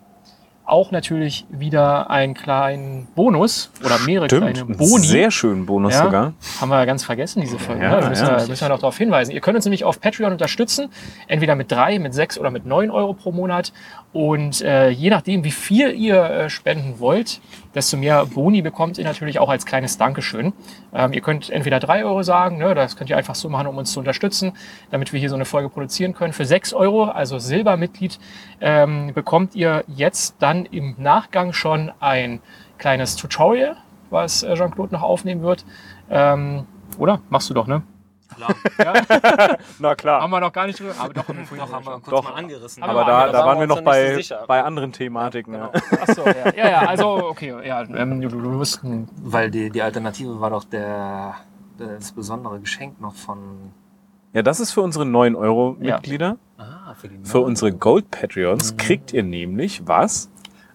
auch 0.70 0.92
natürlich 0.92 1.46
wieder 1.50 2.10
einen 2.10 2.34
kleinen 2.34 3.08
Bonus 3.16 3.72
oder 3.84 3.98
mehrere 4.06 4.28
kleine 4.28 4.56
Stimmt, 4.56 4.70
einen 4.70 4.78
Boni. 4.78 5.06
sehr 5.06 5.32
schönen 5.32 5.66
Bonus 5.66 5.94
Ja. 5.94 6.04
sogar. 6.04 6.34
Haben 6.62 6.70
wir 6.70 6.78
ja 6.78 6.86
ganz 6.86 7.04
vergessen, 7.04 7.42
diese 7.42 7.60
Folge. 7.60 7.84
Ja, 7.84 8.00
ne? 8.02 8.10
müssen, 8.10 8.26
ja. 8.26 8.40
wir, 8.40 8.48
müssen 8.48 8.62
wir 8.62 8.70
noch 8.70 8.80
darauf 8.80 8.98
hinweisen. 8.98 9.32
Ihr 9.32 9.42
könnt 9.42 9.56
uns 9.56 9.66
nämlich 9.66 9.84
auf 9.84 10.00
Patreon 10.00 10.32
unterstützen, 10.32 10.90
entweder 11.28 11.56
mit 11.56 11.72
drei, 11.72 12.00
mit 12.00 12.14
sechs 12.14 12.38
oder 12.38 12.52
mit 12.52 12.66
neun 12.66 12.92
Euro 12.92 13.14
pro 13.14 13.32
Monat. 13.32 13.74
Und 14.14 14.62
äh, 14.62 14.90
je 14.90 15.10
nachdem, 15.10 15.44
wie 15.44 15.52
viel 15.52 15.92
ihr 15.92 16.24
äh, 16.24 16.50
spenden 16.50 17.00
wollt, 17.00 17.42
desto 17.76 17.98
mehr 17.98 18.26
Boni 18.26 18.62
bekommt 18.62 18.98
ihr 18.98 19.04
natürlich 19.04 19.40
auch 19.40 19.50
als 19.50 19.66
kleines 19.66 19.98
Dankeschön. 19.98 20.54
Ähm, 20.94 21.14
ihr 21.14 21.22
könnt 21.22 21.50
entweder 21.50 21.80
drei 21.80 22.04
Euro 22.04 22.24
sagen, 22.24 22.58
ne? 22.58 22.74
das 22.74 22.96
könnt 22.96 23.10
ihr 23.10 23.18
einfach 23.18 23.36
so 23.36 23.50
machen, 23.50 23.68
um 23.68 23.78
uns 23.78 23.92
zu 23.92 24.00
unterstützen, 24.00 24.54
damit 24.92 25.14
wir 25.14 25.20
hier 25.20 25.30
so 25.30 25.36
eine 25.36 25.46
Folge 25.46 25.70
produzieren 25.70 26.14
können. 26.14 26.34
Für 26.34 26.46
sechs 26.46 26.74
Euro, 26.74 27.06
also 27.06 27.40
Silbermitglied, 27.40 28.20
ähm, 28.62 29.14
bekommt 29.14 29.56
ihr 29.56 29.84
jetzt 29.88 30.36
dann 30.40 30.66
im 30.66 30.96
Nachgang 30.98 31.54
schon 31.54 31.92
ein 32.00 32.40
kleines 32.78 33.16
Tutorial, 33.16 33.78
was 34.10 34.44
äh, 34.44 34.56
Jean-Claude 34.56 34.94
noch 34.94 35.04
aufnehmen 35.04 35.42
wird. 35.42 35.66
Ähm, 36.10 36.66
oder? 36.98 37.22
Machst 37.30 37.50
du 37.50 37.54
doch, 37.54 37.68
ne? 37.68 37.84
Klar. 38.36 38.56
Ja, 38.80 39.58
Na 39.80 39.96
klar. 39.96 40.22
haben 40.22 40.30
wir 40.32 40.40
noch 40.40 40.54
gar 40.54 40.66
nicht 40.68 40.80
drüber. 40.80 40.94
Aber 41.00 41.14
doch, 41.14 41.28
haben 41.28 41.38
wir 41.50 41.58
Noch 41.58 41.72
haben 41.72 41.86
wir 41.86 41.92
kurz 41.94 42.10
Doch. 42.10 42.24
mal 42.24 42.34
angerissen. 42.34 42.84
Aber 42.84 42.92
Aber 43.02 43.06
da- 43.06 43.26
da, 43.28 43.32
da 43.34 43.46
waren 43.46 43.60
wir 43.60 43.68
noch 43.68 43.82
bei, 43.82 44.20
bei 44.48 44.64
anderen 44.64 44.92
Thematiken. 44.92 45.54
Genau. 45.54 45.72
Ja. 45.74 45.82
Ach 46.02 46.14
so, 46.14 46.26
ja. 46.26 46.54
ja, 46.56 46.70
ja, 46.70 46.80
also 46.88 47.08
okay, 47.30 47.54
ja, 47.68 47.82
ähm, 47.82 48.22
du, 48.22 48.30
du, 48.30 48.64
Weil 49.24 49.52
die, 49.52 49.70
die 49.70 49.82
Alternative 49.82 50.40
war 50.40 50.50
doch 50.52 50.64
der, 50.64 51.36
das 51.78 52.12
besondere 52.12 52.60
Geschenk 52.60 53.02
noch 53.02 53.16
von. 53.16 53.72
ja, 54.34 54.42
das 54.42 54.60
ist 54.60 54.72
für 54.72 54.82
unsere 54.82 55.06
9 55.06 55.36
Euro 55.36 55.76
Mitglieder. 55.80 56.38
Ah, 56.58 56.94
für 56.96 57.08
die 57.10 57.20
Für 57.24 57.40
unsere 57.42 57.72
Gold 57.74 58.12
Patreons 58.12 58.78
kriegt 58.78 59.12
ihr 59.14 59.24
nämlich 59.24 59.82
was? 59.88 60.30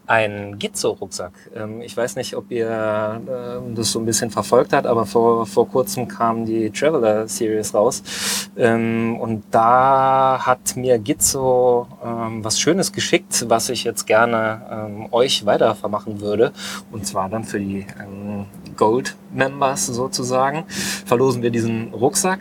Ein 0.07 0.59
Gizzo-Rucksack. 0.59 1.33
Ähm, 1.57 1.81
ich 1.81 1.97
weiß 1.97 2.17
nicht, 2.17 2.37
ob 2.37 2.51
ihr 2.51 2.69
ähm, 2.69 3.75
das 3.75 3.91
so 3.91 3.99
ein 3.99 4.05
bisschen 4.05 4.31
verfolgt 4.31 4.75
habt, 4.75 4.87
aber 4.87 5.07
vor, 5.07 5.47
vor 5.47 5.67
kurzem 5.67 6.09
kam 6.09 6.45
die 6.45 6.71
Traveler 6.71 7.27
Series 7.27 7.73
raus. 7.73 8.03
Ähm, 8.55 9.17
und 9.19 9.45
da 9.51 10.41
hat 10.43 10.77
mir 10.77 10.99
Gizzo 10.99 11.89
was 12.03 12.61
Schönes 12.61 12.93
geschickt, 12.93 13.47
was 13.49 13.71
ich 13.71 13.85
jetzt 13.85 14.07
gerne 14.07 15.09
euch 15.11 15.47
weitervermachen 15.47 16.21
würde. 16.21 16.53
Und 16.93 17.07
zwar 17.07 17.29
dann 17.29 17.45
für 17.45 17.59
die 17.59 17.87
Gold-Members 18.77 19.87
sozusagen. 19.87 20.65
Verlosen 21.07 21.43
wir 21.43 21.51
diesen 21.51 21.95
Rucksack. 21.95 22.41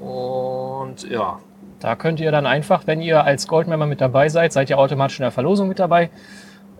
Und 0.00 1.08
ja, 1.08 1.38
Da 1.80 1.96
könnt 1.96 2.20
ihr 2.20 2.30
dann 2.30 2.46
einfach, 2.46 2.86
wenn 2.86 3.00
ihr 3.00 3.24
als 3.24 3.48
Goldmember 3.48 3.86
mit 3.86 4.00
dabei 4.00 4.28
seid, 4.28 4.52
seid 4.52 4.70
ihr 4.70 4.78
automatisch 4.78 5.18
in 5.18 5.22
der 5.22 5.30
Verlosung 5.30 5.68
mit 5.68 5.78
dabei 5.78 6.10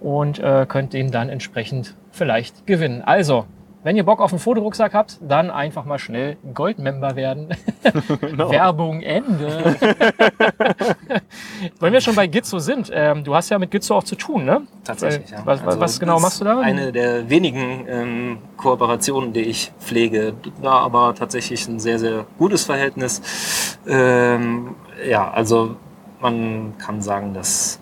und 0.01 0.39
äh, 0.39 0.67
könnt 0.69 0.93
den 0.93 1.11
dann 1.11 1.29
entsprechend 1.31 1.95
vielleicht 2.13 2.67
gewinnen. 2.67 3.03
Also, 3.03 3.47
wenn 3.83 3.97
ihr 3.97 4.05
Bock 4.05 4.21
auf 4.21 4.31
einen 4.31 4.41
Fotorucksack 4.41 4.93
habt, 4.93 5.19
dann 5.27 5.51
einfach 5.51 5.87
mal 5.87 5.99
schnell 5.99 6.37
Goldmember 6.53 7.17
werden. 7.17 7.49
Werbung 8.21 9.01
Ende. 9.01 9.75
wenn 11.81 11.93
wir 11.93 12.03
schon 12.03 12.15
bei 12.15 12.27
Gizzo 12.27 12.59
sind, 12.59 12.91
ähm, 12.93 13.25
du 13.25 13.35
hast 13.35 13.49
ja 13.49 13.59
mit 13.59 13.71
Gizzo 13.71 13.97
auch 13.97 14.05
zu 14.05 14.17
tun, 14.17 14.45
ne? 14.45 14.63
Tatsächlich, 14.85 15.33
Äh, 15.33 15.37
ja. 15.37 15.47
Was, 15.47 15.63
Also 15.65 15.81
was 15.81 15.99
genau 15.99 16.21
machst 16.21 16.41
du 16.43 16.45
da? 16.45 16.61
Eine 16.61 16.93
der 16.93 17.31
wenigen 17.31 17.87
ähm, 17.89 18.39
Kooperationen, 18.59 19.33
die 19.33 19.43
ich 19.43 19.73
pflege. 19.79 20.35
Da 20.63 20.73
aber 20.73 21.15
tatsächlich 21.15 21.67
ein 21.67 21.81
sehr, 21.81 21.99
sehr 21.99 22.27
gutes 22.37 22.65
Verhältnis. 22.65 23.79
Ähm, 23.87 24.75
ja, 25.09 25.31
also 25.31 25.77
man 26.21 26.75
kann 26.79 27.01
sagen, 27.03 27.33
dass 27.35 27.79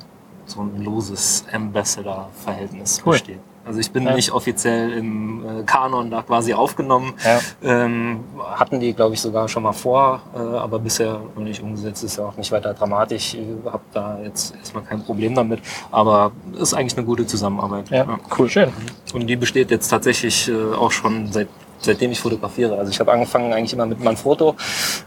so 0.46 0.61
ein 0.62 0.83
loses 0.83 1.44
Ambassador-Verhältnis 1.52 3.02
Cool. 3.04 3.12
besteht. 3.12 3.38
Also 3.66 3.81
ich 3.81 3.90
bin 3.90 4.04
Ja. 4.04 4.14
nicht 4.14 4.31
offiziell 4.33 4.92
im 4.94 5.44
äh, 5.61 5.62
Kanon 5.64 6.11
da 6.11 6.22
quasi 6.22 6.54
aufgenommen. 6.54 7.12
Ja. 7.22 7.38
Ähm, 7.62 8.20
hatten 8.54 8.81
die, 8.81 8.94
glaube 8.94 9.12
ich, 9.14 9.20
sogar 9.20 9.46
schon 9.46 9.62
mal 9.62 9.74
vor, 9.74 10.22
äh, 10.35 10.38
aber 10.38 10.78
bisher 10.78 11.20
noch 11.37 11.42
nicht 11.42 11.62
umgesetzt. 11.62 12.02
Ist 12.02 12.16
ja 12.16 12.24
auch 12.24 12.37
nicht 12.38 12.50
weiter 12.50 12.72
dramatisch. 12.72 13.35
Ich 13.35 13.44
habe 13.66 13.83
da 13.92 14.18
jetzt 14.24 14.54
erstmal 14.57 14.85
kein 14.85 15.04
Problem 15.04 15.35
damit. 15.35 15.61
Aber 15.90 16.33
ist 16.59 16.72
eigentlich 16.72 16.96
eine 16.96 17.04
gute 17.04 17.26
Zusammenarbeit. 17.26 17.90
Ja, 17.90 18.07
cool. 18.38 18.48
Schön. 18.48 18.72
Und 19.12 19.26
die 19.26 19.37
besteht 19.37 19.70
jetzt 19.70 19.88
tatsächlich 19.88 20.48
äh, 20.48 20.74
auch 20.74 20.90
schon 20.90 21.31
seit 21.31 21.48
seitdem 21.81 22.11
ich 22.12 22.21
fotografiere. 22.21 22.77
Also 22.79 22.91
ich 22.91 23.01
habe 23.01 23.12
angefangen 23.12 23.53
eigentlich 23.53 23.73
immer 23.73 23.87
mit 23.87 24.03
Manfrotto. 24.03 24.55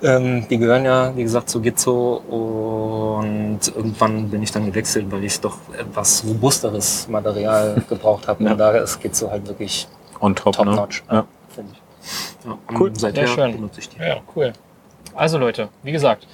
Ähm, 0.02 0.48
die 0.50 0.58
gehören 0.58 0.86
ja, 0.86 1.16
wie 1.16 1.24
gesagt, 1.24 1.50
zu 1.50 1.62
Gizzo. 1.62 2.22
Und 2.28 3.60
irgendwann 3.76 4.30
bin 4.30 4.42
ich 4.44 4.52
dann 4.52 4.66
gewechselt, 4.66 5.12
weil 5.12 5.24
ich 5.24 5.40
doch 5.40 5.58
etwas 5.78 6.24
robusteres 6.26 7.08
Material 7.08 7.82
gebraucht 7.90 8.28
habe. 8.28 8.44
Ja. 8.44 8.52
Und 8.52 8.58
da 8.58 8.72
ist 8.72 9.00
Gizzo 9.02 9.30
halt 9.30 9.48
wirklich 9.48 9.88
On 10.20 10.36
top, 10.36 10.56
top 10.56 10.66
ne? 10.66 10.76
notch. 10.76 11.04
Ja. 11.12 11.26
finde 11.50 11.74
ich. 11.74 12.46
Ja, 12.46 12.58
Cool. 12.72 12.90
Und 12.90 13.00
seither 13.00 13.28
Sehr 13.28 13.36
schön. 13.36 13.52
benutze 13.54 13.80
ich 13.80 13.90
die. 13.90 14.00
Ja, 14.00 14.18
cool. 14.36 14.54
Also 15.14 15.38
Leute, 15.38 15.70
wie 15.84 15.92
gesagt, 15.92 16.28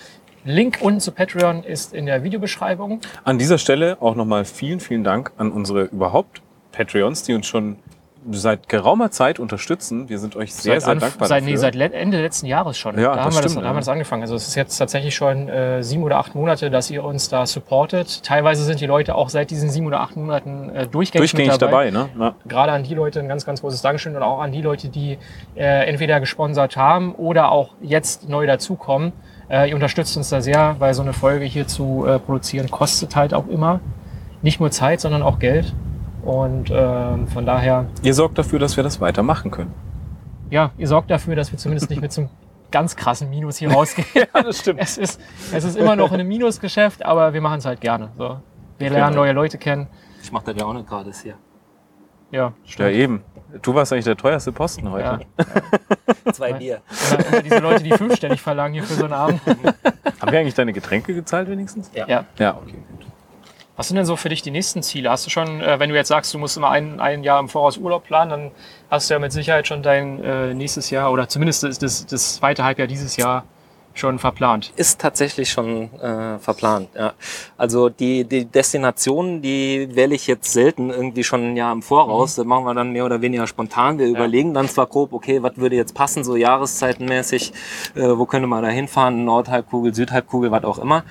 Link 0.46 0.78
unten 0.82 1.02
zu 1.02 1.12
Patreon 1.12 1.64
ist 1.64 1.94
in 1.94 2.06
der 2.06 2.24
Videobeschreibung. 2.24 3.02
An 3.26 3.38
dieser 3.38 3.58
Stelle 3.58 3.98
auch 4.02 4.16
nochmal 4.16 4.46
vielen, 4.46 4.80
vielen 4.80 5.04
Dank 5.04 5.32
an 5.38 5.52
unsere 5.52 5.84
überhaupt 5.84 6.42
Patreons, 6.72 7.24
die 7.24 7.34
uns 7.34 7.48
schon 7.48 7.78
seit 8.32 8.70
geraumer 8.70 9.12
Zeit 9.12 9.40
unterstützen. 9.40 10.10
Wir 10.10 10.20
sind 10.20 10.36
euch 10.36 10.54
sehr, 10.54 10.80
sehr 10.82 10.94
Anf- 10.94 11.00
dankbar 11.00 11.28
seit, 11.28 11.42
dafür. 11.42 11.52
nee, 11.52 11.58
seit 11.58 11.76
Ende 11.76 12.22
letzten 12.22 12.46
Jahres 12.46 12.78
schon. 12.78 12.98
Ja, 13.00 13.16
da, 13.16 13.24
haben 13.24 13.34
wir 13.34 13.42
das, 13.42 13.52
stimmt, 13.52 13.64
da 13.64 13.70
haben 13.70 13.76
wir 13.76 13.82
das 13.82 13.88
angefangen. 13.90 14.22
Also 14.24 14.36
es 14.36 14.48
ist 14.48 14.56
jetzt 14.56 14.78
tatsächlich 14.78 15.16
schon 15.16 15.50
äh, 15.50 15.84
sieben 15.84 16.04
oder 16.04 16.18
acht 16.18 16.36
Monate, 16.36 16.70
dass 16.70 16.90
ihr 16.90 17.04
uns 17.04 17.30
da 17.30 17.46
supportet. 17.46 18.24
Teilweise 18.24 18.64
sind 18.64 18.80
die 18.82 18.86
Leute 18.86 19.16
auch 19.16 19.30
seit 19.30 19.52
diesen 19.52 19.70
sieben 19.70 19.88
oder 19.88 20.02
acht 20.02 20.16
Monaten 20.16 20.70
äh, 20.70 20.88
durchgängig, 20.88 21.32
Durchgängig 21.32 21.52
mit 21.54 21.62
dabei, 21.62 21.92
ne? 21.92 22.10
Ja. 22.20 22.36
Gerade 22.48 22.72
an 22.72 22.84
die 22.84 22.96
Leute 22.96 23.20
ein 23.20 23.28
ganz, 23.28 23.46
ganz 23.46 23.62
großes 23.62 23.82
Dankeschön 23.82 24.16
und 24.16 24.24
auch 24.24 24.40
an 24.42 24.52
die 24.52 24.62
Leute, 24.62 24.90
die 24.90 25.18
äh, 25.56 25.88
entweder 25.88 26.20
gesponsert 26.20 26.78
haben 26.78 27.16
oder 27.16 27.52
auch 27.52 27.70
jetzt 27.82 28.28
neu 28.30 28.46
dazukommen. 28.46 29.14
Äh, 29.50 29.70
ihr 29.70 29.76
unterstützt 29.76 30.18
uns 30.18 30.30
da 30.30 30.42
sehr, 30.42 30.76
weil 30.80 30.94
so 30.94 31.02
eine 31.02 31.14
Folge 31.14 31.46
hier 31.46 31.68
zu 31.68 32.06
äh, 32.06 32.20
produzieren 32.20 32.70
kostet 32.70 33.16
halt 33.16 33.34
auch 33.34 33.48
immer 33.48 33.80
nicht 34.42 34.60
nur 34.60 34.70
Zeit, 34.72 35.02
sondern 35.02 35.24
auch 35.24 35.40
Geld. 35.40 35.74
Und 36.28 36.70
ähm, 36.74 37.26
von 37.30 37.46
daher 37.46 37.86
Ihr 38.04 38.14
sorgt 38.14 38.38
dafür, 38.38 38.60
dass 38.60 38.76
wir 38.76 38.84
das 38.84 39.00
weitermachen 39.00 39.50
können. 39.50 39.74
ja, 40.50 40.72
ihr 40.78 40.88
sorgt 40.88 41.10
dafür, 41.10 41.38
dass 41.38 41.52
wir 41.54 41.58
zumindest 41.58 41.90
nicht 41.90 42.02
mit 42.02 42.12
so 42.12 42.22
einem 42.22 42.30
ganz 42.70 42.98
krassen 42.98 43.30
Minus 43.30 43.56
hier 43.58 43.72
rausgehen. 43.72 44.06
Ja, 44.14 44.44
das 44.44 44.60
stimmt. 44.60 44.82
es, 44.82 44.98
ist, 44.98 45.22
es 45.54 45.64
ist 45.64 45.78
immer 45.78 45.96
noch 45.96 46.12
ein 46.12 46.28
Minusgeschäft, 46.28 47.06
aber 47.06 47.34
wir 47.34 47.40
machen 47.40 47.60
es 47.60 47.66
halt 47.66 47.80
gerne. 47.80 48.10
So. 48.18 48.42
Wir 48.78 48.90
lernen 48.90 49.16
neue 49.16 49.32
Leute 49.32 49.58
kennen. 49.58 49.88
Ich 50.22 50.32
mache 50.34 50.46
das 50.48 50.58
ja 50.58 50.66
auch 50.66 50.74
nicht 50.74 50.88
gratis 50.88 51.22
hier. 51.22 51.36
Ja, 52.30 52.52
Ja, 52.78 52.90
eben. 52.90 53.24
Du 53.62 53.74
warst 53.74 53.94
eigentlich 53.94 54.04
der 54.04 54.18
teuerste 54.18 54.52
Posten 54.52 54.92
heute. 54.92 55.22
ja. 56.26 56.34
Zwei 56.34 56.52
Bier. 56.52 56.82
Immer 57.32 57.42
diese 57.42 57.60
Leute, 57.60 57.84
die 57.84 57.92
fünfstellig 57.92 58.42
verlangen 58.42 58.74
hier 58.74 58.84
für 58.84 58.96
so 58.96 59.06
einen 59.06 59.14
Abend. 59.14 59.40
Haben 59.46 60.32
wir 60.34 60.40
eigentlich 60.40 60.54
deine 60.56 60.74
Getränke 60.74 61.14
gezahlt 61.14 61.50
wenigstens? 61.50 61.90
Ja. 61.94 62.06
Ja. 62.06 62.26
Ja, 62.38 62.58
okay. 62.58 62.76
gut. 62.92 63.06
Was 63.78 63.90
sind 63.90 63.96
denn 63.96 64.06
so 64.06 64.16
für 64.16 64.30
dich 64.30 64.42
die 64.42 64.50
nächsten 64.50 64.82
Ziele? 64.82 65.12
Hast 65.12 65.28
du 65.28 65.30
schon, 65.30 65.62
äh, 65.62 65.80
wenn 65.80 65.90
du 65.90 65.96
jetzt 65.96 66.08
sagst, 66.08 66.34
du 66.34 66.40
musst 66.40 66.58
immer 66.58 66.72
ein, 66.72 67.00
ein 67.00 67.24
Jahr 67.24 67.40
im 67.40 67.48
Voraus 67.48 67.78
Urlaub 67.78 68.04
planen, 68.04 68.30
dann 68.32 68.52
hast 68.90 69.10
du 69.10 69.14
ja 69.14 69.20
mit 69.20 69.32
Sicherheit 69.32 69.68
schon 69.68 69.84
dein 69.84 70.24
äh, 70.24 70.54
nächstes 70.56 70.90
Jahr 70.90 71.12
oder 71.12 71.30
zumindest 71.30 71.62
das, 71.62 71.78
das, 71.78 72.06
das 72.08 72.36
zweite 72.36 72.64
Halbjahr 72.64 72.88
dieses 72.88 73.16
Jahr 73.18 73.46
schon 74.00 74.20
verplant. 74.20 74.74
Ist 74.76 75.00
tatsächlich 75.00 75.50
schon 75.50 75.94
äh, 76.00 76.40
verplant. 76.40 76.90
Ja. 76.96 77.14
Also 77.58 77.90
die, 77.90 78.24
die 78.24 78.46
Destinationen, 78.46 79.42
die 79.42 79.90
wähle 79.94 80.16
ich 80.16 80.28
jetzt 80.28 80.52
selten 80.52 80.90
irgendwie 80.90 81.24
schon 81.24 81.52
ein 81.52 81.58
Jahr 81.58 81.72
im 81.74 81.82
Voraus. 81.82 82.36
Das 82.36 82.46
machen 82.46 82.66
wir 82.66 82.74
dann 82.74 82.92
mehr 82.92 83.06
oder 83.06 83.22
weniger 83.22 83.48
spontan. 83.48 84.00
Wir 84.00 84.08
überlegen 84.08 84.54
dann 84.54 84.68
zwar 84.68 84.88
grob, 84.88 85.14
okay, 85.14 85.42
was 85.44 85.58
würde 85.58 85.76
jetzt 85.76 85.94
passen, 85.94 86.24
so 86.24 86.36
jahreszeitenmäßig, 86.36 87.54
äh, 87.96 88.02
wo 88.02 88.26
könnte 88.26 88.48
man 88.48 88.64
da 88.64 88.70
hinfahren, 88.70 89.26
Nordhalbkugel, 89.26 89.94
Südhalbkugel, 89.94 90.52
was 90.52 90.64
auch 90.64 90.80
immer. 90.80 91.04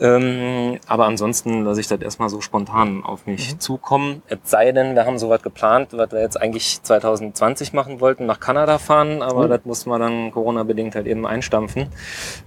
Ähm, 0.00 0.78
aber 0.86 1.06
ansonsten 1.06 1.64
lasse 1.64 1.80
ich 1.80 1.88
das 1.88 2.00
erstmal 2.00 2.28
so 2.28 2.40
spontan 2.40 3.04
auf 3.04 3.26
mich 3.26 3.58
zukommen. 3.58 4.22
Es 4.26 4.38
sei 4.44 4.72
denn, 4.72 4.94
wir 4.94 5.06
haben 5.06 5.18
sowas 5.18 5.42
geplant, 5.42 5.88
was 5.92 6.10
wir 6.12 6.20
jetzt 6.20 6.40
eigentlich 6.40 6.82
2020 6.82 7.72
machen 7.72 8.00
wollten, 8.00 8.26
nach 8.26 8.40
Kanada 8.40 8.78
fahren, 8.78 9.22
aber 9.22 9.48
das 9.48 9.64
muss 9.64 9.86
man 9.86 10.00
dann 10.00 10.30
Corona-bedingt 10.32 10.94
halt 10.94 11.06
eben 11.06 11.26
einstampfen. 11.26 11.88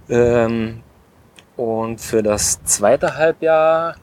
Ähm, 0.08 0.82
und 1.56 2.00
für 2.00 2.22
das 2.22 2.62
zweite 2.64 3.16
Halbjahr, 3.16 3.96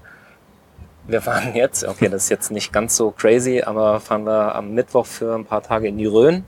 wir 1.07 1.21
fahren 1.21 1.53
jetzt, 1.55 1.85
okay, 1.87 2.09
das 2.09 2.23
ist 2.23 2.29
jetzt 2.29 2.51
nicht 2.51 2.73
ganz 2.73 2.95
so 2.97 3.11
crazy, 3.11 3.61
aber 3.65 3.99
fahren 3.99 4.25
wir 4.25 4.55
am 4.55 4.73
Mittwoch 4.73 5.05
für 5.05 5.35
ein 5.35 5.45
paar 5.45 5.61
Tage 5.61 5.87
in 5.87 5.97
die 5.97 6.05
Rhön, 6.07 6.43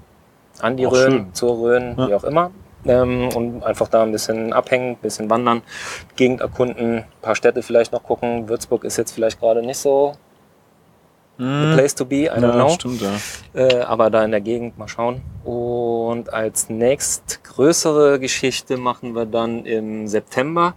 an 0.59 0.77
die 0.77 0.87
Auch 0.87 0.93
Rhön, 0.93 1.11
schön. 1.11 1.33
zur 1.33 1.57
Rhön, 1.59 1.95
Ja. 1.97 2.07
wie 2.09 2.13
auch 2.15 2.23
immer. 2.23 2.51
Ähm, 2.85 3.29
und 3.35 3.63
einfach 3.63 3.87
da 3.87 4.03
ein 4.03 4.11
bisschen 4.11 4.53
abhängen, 4.53 4.91
ein 4.91 4.97
bisschen 4.97 5.29
wandern, 5.29 5.61
Gegend 6.15 6.41
erkunden, 6.41 6.97
ein 6.99 7.05
paar 7.21 7.35
Städte 7.35 7.61
vielleicht 7.61 7.91
noch 7.91 8.03
gucken. 8.03 8.47
Würzburg 8.49 8.83
ist 8.83 8.97
jetzt 8.97 9.11
vielleicht 9.11 9.39
gerade 9.39 9.61
nicht 9.61 9.77
so 9.77 10.13
the 11.37 11.73
place 11.75 11.95
to 11.95 12.05
be, 12.05 12.25
I 12.25 12.29
don't 12.29 12.41
ja, 12.41 12.51
know. 12.53 12.69
stimmt, 12.69 13.01
ja. 13.01 13.11
Äh, 13.53 13.81
aber 13.81 14.09
da 14.09 14.23
in 14.23 14.31
der 14.31 14.41
Gegend 14.41 14.77
mal 14.77 14.87
schauen. 14.87 15.21
Und 15.43 16.33
als 16.33 16.69
nächst 16.69 17.43
größere 17.43 18.19
Geschichte 18.19 18.77
machen 18.77 19.15
wir 19.15 19.25
dann 19.25 19.65
im 19.65 20.07
September 20.07 20.73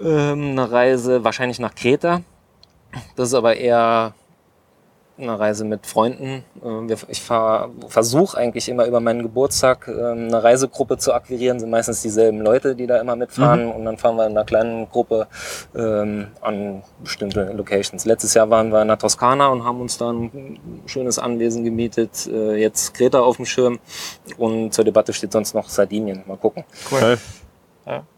ähm, 0.00 0.50
eine 0.50 0.70
Reise 0.70 1.24
wahrscheinlich 1.24 1.58
nach 1.58 1.74
Kreta. 1.74 2.22
Das 3.16 3.28
ist 3.28 3.34
aber 3.34 3.56
eher 3.56 4.14
eine 5.18 5.38
Reise 5.38 5.64
mit 5.64 5.86
Freunden. 5.86 6.44
Äh, 6.62 6.88
wir- 6.88 6.96
Ich 7.08 7.22
versuche 7.22 8.36
eigentlich 8.38 8.68
immer 8.68 8.86
über 8.86 9.00
meinen 9.00 9.22
Geburtstag 9.22 9.88
äh, 9.88 9.92
eine 10.12 10.42
Reisegruppe 10.42 10.96
zu 10.98 11.12
akquirieren. 11.12 11.58
Sind 11.60 11.70
meistens 11.70 12.02
dieselben 12.02 12.40
Leute, 12.40 12.74
die 12.76 12.86
da 12.86 13.00
immer 13.00 13.16
mitfahren. 13.16 13.70
Und 13.72 13.84
dann 13.84 13.98
fahren 13.98 14.16
wir 14.16 14.26
in 14.26 14.32
einer 14.32 14.44
kleinen 14.44 14.88
Gruppe 14.88 15.26
ähm, 15.76 16.28
an 16.40 16.82
bestimmte 17.02 17.44
Locations. 17.52 18.04
Letztes 18.04 18.34
Jahr 18.34 18.48
waren 18.50 18.70
wir 18.70 18.80
in 18.82 18.88
der 18.88 18.98
Toskana 18.98 19.48
und 19.48 19.64
haben 19.64 19.80
uns 19.80 19.98
da 19.98 20.10
ein 20.12 20.58
schönes 20.86 21.18
Anwesen 21.18 21.64
gemietet. 21.64 22.26
Äh, 22.26 22.56
Jetzt 22.56 22.94
Kreta 22.94 23.20
auf 23.20 23.36
dem 23.36 23.46
Schirm. 23.46 23.78
Und 24.36 24.72
zur 24.72 24.84
Debatte 24.84 25.12
steht 25.12 25.32
sonst 25.32 25.54
noch 25.54 25.68
Sardinien. 25.68 26.22
Mal 26.26 26.36
gucken. 26.36 26.64
Geil. 26.90 27.18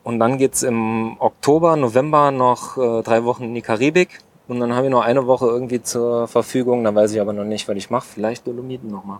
Und 0.02 0.18
dann 0.18 0.36
geht's 0.36 0.64
im 0.64 1.16
Oktober, 1.20 1.76
November 1.76 2.32
noch 2.32 2.76
äh, 2.76 3.02
drei 3.04 3.22
Wochen 3.24 3.44
in 3.44 3.54
die 3.54 3.62
Karibik. 3.62 4.18
Und 4.50 4.58
dann 4.58 4.74
habe 4.74 4.86
ich 4.86 4.90
noch 4.90 5.02
eine 5.02 5.26
Woche 5.28 5.46
irgendwie 5.46 5.80
zur 5.80 6.26
Verfügung. 6.26 6.82
Da 6.82 6.92
weiß 6.92 7.12
ich 7.12 7.20
aber 7.20 7.32
noch 7.32 7.44
nicht, 7.44 7.68
was 7.68 7.76
ich 7.76 7.88
mache. 7.88 8.04
Vielleicht 8.04 8.46
Dolomiten 8.48 8.90
nochmal. 8.90 9.18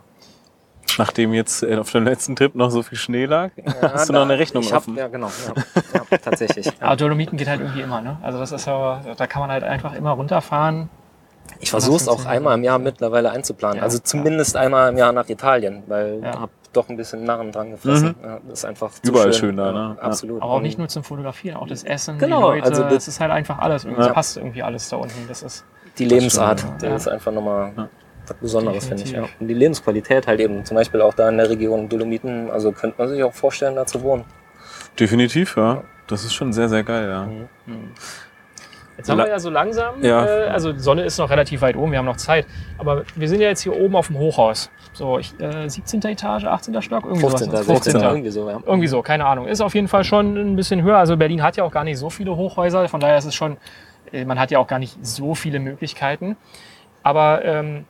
Nachdem 0.97 1.33
jetzt 1.33 1.63
äh, 1.63 1.77
auf 1.77 1.89
dem 1.89 2.03
letzten 2.03 2.35
Trip 2.35 2.53
noch 2.53 2.69
so 2.69 2.83
viel 2.83 2.97
Schnee 2.97 3.25
lag, 3.25 3.51
hast 3.81 4.09
du 4.09 4.13
noch 4.13 4.23
eine 4.23 4.37
Rechnung 4.37 4.61
ich 4.61 4.73
hab, 4.73 4.79
offen. 4.79 4.97
Ja, 4.97 5.07
genau. 5.07 5.31
Ja, 5.93 6.01
ja, 6.11 6.17
tatsächlich. 6.17 6.65
Ja. 6.65 6.73
Aber 6.81 6.97
Dolomiten 6.97 7.37
geht 7.37 7.47
halt 7.47 7.61
irgendwie 7.61 7.79
immer, 7.81 8.01
ne? 8.01 8.17
Also 8.21 8.39
das 8.39 8.51
ist 8.51 8.67
ja, 8.67 9.01
da 9.15 9.25
kann 9.27 9.41
man 9.41 9.51
halt 9.51 9.63
einfach 9.63 9.93
immer 9.93 10.11
runterfahren. 10.11 10.89
Ich 11.59 11.71
versuche 11.71 11.95
es 11.95 12.09
auch 12.09 12.25
einmal 12.25 12.57
im 12.57 12.63
Jahr 12.65 12.77
mittlerweile 12.77 13.31
einzuplanen. 13.31 13.77
Ja, 13.77 13.83
also 13.83 13.99
zumindest 13.99 14.57
einmal 14.57 14.89
im 14.91 14.97
Jahr 14.97 15.13
nach 15.13 15.29
Italien, 15.29 15.83
weil 15.87 16.19
Ja. 16.21 16.31
ich 16.31 16.39
habe 16.39 16.51
doch 16.73 16.87
ein 16.89 16.97
bisschen 16.97 17.23
Narren 17.23 17.51
dran 17.51 17.71
gefressen. 17.71 18.15
Ja, 18.23 18.39
das 18.47 18.59
ist 18.59 18.65
einfach 18.65 18.91
zu 18.91 19.01
Überall 19.11 19.33
schön, 19.33 19.49
schön 19.49 19.57
da, 19.57 19.71
ne? 19.71 19.95
Ja. 19.97 20.03
Absolut. 20.03 20.41
Aber 20.41 20.51
auch 20.53 20.61
nicht 20.61 20.77
nur 20.77 20.87
zum 20.87 21.03
Fotografieren, 21.03 21.57
auch 21.57 21.67
das 21.67 21.83
Essen, 21.83 22.17
Genau, 22.17 22.51
die 22.53 22.59
Leute, 22.59 22.69
also 22.69 22.83
das- 22.83 22.93
das 22.93 23.07
ist 23.09 23.19
halt 23.19 23.31
einfach 23.31 23.59
alles. 23.59 23.83
Irgendwie, 23.85 24.01
Ja. 24.01 24.07
Es 24.07 24.13
passt 24.13 24.37
irgendwie 24.37 24.63
alles 24.63 24.87
da 24.89 24.97
unten. 24.97 25.27
Das 25.27 25.43
ist 25.43 25.65
die 25.97 26.05
Lebensart, 26.05 26.63
das 26.79 26.83
ja. 26.89 26.95
ist 26.95 27.07
einfach 27.07 27.31
nochmal 27.31 27.73
Ja. 27.75 27.89
was 28.27 28.37
Besonderes, 28.37 28.87
finde 28.87 29.03
ich. 29.03 29.11
Ja. 29.11 29.19
Definitiv. 29.21 29.41
Und 29.41 29.47
die 29.49 29.53
Lebensqualität 29.53 30.27
halt 30.27 30.39
eben, 30.39 30.63
zum 30.63 30.75
Beispiel 30.75 31.01
auch 31.01 31.13
da 31.13 31.27
in 31.29 31.37
der 31.37 31.49
Region 31.49 31.89
Dolomiten, 31.89 32.49
also 32.49 32.71
könnte 32.71 32.95
man 32.99 33.09
sich 33.09 33.21
auch 33.23 33.33
vorstellen, 33.33 33.75
da 33.75 33.85
zu 33.85 34.01
wohnen. 34.01 34.23
Definitiv, 34.99 35.57
ja. 35.57 35.83
Das 36.07 36.23
ist 36.23 36.33
schon 36.33 36.51
sehr, 36.53 36.67
sehr 36.69 36.83
geil, 36.83 37.07
ja. 37.09 37.27
Jetzt 39.01 39.09
haben 39.09 39.17
wir 39.17 39.27
ja 39.29 39.39
so 39.39 39.49
langsam, 39.49 40.03
Ja. 40.03 40.25
äh, 40.25 40.47
also 40.49 40.73
die 40.73 40.79
Sonne 40.79 41.01
ist 41.03 41.17
noch 41.17 41.29
relativ 41.31 41.61
weit 41.61 41.75
oben, 41.75 41.91
wir 41.91 41.97
haben 41.97 42.05
noch 42.05 42.17
Zeit. 42.17 42.45
Aber 42.77 43.03
wir 43.15 43.27
sind 43.27 43.41
ja 43.41 43.47
jetzt 43.47 43.61
hier 43.61 43.75
oben 43.75 43.95
auf 43.95 44.07
dem 44.07 44.17
Hochhaus. 44.19 44.69
So, 44.93 45.17
ich, 45.17 45.33
äh, 45.39 45.67
17. 45.67 46.01
Etage, 46.11 46.45
18. 46.45 46.79
Stock, 46.83 47.03
irgendwie 47.05 47.21
15. 47.21 47.49
sowas. 47.49 47.65
16. 47.65 47.91
15. 47.93 48.01
irgendwie 48.09 48.29
so, 48.29 48.49
ja. 48.49 48.59
Irgendwie 48.65 48.87
so, 48.87 49.01
keine 49.01 49.25
Ahnung. 49.25 49.47
Ist 49.47 49.61
auf 49.61 49.73
jeden 49.73 49.87
Fall 49.87 50.03
schon 50.03 50.35
ein 50.37 50.55
bisschen 50.55 50.83
höher. 50.83 50.97
Also 50.97 51.17
Berlin 51.17 51.41
hat 51.41 51.57
ja 51.57 51.63
auch 51.63 51.71
gar 51.71 51.83
nicht 51.83 51.97
so 51.97 52.09
viele 52.11 52.35
Hochhäuser, 52.35 52.87
von 52.89 52.99
daher 52.99 53.17
ist 53.17 53.25
es 53.25 53.33
schon, 53.33 53.57
äh, 54.11 54.23
man 54.23 54.39
hat 54.39 54.51
ja 54.51 54.59
auch 54.59 54.67
gar 54.67 54.79
nicht 54.79 54.95
so 55.05 55.33
viele 55.33 55.59
Möglichkeiten. 55.59 56.37
Aber 57.01 57.43
ähm, 57.43 57.85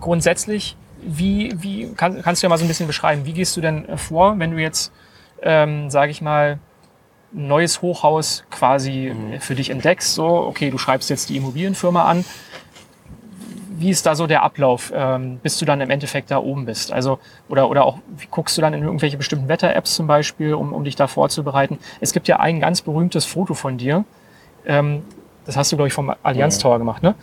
grundsätzlich, 0.00 0.76
wie, 1.02 1.52
wie 1.60 1.92
kann, 1.94 2.22
kannst 2.22 2.42
du 2.42 2.46
ja 2.46 2.48
mal 2.48 2.56
so 2.58 2.64
ein 2.64 2.68
bisschen 2.68 2.86
beschreiben, 2.86 3.24
wie 3.26 3.32
gehst 3.32 3.56
du 3.56 3.60
denn 3.60 3.88
äh, 3.88 3.96
vor, 3.96 4.38
wenn 4.38 4.52
du 4.52 4.58
jetzt, 4.58 4.92
ähm, 5.42 5.90
sage 5.90 6.10
ich 6.10 6.22
mal, 6.22 6.58
neues 7.36 7.82
Hochhaus 7.82 8.44
quasi 8.50 9.08
äh, 9.08 9.38
für 9.40 9.54
dich 9.54 9.70
entdeckst? 9.70 10.14
So, 10.14 10.26
okay, 10.26 10.70
du 10.70 10.78
schreibst 10.78 11.10
jetzt 11.10 11.28
die 11.28 11.36
Immobilienfirma 11.36 12.04
an. 12.04 12.24
Wie 13.78 13.90
ist 13.90 14.06
da 14.06 14.14
so 14.14 14.26
der 14.26 14.42
Ablauf, 14.42 14.90
ähm, 14.94 15.38
bis 15.42 15.58
du 15.58 15.66
dann 15.66 15.82
im 15.82 15.90
Endeffekt 15.90 16.30
da 16.30 16.38
oben 16.38 16.64
bist? 16.64 16.92
Also, 16.92 17.18
oder, 17.50 17.68
oder 17.68 17.84
auch, 17.84 17.98
wie 18.16 18.26
guckst 18.30 18.56
du 18.56 18.62
dann 18.62 18.72
in 18.72 18.82
irgendwelche 18.82 19.18
bestimmten 19.18 19.48
Wetter-Apps 19.48 19.94
zum 19.94 20.06
Beispiel, 20.06 20.54
um, 20.54 20.72
um 20.72 20.82
dich 20.82 20.96
da 20.96 21.06
vorzubereiten? 21.06 21.78
Es 22.00 22.14
gibt 22.14 22.26
ja 22.26 22.40
ein 22.40 22.58
ganz 22.58 22.80
berühmtes 22.80 23.26
Foto 23.26 23.52
von 23.52 23.76
dir. 23.76 24.06
Ähm, 24.64 25.02
das 25.44 25.58
hast 25.58 25.70
du, 25.70 25.76
glaube 25.76 25.88
ich, 25.88 25.94
vom 25.94 26.12
Allianz 26.22 26.58
Tower 26.58 26.78
gemacht, 26.78 27.02
ne? 27.02 27.14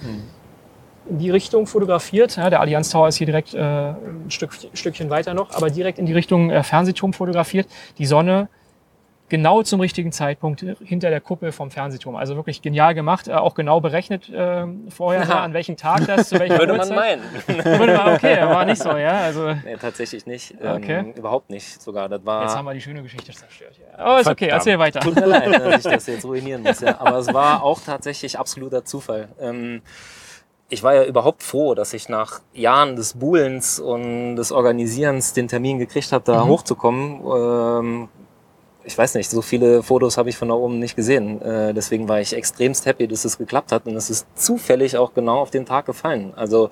In 1.10 1.18
die 1.18 1.32
Richtung 1.32 1.66
fotografiert. 1.66 2.38
Ja, 2.38 2.52
der 2.52 2.62
Allianz 2.62 2.90
Tower 2.90 3.08
ist 3.08 3.18
hier 3.18 3.26
direkt 3.26 3.56
äh, 3.56 3.60
ein 3.60 4.30
Stück, 4.30 4.52
Stückchen 4.74 5.10
weiter 5.10 5.34
noch, 5.34 5.56
aber 5.56 5.72
direkt 5.72 5.98
in 5.98 6.06
die 6.06 6.14
Richtung 6.14 6.52
äh, 6.52 6.62
Fernsehturm 6.64 7.14
fotografiert. 7.14 7.68
Die 7.98 8.06
Sonne 8.06 8.48
genau 9.30 9.64
zum 9.64 9.80
richtigen 9.80 10.12
Zeitpunkt 10.12 10.64
hinter 10.84 11.10
der 11.10 11.20
Kuppel 11.22 11.52
vom 11.52 11.72
Fernsehturm. 11.72 12.16
Also 12.16 12.36
wirklich 12.36 12.62
genial 12.62 12.94
gemacht, 12.94 13.28
äh, 13.28 13.34
auch 13.34 13.56
genau 13.56 13.80
berechnet 13.80 14.30
äh, 14.30 14.66
vorher, 14.90 15.24
Ja. 15.28 15.42
an 15.44 15.54
welchem 15.54 15.76
Tag 15.78 16.06
das, 16.06 16.30
zu 16.30 16.40
welcher 16.40 16.60
Würde 16.60 16.74
man 16.74 16.82
Uhrzeit. 16.90 17.20
meinen. 17.48 17.66
Würde 17.80 17.94
man, 17.98 18.14
okay, 18.16 18.42
war 18.42 18.66
nicht 18.66 18.82
so, 18.82 18.96
ja. 18.96 19.20
Also 19.22 19.54
Nee, 19.66 19.78
tatsächlich 19.80 20.26
nicht. 20.26 20.52
Ähm, 20.62 20.74
Okay. 20.76 21.14
Überhaupt 21.16 21.50
nicht 21.50 21.82
sogar. 21.82 22.10
Das 22.10 22.24
war. 22.26 22.44
jetzt 22.44 22.56
haben 22.56 22.66
wir 22.66 22.74
die 22.74 22.82
schöne 22.82 23.02
Geschichte 23.02 23.32
zerstört. 23.32 23.80
Ja. 23.80 23.98
Aber 24.00 24.20
ist 24.20 24.28
okay, 24.28 24.46
Verdammt. 24.50 24.60
erzähl 24.62 24.80
weiter. 24.80 25.00
Tut 25.00 25.16
mir 25.16 25.26
leid, 25.26 25.54
dass 25.54 25.86
ich 25.86 25.92
das 25.92 26.08
jetzt 26.08 26.26
ruinieren 26.26 26.62
muss. 26.64 26.82
Ja. 26.82 27.00
Aber 27.00 27.18
es 27.18 27.34
war 27.34 27.64
auch 27.64 27.80
tatsächlich 27.82 28.38
absoluter 28.38 28.86
Zufall. 28.86 29.30
Ähm, 29.40 29.82
ich 30.70 30.82
war 30.84 30.96
ja 30.96 31.04
überhaupt 31.06 31.44
froh, 31.44 31.76
dass 31.76 31.94
ich 31.94 32.10
nach 32.10 32.42
Jahren 32.54 32.96
des 32.96 33.14
Buhlens 33.16 33.80
und 33.80 34.36
des 34.36 34.52
Organisierens 34.52 35.34
den 35.34 35.48
Termin 35.48 35.78
gekriegt 35.80 36.12
habe, 36.12 36.24
da 36.26 36.44
Mhm. 36.46 36.50
hochzukommen. 36.50 37.22
Ähm, 37.24 38.10
ich 38.86 38.98
weiß 38.98 39.16
nicht, 39.16 39.30
so 39.30 39.42
viele 39.42 39.82
Fotos 39.82 40.18
habe 40.18 40.30
ich 40.30 40.38
von 40.38 40.50
da 40.50 40.56
oben 40.56 40.80
nicht 40.80 40.96
gesehen. 40.96 41.42
Äh, 41.42 41.74
deswegen 41.74 42.08
war 42.10 42.20
ich 42.20 42.34
extremst 42.34 42.86
happy, 42.86 43.08
dass 43.08 43.26
es 43.26 43.38
geklappt 43.38 43.72
hat. 43.72 43.86
Und 43.86 43.96
es 43.96 44.10
ist 44.10 44.28
zufällig 44.36 44.98
auch 44.98 45.14
genau 45.14 45.40
auf 45.40 45.52
den 45.52 45.66
Tag 45.66 45.86
gefallen. 45.86 46.34
Also 46.36 46.68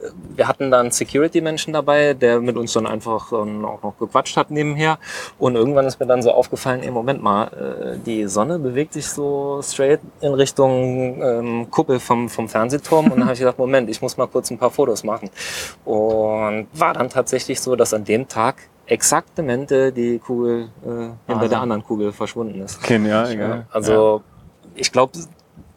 äh, 0.00 0.10
wir 0.36 0.48
hatten 0.48 0.70
da 0.70 0.80
einen 0.80 0.90
Security-Menschen 0.90 1.72
dabei, 1.72 2.14
der 2.14 2.40
mit 2.40 2.56
uns 2.56 2.72
dann 2.74 2.86
einfach 2.86 3.32
ähm, 3.32 3.64
auch 3.64 3.82
noch 3.82 3.98
gequatscht 3.98 4.36
hat 4.36 4.50
nebenher. 4.50 4.98
Und 5.38 5.56
irgendwann 5.56 5.86
ist 5.86 5.98
mir 6.00 6.06
dann 6.06 6.22
so 6.22 6.32
aufgefallen, 6.32 6.82
ey, 6.82 6.90
Moment 6.90 7.22
mal, 7.22 7.46
äh, 7.46 7.98
die 8.04 8.26
Sonne 8.26 8.58
bewegt 8.58 8.92
sich 8.92 9.06
so 9.06 9.60
straight 9.62 10.00
in 10.20 10.34
Richtung 10.34 11.22
ähm, 11.22 11.70
Kuppel 11.70 11.98
vom, 11.98 12.28
vom 12.28 12.48
Fernsehturm. 12.48 13.06
Und 13.06 13.18
dann 13.18 13.24
habe 13.24 13.32
ich 13.34 13.40
gedacht, 13.40 13.58
Moment, 13.58 13.88
ich 13.88 14.02
muss 14.02 14.16
mal 14.16 14.26
kurz 14.26 14.50
ein 14.50 14.58
paar 14.58 14.70
Fotos 14.70 15.02
machen. 15.02 15.30
Und 15.84 16.66
war 16.74 16.92
dann 16.92 17.08
tatsächlich 17.08 17.60
so, 17.60 17.74
dass 17.74 17.94
an 17.94 18.04
dem 18.04 18.28
Tag 18.28 18.56
exaktamente 18.86 19.92
die 19.92 20.18
Kugel 20.18 20.68
äh, 20.84 21.30
hinter 21.30 21.48
der 21.48 21.60
anderen 21.60 21.82
Kugel 21.84 22.12
verschwunden 22.12 22.60
ist. 22.60 22.82
Genial, 22.82 23.30
egal. 23.30 23.66
Also 23.70 24.22
ich 24.74 24.90
glaube, 24.92 25.12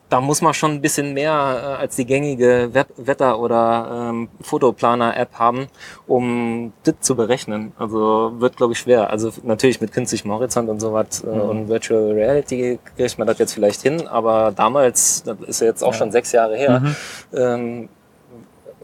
da 0.10 0.22
muss 0.22 0.42
man 0.42 0.54
schon 0.54 0.72
ein 0.72 0.82
bisschen 0.82 1.14
mehr 1.14 1.32
äh, 1.32 1.82
als 1.82 1.96
die 1.98 2.06
gängige 2.06 2.70
Web 2.74 2.88
Wetter- 2.98 3.40
oder 3.40 4.10
ähm, 4.10 4.30
Fotoplaner-App 4.42 5.34
haben, 5.34 5.68
um 6.08 6.72
das 6.84 6.96
zu 7.02 7.16
berechnen. 7.16 7.74
Also 7.78 8.34
wird, 8.38 8.56
glaube 8.56 8.74
ich, 8.74 8.80
schwer. 8.80 9.10
Also 9.10 9.32
natürlich 9.44 9.82
mit 9.82 9.92
künstlichem 9.92 10.32
Horizont 10.32 10.70
und 10.70 10.80
sowas 10.80 11.24
äh, 11.24 11.28
und 11.28 11.68
Virtual 11.68 12.12
Reality 12.14 12.80
kriegt 12.96 13.18
man 13.18 13.28
das 13.28 13.38
jetzt 13.38 13.54
vielleicht 13.54 13.82
hin, 13.82 14.08
aber 14.08 14.52
damals, 14.56 15.24
das 15.24 15.38
ist 15.46 15.62
ja 15.62 15.68
jetzt 15.68 15.84
auch 15.84 15.94
schon 15.94 16.12
sechs 16.12 16.32
Jahre 16.32 16.56
her, 16.56 16.82
ähm, 17.34 17.90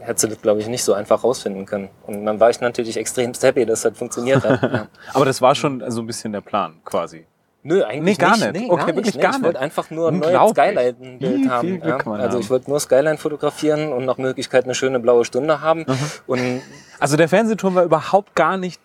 hätte 0.04 0.28
das, 0.28 0.40
glaube 0.42 0.60
ich, 0.60 0.68
nicht 0.68 0.84
so 0.84 0.94
einfach 0.94 1.24
rausfinden 1.24 1.66
können. 1.66 1.88
Und 2.06 2.24
dann 2.26 2.38
war 2.40 2.50
ich 2.50 2.60
natürlich 2.60 2.96
extrem 2.96 3.32
happy, 3.40 3.66
dass 3.66 3.82
das 3.82 3.96
funktioniert 3.96 4.44
hat. 4.44 4.62
Ja. 4.62 4.86
Aber 5.14 5.24
das 5.24 5.40
war 5.42 5.54
schon 5.54 5.82
so 5.90 6.00
ein 6.02 6.06
bisschen 6.06 6.32
der 6.32 6.40
Plan, 6.42 6.74
quasi. 6.84 7.26
Nö, 7.66 7.82
eigentlich 7.82 8.18
Nee, 8.18 8.24
gar 8.26 8.36
nicht. 8.36 8.52
nicht. 8.52 8.60
Nee, 8.66 8.70
Okay, 8.70 8.76
gar 8.76 8.86
wirklich 8.88 9.06
nicht. 9.06 9.16
Nee, 9.16 9.22
gar 9.22 9.30
ich 9.30 9.36
nicht. 9.38 9.44
wollte 9.46 9.60
einfach 9.60 9.90
nur 9.90 10.08
ein 10.10 10.18
neues. 10.18 10.50
Skyline-Bild 10.50 11.48
haben. 11.48 11.82
ja. 11.82 11.96
Also 11.96 12.38
ich 12.38 12.50
wollte 12.50 12.68
nur 12.70 12.78
Skyline 12.78 13.16
fotografieren 13.16 13.90
und 13.92 14.04
nach 14.04 14.18
Möglichkeit 14.18 14.64
eine 14.64 14.74
schöne 14.74 15.00
blaue 15.00 15.24
Stunde 15.24 15.62
haben. 15.62 15.86
Und 16.26 16.60
Also 17.00 17.16
der 17.16 17.28
Fernsehturm 17.28 17.74
war 17.74 17.84
überhaupt 17.84 18.34
gar 18.34 18.58
nicht. 18.58 18.80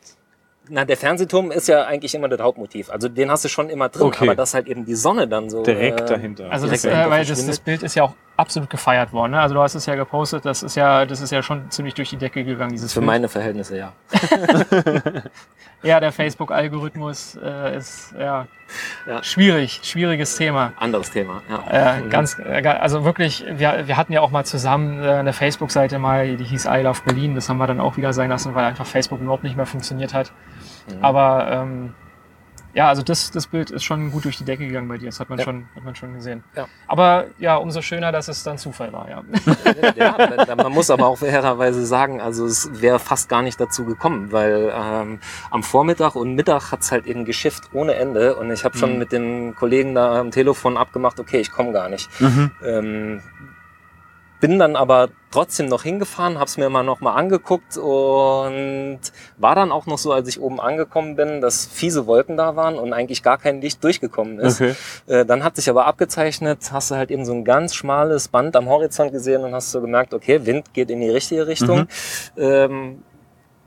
Na, 0.69 0.85
der 0.85 0.97
Fernsehturm 0.97 1.51
ist 1.51 1.67
ja 1.67 1.85
eigentlich 1.85 2.13
immer 2.15 2.29
das 2.29 2.39
Hauptmotiv. 2.39 2.89
Also 2.89 3.09
den 3.09 3.29
hast 3.31 3.43
du 3.45 3.49
schon 3.49 3.69
immer 3.69 3.89
drin, 3.89 4.03
Okay. 4.07 4.25
aber 4.25 4.35
dass 4.35 4.53
halt 4.53 4.67
eben 4.67 4.85
die 4.85 4.95
Sonne 4.95 5.27
dann 5.27 5.49
so 5.49 5.63
Direkt 5.63 6.01
äh, 6.01 6.05
dahinter. 6.05 6.51
Also 6.51 6.67
das, 6.67 6.81
direkt 6.81 6.85
äh, 6.85 6.89
dahinter 6.97 7.09
weil 7.11 7.25
das, 7.25 7.45
das. 7.45 7.59
Bild 7.59 7.83
ist 7.83 7.95
ja 7.95 8.03
auch 8.03 8.13
absolut 8.37 8.69
gefeiert 8.69 9.11
worden. 9.11 9.31
Ne? 9.31 9.39
Also 9.41 9.55
du 9.55 9.61
hast 9.61 9.75
es 9.75 9.85
ja 9.85 9.95
gepostet, 9.95 10.45
das 10.45 10.63
ist 10.63 10.75
ja, 10.75 11.05
das 11.05 11.19
ist 11.21 11.31
ja 11.31 11.43
schon 11.43 11.69
ziemlich 11.71 11.93
durch 11.93 12.09
die 12.09 12.17
Decke 12.17 12.43
gegangen, 12.45 12.71
dieses 12.71 12.93
Für 12.93 12.99
Bild. 13.01 13.07
meine 13.07 13.27
Verhältnisse, 13.29 13.77
ja. 13.77 13.93
Ja, 15.81 16.01
der 16.01 16.11
Facebook-Algorithmus 16.11 17.37
äh, 17.41 17.77
ist 17.77 18.13
ja, 18.19 18.47
Ja. 19.07 19.23
schwierig, 19.23 19.79
schwieriges 19.83 20.35
Thema. 20.35 20.73
Anderes 20.77 21.09
Thema. 21.11 21.41
Ja. 21.49 21.99
Äh, 21.99 22.09
ganz, 22.09 22.37
äh, 22.37 22.61
also 22.67 23.05
wirklich, 23.05 23.45
wir, 23.49 23.87
wir 23.87 23.95
hatten 23.95 24.11
ja 24.11 24.19
auch 24.19 24.31
mal 24.31 24.43
zusammen 24.43 25.01
äh, 25.01 25.07
eine 25.07 25.31
Facebook-Seite 25.31 25.97
mal, 25.97 26.35
die 26.35 26.43
hieß 26.43 26.65
I 26.65 26.81
Love 26.81 26.99
Berlin. 27.05 27.33
Das 27.35 27.47
haben 27.47 27.57
wir 27.59 27.67
dann 27.67 27.79
auch 27.79 27.95
wieder 27.95 28.11
sein 28.11 28.29
lassen, 28.29 28.55
weil 28.55 28.65
einfach 28.65 28.85
Facebook 28.85 29.21
überhaupt 29.21 29.43
nicht 29.43 29.55
mehr 29.55 29.65
funktioniert 29.65 30.13
hat. 30.13 30.33
Mhm. 30.97 31.03
Aber 31.05 31.47
ähm, 31.51 31.93
ja, 32.75 32.87
also 32.87 33.01
das, 33.01 33.31
das 33.31 33.47
Bild 33.47 33.71
ist 33.71 33.83
schon 33.83 34.11
gut 34.11 34.25
durch 34.25 34.37
die 34.37 34.43
Decke 34.45 34.67
gegangen 34.67 34.87
bei 34.87 34.99
dir. 34.99 35.07
Das 35.07 35.19
hat 35.19 35.27
man, 35.29 35.39
Ja. 35.39 35.45
schon, 35.45 35.67
hat 35.75 35.83
man 35.83 35.95
schon 35.95 36.13
gesehen. 36.13 36.43
Ja. 36.55 36.67
Aber 36.87 37.25
ja, 37.39 37.55
umso 37.55 37.81
schöner, 37.81 38.11
dass 38.11 38.27
es 38.27 38.43
dann 38.43 38.59
Zufall 38.59 38.93
war. 38.93 39.09
Ja. 39.09 39.23
ja, 39.95 40.55
man 40.55 40.71
muss 40.71 40.91
aber 40.91 41.07
auch 41.07 41.17
fairerweise 41.17 41.83
sagen, 41.85 42.21
also 42.21 42.45
es 42.45 42.69
wäre 42.79 42.99
fast 42.99 43.27
gar 43.27 43.41
nicht 43.41 43.59
dazu 43.59 43.85
gekommen, 43.85 44.31
weil 44.31 44.71
ähm, 44.73 45.19
am 45.49 45.63
Vormittag 45.63 46.15
und 46.15 46.35
Mittag 46.35 46.71
hat's 46.71 46.91
halt 46.91 47.07
eben 47.07 47.25
geschifft 47.25 47.69
ohne 47.73 47.95
Ende 47.95 48.35
und 48.35 48.51
ich 48.51 48.63
habe 48.63 48.77
schon 48.77 48.93
Mhm. 48.93 48.99
mit 48.99 49.11
den 49.11 49.55
Kollegen 49.55 49.95
da 49.95 50.19
am 50.19 50.29
Telefon 50.29 50.77
abgemacht, 50.77 51.19
okay, 51.19 51.39
ich 51.39 51.51
komme 51.51 51.71
gar 51.73 51.89
nicht. 51.89 52.07
Ähm, 52.63 53.21
bin 54.39 54.57
dann 54.57 54.75
aber 54.75 55.09
trotzdem 55.31 55.67
noch 55.67 55.83
hingefahren, 55.83 56.35
habe 56.35 56.45
es 56.45 56.57
mir 56.57 56.69
mal 56.69 56.83
noch 56.83 57.01
mal 57.01 57.13
angeguckt 57.13 57.77
und 57.77 58.99
war 59.37 59.55
dann 59.55 59.71
auch 59.71 59.85
noch 59.85 59.97
so, 59.97 60.11
als 60.11 60.27
ich 60.27 60.41
oben 60.41 60.59
angekommen 60.59 61.15
bin, 61.15 61.41
dass 61.41 61.65
fiese 61.65 62.07
Wolken 62.07 62.37
da 62.37 62.55
waren 62.55 62.75
und 62.75 62.93
eigentlich 62.93 63.21
gar 63.21 63.37
kein 63.37 63.61
Licht 63.61 63.83
durchgekommen 63.83 64.39
ist. 64.39 64.61
Okay. 64.61 64.75
Äh, 65.07 65.25
dann 65.25 65.43
hat 65.43 65.55
sich 65.55 65.69
aber 65.69 65.85
abgezeichnet, 65.85 66.71
hast 66.71 66.91
du 66.91 66.95
halt 66.95 67.11
eben 67.11 67.25
so 67.25 67.33
ein 67.33 67.43
ganz 67.43 67.75
schmales 67.75 68.27
Band 68.29 68.55
am 68.55 68.69
Horizont 68.69 69.11
gesehen 69.11 69.43
und 69.43 69.53
hast 69.53 69.71
so 69.71 69.81
gemerkt, 69.81 70.13
okay, 70.13 70.45
Wind 70.45 70.73
geht 70.73 70.89
in 70.89 71.01
die 71.01 71.09
richtige 71.09 71.47
Richtung. 71.47 71.87
Mhm. 72.35 72.41
Ähm, 72.41 73.03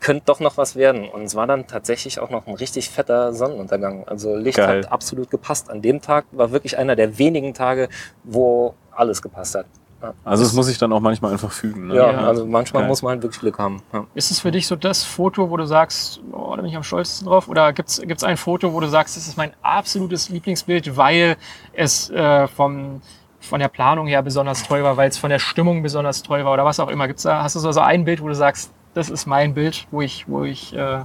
könnte 0.01 0.25
doch 0.27 0.41
noch 0.41 0.57
was 0.57 0.75
werden. 0.75 1.09
Und 1.09 1.23
es 1.23 1.37
war 1.37 1.47
dann 1.47 1.69
tatsächlich 1.69 2.19
auch 2.19 2.29
noch 2.29 2.49
ein 2.49 2.55
richtig 2.55 2.91
fetter 2.91 3.33
Sonnenuntergang. 3.33 4.07
Also 4.09 4.35
Licht 4.35 4.59
Geil. 4.59 4.79
hat 4.79 4.91
absolut 4.91 5.31
gepasst. 5.31 5.71
An 5.71 5.81
dem 5.81 6.01
Tag 6.01 6.25
war 6.33 6.51
wirklich 6.51 6.77
einer 6.77 6.97
der 6.97 7.19
wenigen 7.19 7.55
Tage, 7.55 7.89
wo 8.25 8.75
alles 8.91 9.23
gepasst 9.23 9.55
hat. 9.55 9.67
Ja, 10.03 10.13
Also 10.25 10.43
es 10.45 10.53
muss 10.53 10.67
sich 10.67 10.79
dann 10.79 10.93
auch 10.93 11.01
manchmal 11.01 11.31
einfach 11.33 11.53
fügen. 11.53 11.87
Ne? 11.89 11.95
ja, 11.97 12.11
Ja. 12.13 12.19
also 12.27 12.45
manchmal 12.45 12.83
Geil. 12.83 12.89
muss 12.89 13.03
man 13.03 13.11
halt 13.13 13.23
wirklich 13.23 13.41
Glück 13.41 13.59
haben. 13.59 13.81
Ja. 13.93 14.05
Ist 14.15 14.31
es 14.33 14.41
für 14.41 14.51
dich 14.51 14.67
so 14.67 14.75
das 14.77 15.05
Foto, 15.05 15.49
wo 15.51 15.57
du 15.57 15.65
sagst, 15.65 16.21
oh, 16.33 16.51
da 16.57 16.63
bin 16.63 16.67
ich 16.71 16.77
am 16.77 16.83
stolzesten 16.83 17.27
drauf? 17.29 17.49
Oder 17.49 17.73
gibt 17.73 17.89
es 17.89 18.25
ein 18.25 18.37
Foto, 18.37 18.73
wo 18.73 18.81
du 18.81 18.89
sagst, 18.89 19.17
das 19.17 19.27
ist 19.29 19.37
mein 19.37 19.53
absolutes 19.63 20.29
Lieblingsbild, 20.29 20.97
weil 20.97 21.37
es 21.73 22.11
äh, 22.11 22.49
vom, 22.49 23.01
von 23.41 23.61
der 23.61 23.69
Planung 23.69 24.07
her 24.09 24.23
besonders 24.23 24.63
toll 24.67 24.83
war, 24.83 24.97
weil 24.97 25.09
es 25.09 25.19
von 25.19 25.31
der 25.31 25.39
Stimmung 25.39 25.83
besonders 25.83 26.23
toll 26.23 26.45
war 26.45 26.53
oder 26.53 26.65
was 26.65 26.81
auch 26.81 26.89
immer? 26.89 27.07
Gibt's 27.07 27.23
da, 27.23 27.43
hast 27.43 27.55
du 27.57 27.61
so 27.61 27.71
so 27.73 27.81
ein 27.81 28.05
Bild, 28.05 28.21
wo 28.23 28.29
du 28.29 28.35
sagst, 28.35 28.73
das 28.95 29.09
ist 29.09 29.27
mein 29.27 29.55
Bild, 29.55 29.87
wo 29.91 30.03
ich, 30.03 30.29
wo 30.29 30.43
ich 30.45 30.75
äh, 30.75 31.01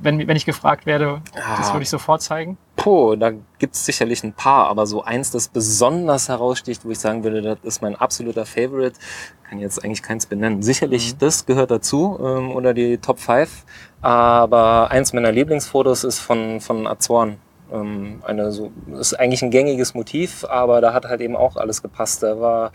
wenn, 0.00 0.26
wenn 0.28 0.36
ich 0.36 0.46
gefragt 0.46 0.86
werde, 0.86 1.20
das 1.34 1.70
Ah. 1.70 1.72
würde 1.74 1.82
ich 1.82 1.90
sofort 1.90 2.22
zeigen? 2.22 2.56
Puh, 2.86 3.16
da 3.16 3.32
gibt's 3.58 3.84
sicherlich 3.84 4.22
ein 4.22 4.32
paar, 4.32 4.68
aber 4.68 4.86
so 4.86 5.02
eins, 5.02 5.32
das 5.32 5.48
besonders 5.48 6.28
heraussticht, 6.28 6.84
wo 6.84 6.90
ich 6.90 7.00
sagen 7.00 7.24
würde, 7.24 7.42
das 7.42 7.58
ist 7.64 7.82
mein 7.82 7.96
absoluter 7.96 8.46
Favorite, 8.46 8.96
kann 9.42 9.58
jetzt 9.58 9.84
eigentlich 9.84 10.04
keins 10.04 10.26
benennen. 10.26 10.62
Sicherlich, 10.62 11.16
das 11.16 11.46
gehört 11.46 11.72
dazu 11.72 12.16
ähm, 12.22 12.52
oder 12.52 12.74
die 12.74 12.98
Top 12.98 13.18
5, 13.18 13.64
aber 14.02 14.88
eins 14.92 15.12
meiner 15.12 15.32
Lieblingsfotos 15.32 16.04
ist 16.04 16.20
von, 16.20 16.60
von 16.60 16.86
Azoren. 16.86 17.38
Ähm, 17.72 18.22
eine 18.24 18.52
so, 18.52 18.70
ist 19.00 19.18
eigentlich 19.18 19.42
ein 19.42 19.50
gängiges 19.50 19.94
Motiv, 19.94 20.44
aber 20.44 20.80
da 20.80 20.94
hat 20.94 21.06
halt 21.06 21.20
eben 21.20 21.34
auch 21.34 21.56
alles 21.56 21.82
gepasst. 21.82 22.22
Da 22.22 22.38
war 22.38 22.70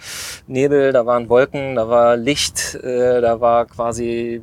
Nebel, 0.45 0.91
da 0.91 1.05
waren 1.05 1.29
Wolken, 1.29 1.75
da 1.75 1.87
war 1.87 2.17
Licht, 2.17 2.75
äh, 2.75 3.21
da 3.21 3.39
war 3.39 3.65
quasi, 3.65 4.41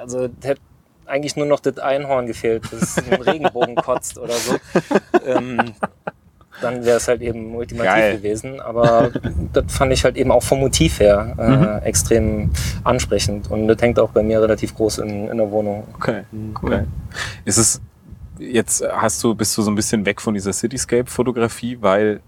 also 0.00 0.28
eigentlich 1.12 1.36
nur 1.36 1.46
noch 1.46 1.60
das 1.60 1.78
Einhorn 1.78 2.26
gefehlt, 2.26 2.64
das 2.72 2.96
einen 2.98 3.22
Regenbogen 3.22 3.76
kotzt 3.76 4.18
oder 4.18 4.32
so. 4.32 4.56
Ähm, 5.26 5.74
dann 6.60 6.84
wäre 6.84 6.96
es 6.96 7.08
halt 7.08 7.20
eben 7.20 7.54
ultimativ 7.54 7.92
Geil. 7.92 8.16
gewesen. 8.16 8.60
Aber 8.60 9.10
das 9.52 9.64
fand 9.68 9.92
ich 9.92 10.04
halt 10.04 10.16
eben 10.16 10.30
auch 10.30 10.42
vom 10.42 10.60
Motiv 10.60 11.00
her 11.00 11.80
äh, 11.82 11.86
extrem 11.86 12.50
ansprechend. 12.84 13.50
Und 13.50 13.68
das 13.68 13.80
hängt 13.82 13.98
auch 13.98 14.10
bei 14.10 14.22
mir 14.22 14.40
relativ 14.40 14.74
groß 14.74 14.98
in, 14.98 15.28
in 15.28 15.36
der 15.36 15.50
Wohnung. 15.50 15.84
Okay. 15.94 16.22
Cool. 16.32 16.72
okay. 16.72 16.84
Ist 17.44 17.58
es 17.58 17.80
jetzt 18.38 18.82
hast 18.90 19.22
du 19.22 19.34
bist 19.34 19.56
du 19.56 19.62
so 19.62 19.70
ein 19.70 19.74
bisschen 19.74 20.04
weg 20.06 20.20
von 20.20 20.34
dieser 20.34 20.52
Cityscape-Fotografie, 20.52 21.78
weil 21.80 22.20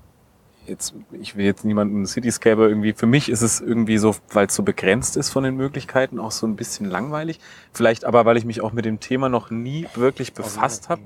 jetzt 0.66 0.94
ich 1.12 1.36
will 1.36 1.44
jetzt 1.44 1.64
niemanden 1.64 2.06
Cityscaper 2.06 2.68
irgendwie. 2.68 2.92
Für 2.92 3.06
mich 3.06 3.28
ist 3.28 3.42
es 3.42 3.60
irgendwie 3.60 3.98
so, 3.98 4.14
weil 4.32 4.46
es 4.46 4.54
so 4.54 4.62
begrenzt 4.62 5.16
ist 5.16 5.30
von 5.30 5.44
den 5.44 5.56
Möglichkeiten, 5.56 6.18
auch 6.18 6.30
so 6.30 6.46
ein 6.46 6.56
bisschen 6.56 6.88
langweilig. 6.88 7.40
Vielleicht 7.72 8.04
aber, 8.04 8.24
weil 8.24 8.36
ich 8.36 8.44
mich 8.44 8.60
auch 8.60 8.72
mit 8.72 8.84
dem 8.84 9.00
Thema 9.00 9.28
noch 9.28 9.50
nie 9.50 9.86
wirklich 9.94 10.32
befasst 10.32 10.88
habe. 10.88 11.02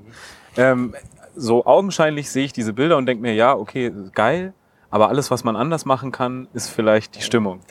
Ähm, 0.57 0.95
so 1.35 1.65
augenscheinlich 1.65 2.29
sehe 2.29 2.45
ich 2.45 2.53
diese 2.53 2.73
Bilder 2.73 2.97
und 2.97 3.05
denke 3.05 3.21
mir, 3.21 3.33
ja, 3.33 3.55
okay, 3.55 3.91
geil, 4.13 4.53
aber 4.89 5.09
alles, 5.09 5.31
was 5.31 5.43
man 5.43 5.55
anders 5.55 5.85
machen 5.85 6.11
kann, 6.11 6.47
ist 6.53 6.69
vielleicht 6.69 7.15
die 7.15 7.21
Stimmung. 7.21 7.61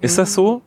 Ist 0.00 0.18
das 0.18 0.34
so? 0.34 0.62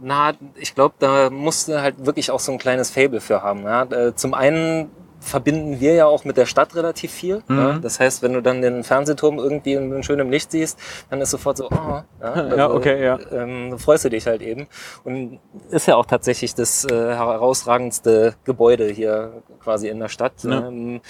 Na, 0.00 0.34
ich 0.56 0.74
glaube, 0.74 0.94
da 0.98 1.30
musst 1.30 1.68
du 1.68 1.80
halt 1.80 2.04
wirklich 2.04 2.30
auch 2.30 2.40
so 2.40 2.52
ein 2.52 2.58
kleines 2.58 2.90
Fable 2.90 3.20
für 3.20 3.42
haben. 3.42 3.62
Ja? 3.62 3.82
Äh, 3.84 4.14
Zum 4.14 4.34
einen 4.34 4.90
verbinden 5.26 5.80
wir 5.80 5.94
ja 5.94 6.06
auch 6.06 6.24
mit 6.24 6.36
der 6.36 6.46
Stadt 6.46 6.74
relativ 6.76 7.10
viel. 7.10 7.42
Mhm. 7.48 7.58
Ja? 7.58 7.78
Das 7.78 8.00
heißt, 8.00 8.22
wenn 8.22 8.32
du 8.32 8.40
dann 8.40 8.62
den 8.62 8.84
Fernsehturm 8.84 9.38
irgendwie 9.38 9.74
in, 9.74 10.02
schönem 10.02 10.30
Licht 10.30 10.52
siehst, 10.52 10.78
dann 11.10 11.20
ist 11.20 11.30
sofort 11.30 11.56
so, 11.56 11.68
oh, 11.68 12.02
ja, 12.22 12.56
Ja, 12.56 12.70
okay, 12.70 13.04
ja. 13.04 13.18
Ähm, 13.32 13.78
freust 13.78 14.04
du 14.04 14.10
dich 14.10 14.26
halt 14.26 14.40
eben. 14.40 14.68
Und 15.04 15.40
ist 15.70 15.86
ja 15.86 15.96
auch 15.96 16.06
tatsächlich 16.06 16.54
das 16.54 16.84
äh, 16.84 16.94
herausragendste 16.94 18.34
Gebäude 18.44 18.88
hier 18.88 19.42
quasi 19.60 19.88
in 19.88 19.98
der 19.98 20.08
Stadt. 20.08 20.44
Ja. 20.44 20.68
Ähm, 20.68 21.00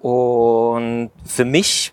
und 0.00 1.10
für 1.26 1.44
mich 1.44 1.92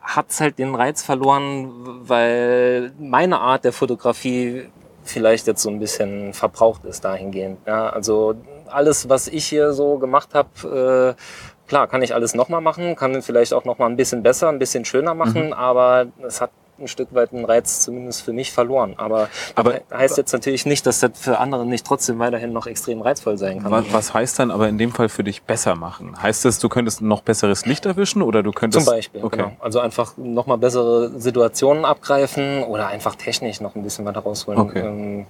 hat's 0.00 0.40
halt 0.40 0.58
den 0.58 0.74
Reiz 0.74 1.02
verloren, 1.02 1.70
weil 2.08 2.92
meine 2.98 3.40
Art 3.40 3.64
der 3.64 3.72
Fotografie 3.72 4.70
vielleicht 5.02 5.46
jetzt 5.46 5.62
so 5.62 5.70
ein 5.70 5.78
bisschen 5.78 6.32
verbraucht 6.32 6.84
ist 6.84 7.04
dahingehend. 7.04 7.58
Ja, 7.66 7.90
also 7.90 8.34
alles, 8.72 9.08
was 9.08 9.28
ich 9.28 9.46
hier 9.46 9.72
so 9.72 9.98
gemacht 9.98 10.30
habe, 10.34 11.16
äh, 11.16 11.68
klar, 11.68 11.86
kann 11.86 12.02
ich 12.02 12.14
alles 12.14 12.34
nochmal 12.34 12.60
machen, 12.60 12.96
kann 12.96 13.22
vielleicht 13.22 13.52
auch 13.54 13.64
nochmal 13.64 13.90
ein 13.90 13.96
bisschen 13.96 14.22
besser, 14.22 14.48
ein 14.48 14.58
bisschen 14.58 14.84
schöner 14.84 15.14
machen, 15.14 15.48
Mhm. 15.48 15.52
aber 15.52 16.06
es 16.26 16.40
hat 16.40 16.50
ein 16.80 16.88
Stück 16.88 17.14
weit 17.14 17.32
einen 17.32 17.44
Reiz 17.44 17.80
zumindest 17.80 18.22
für 18.22 18.32
mich 18.32 18.52
verloren. 18.52 18.94
Aber, 18.96 19.28
Aber- 19.54 19.80
das 19.88 19.98
heißt 19.98 20.18
jetzt 20.18 20.32
natürlich 20.32 20.66
nicht, 20.66 20.86
dass 20.86 21.00
das 21.00 21.10
für 21.14 21.38
andere 21.38 21.64
nicht 21.66 21.86
trotzdem 21.86 22.18
weiterhin 22.18 22.52
noch 22.52 22.66
extrem 22.66 23.00
reizvoll 23.02 23.38
sein 23.38 23.62
kann. 23.62 23.70
Was, 23.70 23.84
was 23.92 24.14
heißt 24.14 24.38
dann 24.38 24.50
aber 24.50 24.68
in 24.68 24.78
dem 24.78 24.92
Fall 24.92 25.08
für 25.08 25.24
dich 25.24 25.42
besser 25.42 25.74
machen? 25.74 26.20
Heißt 26.20 26.44
das, 26.44 26.58
du 26.58 26.68
könntest 26.68 27.02
noch 27.02 27.20
besseres 27.22 27.66
Licht 27.66 27.86
erwischen 27.86 28.22
oder 28.22 28.42
du 28.42 28.52
könntest... 28.52 28.86
Zum 28.86 28.94
Beispiel, 28.94 29.22
Okay. 29.22 29.36
genau. 29.36 29.52
Also 29.60 29.80
einfach 29.80 30.16
nochmal 30.16 30.58
bessere 30.58 31.10
Situationen 31.20 31.84
abgreifen 31.84 32.62
oder 32.64 32.88
einfach 32.88 33.14
technisch 33.14 33.60
noch 33.60 33.74
ein 33.74 33.82
bisschen 33.82 34.04
weiter 34.04 34.20
rausholen. 34.20 34.60
Okay. 34.60 34.80
Ähm, 34.80 35.26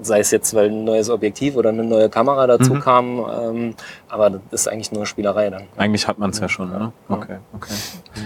sei 0.00 0.20
es 0.20 0.30
jetzt, 0.30 0.54
weil 0.54 0.70
ein 0.70 0.84
neues 0.84 1.10
Objektiv 1.10 1.56
oder 1.56 1.70
eine 1.70 1.84
neue 1.84 2.08
Kamera 2.08 2.46
dazu 2.46 2.74
Mhm. 2.74 2.80
kam. 2.80 3.18
Ähm, 3.18 3.74
aber 4.08 4.30
das 4.30 4.40
ist 4.52 4.68
eigentlich 4.68 4.92
nur 4.92 5.06
Spielerei 5.06 5.50
dann. 5.50 5.64
Eigentlich 5.76 6.06
hat 6.08 6.18
man 6.18 6.30
es 6.30 6.38
ja 6.40 6.48
schon, 6.48 6.70
ne? 6.70 6.92
Ja. 7.08 7.14
Okay, 7.16 7.36
okay. 7.54 7.72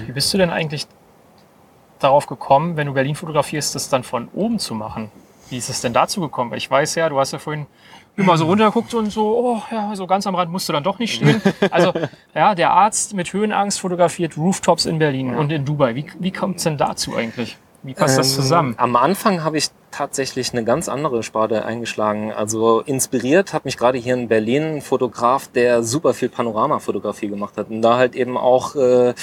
Wie 0.06 0.12
bist 0.12 0.32
du 0.34 0.38
denn 0.38 0.50
eigentlich 0.50 0.86
darauf 1.98 2.26
gekommen, 2.26 2.76
wenn 2.76 2.86
du 2.86 2.94
Berlin 2.94 3.14
fotografierst, 3.14 3.74
das 3.74 3.88
dann 3.88 4.02
von 4.02 4.28
oben 4.34 4.58
zu 4.58 4.74
machen? 4.74 5.10
Wie 5.48 5.56
ist 5.56 5.68
es 5.68 5.80
denn 5.80 5.92
dazu 5.92 6.20
gekommen? 6.20 6.50
Weil 6.50 6.58
Ich 6.58 6.70
weiß 6.70 6.96
ja, 6.96 7.08
du 7.08 7.18
hast 7.18 7.32
ja 7.32 7.38
vorhin 7.38 7.66
immer 8.16 8.36
so 8.38 8.46
runtergeguckt 8.46 8.94
und 8.94 9.10
so, 9.10 9.38
oh 9.38 9.62
ja, 9.70 9.94
so 9.94 10.06
ganz 10.06 10.26
am 10.26 10.34
Rand 10.34 10.50
musst 10.50 10.68
du 10.68 10.72
dann 10.72 10.82
doch 10.82 10.98
nicht 10.98 11.14
stehen. 11.14 11.40
Also 11.70 11.92
ja, 12.34 12.54
der 12.54 12.70
Arzt 12.70 13.14
mit 13.14 13.32
Höhenangst 13.32 13.80
fotografiert 13.80 14.36
Rooftops 14.36 14.86
in 14.86 14.98
Berlin 14.98 15.34
und 15.34 15.52
in 15.52 15.64
Dubai. 15.64 15.94
Wie, 15.94 16.06
wie 16.18 16.32
kommt 16.32 16.56
es 16.56 16.64
denn 16.64 16.78
dazu 16.78 17.14
eigentlich? 17.14 17.56
Wie 17.86 17.94
passt 17.94 18.18
das 18.18 18.30
Ähm, 18.30 18.34
zusammen? 18.34 18.74
Am 18.78 18.96
Anfang 18.96 19.44
habe 19.44 19.58
ich 19.58 19.70
tatsächlich 19.92 20.52
eine 20.52 20.64
ganz 20.64 20.88
andere 20.88 21.22
Sparte 21.22 21.64
eingeschlagen. 21.64 22.32
Also 22.32 22.80
inspiriert 22.80 23.52
hat 23.52 23.64
mich 23.64 23.78
gerade 23.78 23.96
hier 23.96 24.14
in 24.14 24.28
Berlin 24.28 24.76
ein 24.76 24.82
Fotograf, 24.82 25.48
der 25.48 25.82
super 25.82 26.12
viel 26.12 26.28
Panoramafotografie 26.28 27.28
gemacht 27.28 27.56
hat 27.56 27.70
und 27.70 27.80
da 27.80 27.96
halt 27.96 28.14
eben 28.14 28.36
auch 28.36 28.74
äh, 28.74 29.14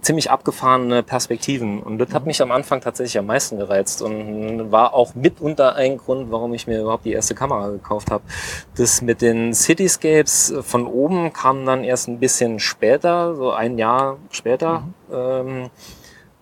ziemlich 0.00 0.30
abgefahrene 0.30 1.02
Perspektiven. 1.02 1.80
Und 1.82 1.98
das 1.98 2.12
hat 2.12 2.26
mich 2.26 2.40
am 2.40 2.50
Anfang 2.50 2.80
tatsächlich 2.80 3.18
am 3.18 3.26
meisten 3.26 3.58
gereizt 3.58 4.00
und 4.02 4.72
war 4.72 4.94
auch 4.94 5.14
mitunter 5.14 5.76
ein 5.76 5.98
Grund, 5.98 6.32
warum 6.32 6.54
ich 6.54 6.66
mir 6.66 6.80
überhaupt 6.80 7.04
die 7.04 7.12
erste 7.12 7.34
Kamera 7.34 7.68
gekauft 7.68 8.10
habe. 8.10 8.24
Das 8.76 9.02
mit 9.02 9.20
den 9.20 9.52
Cityscapes 9.52 10.54
von 10.62 10.86
oben 10.86 11.32
kam 11.32 11.66
dann 11.66 11.84
erst 11.84 12.08
ein 12.08 12.18
bisschen 12.18 12.58
später, 12.58 13.36
so 13.36 13.52
ein 13.52 13.78
Jahr 13.78 14.16
später. 14.30 14.84
Ähm, 15.12 15.70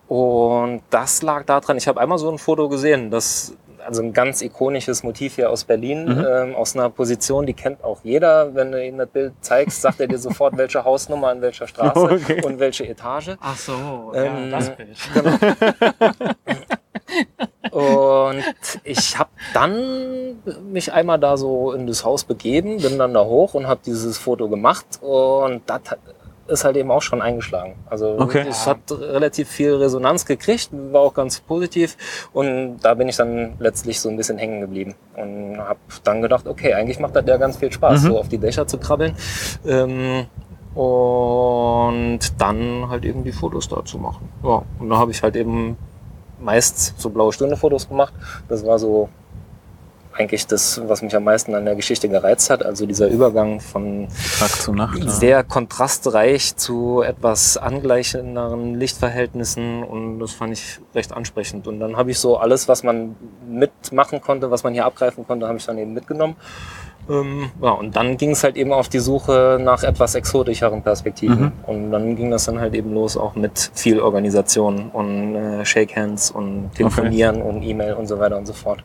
und 0.07 0.81
das 0.89 1.21
lag 1.21 1.43
daran, 1.45 1.77
ich 1.77 1.87
habe 1.87 1.99
einmal 1.99 2.17
so 2.17 2.29
ein 2.31 2.37
Foto 2.37 2.69
gesehen, 2.69 3.11
das 3.11 3.53
also 3.85 4.01
ein 4.01 4.11
ganz 4.11 4.41
ikonisches 4.41 5.03
Motiv 5.03 5.35
hier 5.35 5.49
aus 5.49 5.63
Berlin, 5.63 6.03
Mhm. 6.05 6.25
ähm, 6.29 6.55
aus 6.55 6.75
einer 6.75 6.89
Position, 6.89 7.45
die 7.45 7.53
kennt 7.53 7.81
auch 7.85 7.99
jeder. 8.03 8.53
Wenn 8.53 8.73
du 8.73 8.85
ihm 8.85 8.97
das 8.97 9.07
Bild 9.07 9.31
zeigst, 9.39 9.81
sagt 9.81 10.01
er 10.01 10.07
dir 10.07 10.17
sofort, 10.17 10.57
welche 10.57 10.83
Hausnummer 10.83 11.29
an 11.29 11.41
welcher 11.41 11.67
Straße 11.67 11.97
Okay. 12.01 12.43
und 12.43 12.59
welche 12.59 12.85
Etage. 12.85 13.37
Ach 13.39 13.55
so, 13.55 14.11
ähm, 14.13 14.51
ja, 14.51 14.57
das 14.57 14.75
Bild. 14.75 14.97
Und 17.71 18.43
ich 18.83 19.17
habe 19.17 19.29
dann 19.53 20.37
mich 20.71 20.91
einmal 20.91 21.19
da 21.19 21.37
so 21.37 21.71
in 21.73 21.85
das 21.87 22.03
Haus 22.03 22.23
begeben, 22.23 22.77
bin 22.81 22.97
dann 22.97 23.13
da 23.13 23.23
hoch 23.23 23.53
und 23.53 23.67
habe 23.67 23.81
dieses 23.85 24.17
Foto 24.17 24.49
gemacht 24.49 24.85
und 25.01 25.61
das 25.67 25.81
hat- 25.91 25.99
ist 26.47 26.63
halt 26.63 26.77
eben 26.77 26.91
auch 26.91 27.01
schon 27.01 27.21
eingeschlagen. 27.21 27.75
Also 27.89 28.15
Okay. 28.19 28.45
es 28.49 28.65
hat 28.67 28.79
relativ 28.91 29.49
viel 29.49 29.73
Resonanz 29.75 30.25
gekriegt, 30.25 30.69
war 30.71 31.01
auch 31.01 31.13
ganz 31.13 31.39
positiv 31.41 31.97
und 32.33 32.79
da 32.79 32.93
bin 32.93 33.09
ich 33.09 33.15
dann 33.17 33.53
letztlich 33.59 33.99
so 33.99 34.09
ein 34.09 34.17
bisschen 34.17 34.37
hängen 34.37 34.61
geblieben 34.61 34.95
und 35.15 35.57
habe 35.57 35.79
dann 36.03 36.21
gedacht, 36.21 36.47
okay, 36.47 36.73
eigentlich 36.73 36.99
macht 36.99 37.15
das 37.15 37.25
ja 37.27 37.37
ganz 37.37 37.57
viel 37.57 37.71
Spaß, 37.71 38.03
Mhm. 38.03 38.07
so 38.07 38.19
auf 38.19 38.27
die 38.29 38.37
Dächer 38.37 38.65
zu 38.67 38.77
krabbeln. 38.77 39.15
Ähm, 39.65 40.25
und 40.75 42.19
dann 42.39 42.87
halt 42.89 43.03
eben 43.03 43.23
die 43.23 43.31
Fotos 43.31 43.67
dazu 43.67 43.97
machen. 43.97 44.29
Ja, 44.43 44.61
und 44.79 44.89
da 44.89 44.97
habe 44.97 45.11
ich 45.11 45.23
halt 45.23 45.35
eben 45.35 45.75
meist 46.39 46.93
so 46.99 47.09
blaue 47.09 47.33
Stunde-Fotos 47.33 47.89
gemacht. 47.89 48.13
Das 48.47 48.65
war 48.65 48.77
so 48.77 49.09
eigentlich 50.17 50.47
das, 50.47 50.81
was 50.87 51.01
mich 51.01 51.15
am 51.15 51.23
meisten 51.23 51.53
an 51.55 51.65
der 51.65 51.75
Geschichte 51.75 52.09
gereizt 52.09 52.49
hat. 52.49 52.65
Also 52.65 52.85
dieser 52.85 53.07
Übergang 53.07 53.59
von 53.59 54.07
Tag 54.39 54.49
zu 54.49 54.73
Nacht. 54.73 54.97
ja. 54.97 55.09
sehr 55.09 55.43
kontrastreich 55.43 56.55
zu 56.55 57.01
etwas 57.01 57.57
angleichenderen 57.57 58.75
Lichtverhältnissen 58.75 59.83
und 59.83 60.19
das 60.19 60.33
fand 60.33 60.53
ich 60.53 60.79
recht 60.95 61.11
ansprechend. 61.11 61.67
Und 61.67 61.79
dann 61.79 61.97
habe 61.97 62.11
ich 62.11 62.19
so 62.19 62.37
alles, 62.37 62.67
was 62.67 62.83
man 62.83 63.15
mitmachen 63.47 64.21
konnte, 64.21 64.51
was 64.51 64.63
man 64.63 64.73
hier 64.73 64.85
abgreifen 64.85 65.25
konnte, 65.25 65.47
habe 65.47 65.57
ich 65.57 65.65
dann 65.65 65.77
eben 65.77 65.93
mitgenommen. 65.93 66.35
Ähm, 67.09 67.51
ja, 67.61 67.69
und 67.71 67.95
dann 67.95 68.17
ging 68.17 68.31
es 68.31 68.43
halt 68.43 68.57
eben 68.57 68.73
auf 68.73 68.89
die 68.89 68.99
Suche 68.99 69.57
nach 69.61 69.83
etwas 69.83 70.15
exotischeren 70.15 70.81
Perspektiven. 70.81 71.39
Mhm. 71.39 71.51
Und 71.65 71.91
dann 71.91 72.15
ging 72.15 72.31
das 72.31 72.45
dann 72.45 72.59
halt 72.59 72.73
eben 72.75 72.93
los, 72.93 73.17
auch 73.17 73.35
mit 73.35 73.71
viel 73.73 73.99
Organisation 73.99 74.89
und 74.91 75.35
äh, 75.35 75.65
Shake 75.65 75.95
Hands 75.95 76.31
und 76.31 76.71
Telefonieren 76.75 77.41
und 77.41 77.63
E-Mail 77.63 77.93
und 77.93 78.07
so 78.07 78.19
weiter 78.19 78.37
und 78.37 78.45
so 78.45 78.53
fort. 78.53 78.83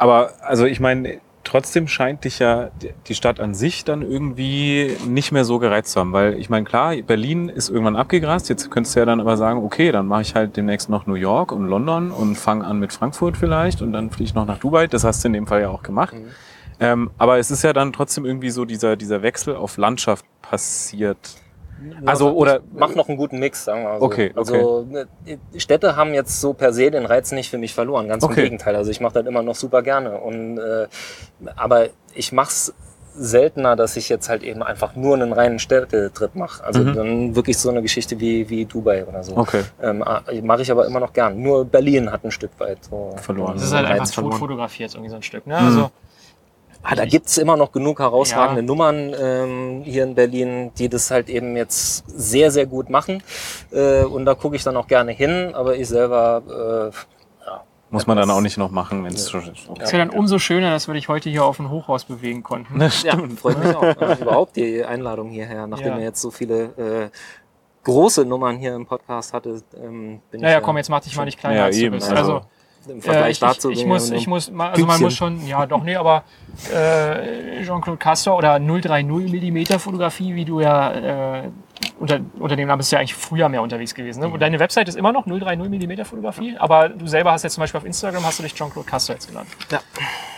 Aber 0.00 0.32
also 0.40 0.64
ich 0.64 0.80
meine, 0.80 1.20
trotzdem 1.44 1.86
scheint 1.86 2.24
dich 2.24 2.38
ja 2.38 2.70
die- 3.06 3.14
Stadt 3.14 3.38
an 3.38 3.54
sich 3.54 3.84
dann 3.84 4.00
irgendwie 4.00 4.96
nicht 5.06 5.30
mehr 5.30 5.44
so 5.44 5.58
gereizt 5.58 5.92
zu 5.92 6.00
haben. 6.00 6.14
Weil 6.14 6.38
ich 6.38 6.48
meine, 6.48 6.64
klar, 6.64 6.96
Berlin 7.02 7.50
ist 7.50 7.68
irgendwann 7.68 7.96
abgegrast. 7.96 8.48
Jetzt 8.48 8.70
könntest 8.70 8.96
du 8.96 9.00
ja 9.00 9.04
dann 9.06 9.20
aber 9.20 9.36
sagen, 9.36 9.62
okay, 9.62 9.92
dann 9.92 10.06
mache 10.06 10.22
ich 10.22 10.34
halt 10.34 10.56
demnächst 10.56 10.88
noch 10.88 11.06
New 11.06 11.14
York 11.16 11.52
und 11.52 11.66
London 11.66 12.12
und 12.12 12.36
fange 12.36 12.64
an 12.64 12.78
mit 12.78 12.94
Frankfurt 12.94 13.36
vielleicht 13.36 13.82
und 13.82 13.92
dann 13.92 14.10
fliege 14.10 14.24
ich 14.24 14.34
noch 14.34 14.46
nach 14.46 14.58
Dubai. 14.58 14.86
Das 14.86 15.04
hast 15.04 15.22
du 15.22 15.28
in 15.28 15.34
dem 15.34 15.46
Fall 15.46 15.60
ja 15.60 15.68
auch 15.68 15.82
gemacht. 15.82 16.14
Mhm. 16.14 16.28
Ähm, 16.80 17.10
aber 17.18 17.38
es 17.38 17.50
ist 17.50 17.62
ja 17.62 17.74
dann 17.74 17.92
trotzdem 17.92 18.24
irgendwie 18.24 18.48
so 18.50 18.64
dieser, 18.64 18.96
dieser 18.96 19.20
Wechsel 19.22 19.54
auf 19.54 19.76
Landschaft 19.76 20.24
passiert. 20.40 21.18
Also, 22.06 22.32
oder- 22.32 22.60
mach 22.74 22.94
noch 22.94 23.08
einen 23.08 23.16
guten 23.18 23.38
Mix, 23.38 23.64
sagen 23.64 23.82
wir 23.82 23.88
mal 23.90 23.98
so. 24.00 24.06
Okay, 24.06 24.32
Also 24.36 24.86
ne, 24.88 25.06
Städte 25.56 25.96
haben 25.96 26.12
jetzt 26.14 26.40
so 26.40 26.52
per 26.52 26.72
se 26.72 26.90
den 26.90 27.06
Reiz 27.06 27.32
nicht 27.32 27.50
für 27.50 27.58
mich 27.58 27.74
verloren, 27.74 28.08
ganz 28.08 28.22
Okay. 28.24 28.40
im 28.40 28.44
Gegenteil. 28.44 28.76
Also 28.76 28.90
ich 28.90 29.00
mache 29.00 29.14
das 29.14 29.26
immer 29.26 29.42
noch 29.42 29.54
super 29.54 29.82
gerne. 29.82 30.18
Und 30.18 30.58
äh, 30.58 30.86
aber 31.56 31.86
ich 32.14 32.32
mach's 32.32 32.72
seltener, 33.12 33.74
dass 33.74 33.96
ich 33.96 34.08
jetzt 34.08 34.28
halt 34.28 34.42
eben 34.44 34.62
einfach 34.62 34.94
nur 34.94 35.14
einen 35.14 35.32
reinen 35.32 35.58
Städtetrip 35.58 36.34
mache. 36.36 36.62
Also 36.64 36.80
Mhm. 36.80 36.94
dann 36.94 37.36
wirklich 37.36 37.58
so 37.58 37.68
eine 37.68 37.82
Geschichte 37.82 38.18
wie, 38.20 38.48
wie 38.48 38.64
Dubai 38.66 39.04
oder 39.04 39.24
so. 39.24 39.36
Okay. 39.36 39.62
Ähm, 39.82 40.04
mache 40.44 40.62
ich 40.62 40.70
aber 40.70 40.86
immer 40.86 41.00
noch 41.00 41.12
gern. 41.12 41.42
Nur 41.42 41.64
Berlin 41.64 42.10
hat 42.12 42.24
ein 42.24 42.30
Stück 42.30 42.52
weit 42.58 42.84
so 42.84 43.14
Verloren. 43.16 43.54
Das 43.54 43.64
ist 43.64 43.72
halt 43.74 43.86
einfach 43.86 44.02
Reiz 44.02 44.08
tot 44.10 44.14
verloren. 44.14 44.38
fotografiert, 44.38 44.94
irgendwie 44.94 45.10
so 45.10 45.16
ein 45.16 45.22
Stück. 45.24 45.46
Ne? 45.46 45.58
Mhm. 45.60 45.66
Also, 45.66 45.90
Ah, 46.82 46.94
da 46.94 47.04
gibt's 47.04 47.36
immer 47.36 47.56
noch 47.56 47.72
genug 47.72 47.98
herausragende 48.00 48.62
Ja. 48.62 48.66
Nummern 48.66 49.14
ähm, 49.20 49.82
hier 49.84 50.04
in 50.04 50.14
Berlin, 50.14 50.72
die 50.78 50.88
das 50.88 51.10
halt 51.10 51.28
eben 51.28 51.54
jetzt 51.56 52.04
sehr, 52.08 52.50
sehr 52.50 52.64
gut 52.66 52.88
machen. 52.88 53.22
Äh, 53.70 54.04
und 54.04 54.24
da 54.24 54.34
gucke 54.34 54.56
ich 54.56 54.64
dann 54.64 54.76
auch 54.76 54.86
gerne 54.86 55.12
hin, 55.12 55.52
aber 55.54 55.76
ich 55.76 55.88
selber, 55.88 56.42
äh, 56.48 57.46
ja. 57.46 57.60
Muss 57.90 58.06
man 58.06 58.16
dann 58.16 58.30
auch 58.30 58.40
nicht 58.40 58.56
noch 58.56 58.70
machen, 58.70 59.04
wenn 59.04 59.12
es 59.12 59.28
schon 59.30 59.42
ist. 59.52 59.68
Okay. 59.68 59.82
ist 59.82 59.92
ja 59.92 59.98
dann 59.98 60.10
umso 60.10 60.38
schöner, 60.38 60.70
dass 60.70 60.86
wir 60.86 60.94
dich 60.94 61.08
heute 61.08 61.28
hier 61.28 61.44
auf 61.44 61.58
ein 61.60 61.68
Hochhaus 61.70 62.04
bewegen 62.04 62.42
konnten. 62.42 62.80
Ja, 63.02 63.16
freut 63.36 63.62
mich 63.62 63.74
auch. 63.76 64.18
Überhaupt 64.20 64.56
die 64.56 64.82
Einladung 64.84 65.28
hierher, 65.28 65.66
nachdem 65.66 65.88
Ja. 65.88 65.98
ihr 65.98 66.04
jetzt 66.04 66.22
so 66.22 66.30
viele 66.30 66.62
äh, 66.78 67.10
große 67.84 68.24
Nummern 68.24 68.56
hier 68.56 68.74
im 68.74 68.86
Podcast 68.86 69.34
hattet. 69.34 69.64
Ähm, 69.76 70.20
bin 70.30 70.40
Naja, 70.40 70.58
ich 70.58 70.64
komm, 70.64 70.76
jetzt 70.78 70.88
mach 70.88 71.00
dich 71.00 71.14
mal 71.16 71.24
nicht 71.26 71.38
kleiner 71.38 71.56
Ja, 71.56 71.64
als 71.64 71.76
du 71.76 71.82
eben, 71.82 71.96
bist. 71.96 72.10
also- 72.10 72.34
Also, 72.36 72.46
im 72.88 72.98
äh, 72.98 73.02
Vergleich 73.02 73.30
ich, 73.32 73.38
dazu. 73.40 73.70
ich, 73.70 73.80
ich 73.80 73.86
muss, 73.86 74.10
ich 74.10 74.26
muss, 74.26 74.48
also 74.48 74.56
man 74.58 74.72
Pünktchen. 74.72 75.02
muss 75.02 75.14
schon, 75.14 75.46
ja 75.46 75.66
doch, 75.66 75.82
nee, 75.82 75.96
aber 75.96 76.24
äh, 76.74 77.62
Jean-Claude 77.64 77.98
Castor 77.98 78.36
oder 78.36 78.58
030 78.58 79.06
mm 79.06 79.78
Fotografie, 79.78 80.34
wie 80.34 80.44
du 80.44 80.60
ja 80.60 81.40
äh, 81.42 81.50
unter, 81.98 82.20
unter 82.38 82.56
dem 82.56 82.68
Namen 82.68 82.78
bist 82.78 82.90
du 82.92 82.96
ja 82.96 83.00
eigentlich 83.00 83.14
früher 83.14 83.48
mehr 83.48 83.62
unterwegs 83.62 83.94
gewesen. 83.94 84.20
Ne? 84.20 84.28
Mhm. 84.28 84.34
Und 84.34 84.40
deine 84.40 84.58
Website 84.58 84.88
ist 84.88 84.96
immer 84.96 85.12
noch 85.12 85.26
030 85.26 85.58
mm 85.58 86.04
Fotografie, 86.04 86.56
aber 86.58 86.88
du 86.88 87.06
selber 87.06 87.32
hast 87.32 87.42
jetzt 87.42 87.54
zum 87.54 87.62
Beispiel 87.62 87.78
auf 87.78 87.84
Instagram 87.86 88.24
hast 88.24 88.38
du 88.38 88.42
dich 88.42 88.54
Jean-Claude 88.54 88.88
Castor 88.88 89.14
jetzt 89.16 89.28
genannt. 89.28 89.48
Ja. 89.70 89.80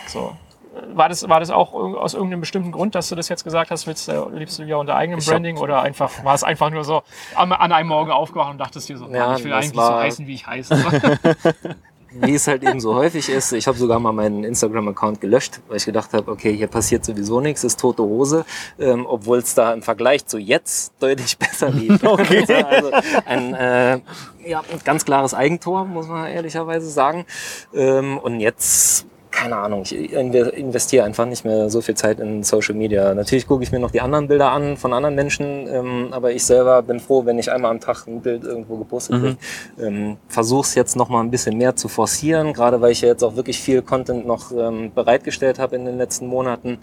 So. 0.07 0.35
Äh, 0.75 0.95
War 0.97 1.07
das, 1.09 1.27
war 1.29 1.39
das 1.39 1.49
auch 1.49 1.73
aus 1.73 2.13
irgendeinem 2.13 2.41
bestimmten 2.41 2.71
Grund, 2.71 2.95
dass 2.95 3.07
du 3.09 3.15
das 3.15 3.29
jetzt 3.29 3.43
gesagt 3.43 3.71
hast, 3.71 3.87
willst, 3.87 4.09
äh, 4.09 4.19
liebst 4.33 4.57
du 4.59 4.63
ja 4.63 4.75
unter 4.77 4.95
eigenem 4.95 5.19
Ich 5.19 5.25
hab- 5.27 5.33
Branding 5.33 5.57
oder 5.57 5.81
einfach, 5.81 6.23
war 6.25 6.33
es 6.35 6.43
einfach 6.43 6.69
nur 6.71 6.83
so 6.83 7.03
am, 7.35 7.51
an 7.53 7.71
einem 7.71 7.89
Morgen 7.89 8.11
aufgewacht 8.11 8.51
und 8.51 8.57
dachtest 8.57 8.89
dir 8.89 8.97
so, 8.97 9.07
Ja, 9.07 9.35
ich 9.37 9.43
will 9.43 9.53
eigentlich 9.53 9.69
so 9.71 9.77
war- 9.77 10.01
heißen, 10.01 10.25
wie 10.27 10.33
ich 10.33 10.45
heiße. 10.47 10.75
wie 12.21 12.35
es 12.35 12.47
halt 12.47 12.63
eben 12.63 12.79
so 12.79 12.95
häufig 12.95 13.29
ist. 13.29 13.51
Ich 13.53 13.67
habe 13.67 13.77
sogar 13.77 13.99
mal 13.99 14.11
meinen 14.11 14.43
Instagram-Account 14.43 15.21
gelöscht, 15.21 15.61
weil 15.67 15.77
ich 15.77 15.85
gedacht 15.85 16.13
habe, 16.13 16.31
okay, 16.31 16.55
hier 16.55 16.67
passiert 16.67 17.05
sowieso 17.05 17.41
nichts, 17.41 17.63
ist 17.63 17.79
tote 17.79 18.03
Hose, 18.03 18.45
ähm, 18.79 19.05
obwohl 19.07 19.39
es 19.39 19.53
da 19.55 19.73
im 19.73 19.81
Vergleich 19.81 20.25
zu 20.25 20.37
jetzt 20.37 20.93
deutlich 20.99 21.37
besser 21.39 21.69
lief. 21.69 22.01
Okay. 22.13 22.45
also 22.63 22.91
ein, 23.25 23.53
äh, 23.55 23.99
ja, 24.45 24.59
ein 24.59 24.79
ganz 24.83 25.03
klares 25.03 25.33
Eigentor, 25.33 25.85
muss 25.85 26.07
man 26.07 26.27
ehrlicherweise 26.27 26.87
sagen. 26.89 27.25
Ähm, 27.73 28.17
und 28.17 28.39
jetzt 28.39 29.07
keine 29.43 29.57
Ahnung, 29.57 29.81
ich 29.81 29.91
inve- 29.93 30.49
investiere 30.51 31.03
einfach 31.03 31.25
nicht 31.25 31.43
mehr 31.43 31.69
so 31.69 31.81
viel 31.81 31.95
Zeit 31.95 32.19
in 32.21 32.43
Social 32.43 32.75
Media. 32.75 33.13
Natürlich 33.13 33.45
gucke 33.45 33.61
ich 33.63 33.73
mir 33.73 33.79
noch 33.79 33.91
die 33.91 33.99
anderen 33.99 34.29
Bilder 34.29 34.51
an 34.51 34.77
von 34.77 34.93
anderen 34.93 35.15
Menschen, 35.15 35.67
ähm, 35.67 36.07
aber 36.11 36.31
ich 36.31 36.45
selber 36.45 36.81
bin 36.81 37.01
froh, 37.01 37.25
wenn 37.25 37.37
ich 37.37 37.51
einmal 37.51 37.71
am 37.71 37.81
Tag 37.81 38.07
ein 38.07 38.21
Bild 38.21 38.45
irgendwo 38.45 38.77
gepostet 38.77 39.19
kriege. 39.21 39.37
Ähm, 39.85 40.17
Versuche 40.29 40.61
es 40.61 40.75
jetzt 40.75 40.95
noch 40.95 41.09
mal 41.09 41.19
ein 41.21 41.29
bisschen 41.29 41.57
mehr 41.57 41.75
zu 41.75 41.89
forcieren, 41.89 42.53
gerade 42.53 42.79
weil 42.79 42.91
ich 42.93 43.01
ja 43.01 43.09
jetzt 43.09 43.21
auch 43.23 43.35
wirklich 43.35 43.59
viel 43.59 43.81
Content 43.81 44.25
noch 44.25 44.51
ähm, 44.53 44.91
bereitgestellt 44.95 45.59
habe 45.59 45.75
in 45.75 45.83
den 45.85 45.97
letzten 45.97 46.27
Monaten. 46.27 46.77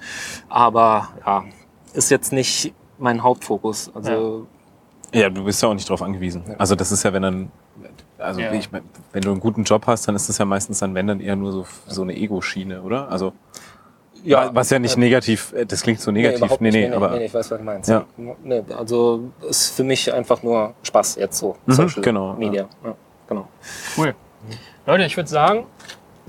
Aber 0.50 1.08
ja, 1.26 1.44
ist 1.94 2.10
jetzt 2.10 2.30
nicht 2.32 2.74
mein 2.98 3.22
Hauptfokus. 3.22 3.90
Also 3.94 4.46
Ja, 5.14 5.30
du 5.30 5.44
bist 5.44 5.62
ja 5.62 5.68
auch 5.70 5.74
nicht 5.74 5.88
drauf 5.88 6.02
angewiesen. 6.02 6.42
Also 6.58 6.74
das 6.74 6.92
ist 6.92 7.02
ja, 7.04 7.12
wenn 7.14 7.22
dann, 7.22 7.50
also 8.20 8.40
Ja. 8.40 8.52
ich, 8.52 8.70
mein, 8.72 8.82
wenn 9.12 9.22
du 9.22 9.30
einen 9.30 9.40
guten 9.40 9.64
Job 9.64 9.86
hast, 9.86 10.06
dann 10.08 10.14
ist 10.16 10.28
das 10.28 10.38
ja 10.38 10.44
meistens 10.44 10.78
dann, 10.78 10.94
wenn 10.94 11.06
dann 11.06 11.20
eher 11.20 11.36
nur 11.36 11.52
so, 11.52 11.66
so 11.86 12.02
eine 12.02 12.16
Ego-Schiene, 12.16 12.82
oder? 12.82 13.10
Also 13.10 13.32
Ja, 14.22 14.54
was 14.54 14.68
ja 14.70 14.78
nicht 14.78 14.96
äh, 14.96 15.00
negativ, 15.00 15.54
das 15.66 15.82
klingt 15.82 16.00
so 16.00 16.10
negativ, 16.10 16.38
überhaupt 16.38 16.60
nee, 16.60 16.70
nicht. 16.70 16.90
nee, 16.90 16.94
aber 16.94 17.10
nee, 17.18 17.24
ich 17.26 17.34
weiß, 17.34 17.50
was 17.50 17.58
du 17.58 17.64
meinst. 17.64 17.88
Ja. 17.88 18.04
Nee, 18.44 18.62
also 18.76 19.30
ist 19.48 19.70
für 19.74 19.84
mich 19.84 20.12
einfach 20.12 20.42
nur 20.42 20.74
Spaß 20.82 21.16
jetzt 21.16 21.38
so, 21.38 21.56
Mhm, 21.66 21.72
Social 21.72 22.02
genau, 22.02 22.34
Media. 22.34 22.68
Ja. 22.84 22.94
genau. 23.28 23.48
Cool. 23.96 24.14
Leute, 24.86 25.04
ich 25.04 25.16
würde 25.16 25.28
sagen, 25.28 25.66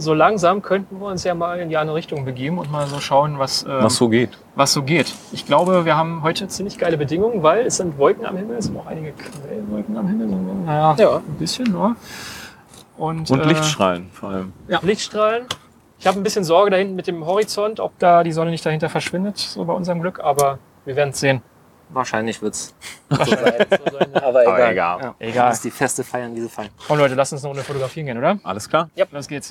so 0.01 0.13
langsam 0.13 0.61
könnten 0.61 0.99
wir 0.99 1.07
uns 1.07 1.23
ja 1.23 1.33
mal 1.35 1.59
in 1.59 1.69
die 1.69 1.77
andere 1.77 1.95
Richtung 1.95 2.25
begeben 2.25 2.57
und 2.57 2.71
mal 2.71 2.87
so 2.87 2.99
schauen, 2.99 3.39
was, 3.39 3.63
ähm, 3.63 3.69
was 3.81 3.95
so 3.95 4.09
geht. 4.09 4.37
was 4.55 4.73
so 4.73 4.83
geht. 4.83 5.13
Ich 5.31 5.45
glaube, 5.45 5.85
wir 5.85 5.95
haben 5.95 6.23
heute 6.23 6.47
ziemlich 6.47 6.77
geile 6.77 6.97
Bedingungen, 6.97 7.43
weil 7.43 7.65
es 7.65 7.77
sind 7.77 7.97
Wolken 7.97 8.25
am 8.25 8.35
Himmel, 8.37 8.57
es 8.57 8.65
sind 8.65 8.77
auch 8.77 8.87
einige 8.87 9.11
Quellwolken 9.13 9.95
am 9.97 10.07
Himmel. 10.07 10.27
Naja, 10.65 10.95
Ja. 10.97 11.17
ein 11.17 11.37
bisschen 11.39 11.71
nur. 11.71 11.95
Und, 12.97 13.31
Und 13.31 13.39
äh, 13.39 13.47
Lichtstrahlen 13.47 14.09
vor 14.11 14.29
allem. 14.29 14.53
Ja. 14.67 14.79
Lichtstrahlen. 14.81 15.45
Ich 15.99 16.07
habe 16.07 16.19
ein 16.19 16.23
bisschen 16.23 16.43
Sorge 16.43 16.71
da 16.71 16.77
hinten 16.77 16.95
mit 16.95 17.07
dem 17.07 17.25
Horizont, 17.25 17.79
ob 17.79 17.97
da 17.99 18.23
die 18.23 18.31
Sonne 18.31 18.51
nicht 18.51 18.65
dahinter 18.65 18.89
verschwindet, 18.89 19.37
so 19.37 19.63
bei 19.65 19.73
unserem 19.73 20.01
Glück, 20.01 20.19
aber 20.19 20.57
wir 20.85 20.95
werden 20.95 21.11
es 21.11 21.19
sehen. 21.19 21.41
Wahrscheinlich 21.89 22.41
wird's. 22.41 22.73
Wahrscheinlich. 23.09 23.67
so 23.69 23.97
sein. 23.97 24.15
Aber 24.15 24.41
egal. 24.43 24.71
egal. 24.71 24.99
Ja. 25.01 25.15
Egal. 25.19 25.57
Die 25.63 25.71
Feste 25.71 26.03
feiern, 26.03 26.35
wie 26.35 26.41
sie 26.41 26.49
fallen. 26.49 26.69
Komm 26.87 26.97
Leute, 26.97 27.15
lasst 27.15 27.33
uns 27.33 27.43
eine 27.43 27.49
Runde 27.49 27.63
fotografieren 27.63 28.05
gehen, 28.07 28.17
oder? 28.17 28.39
Alles 28.43 28.67
klar? 28.69 28.89
Ja, 28.95 29.05
los 29.11 29.27
geht's. 29.27 29.49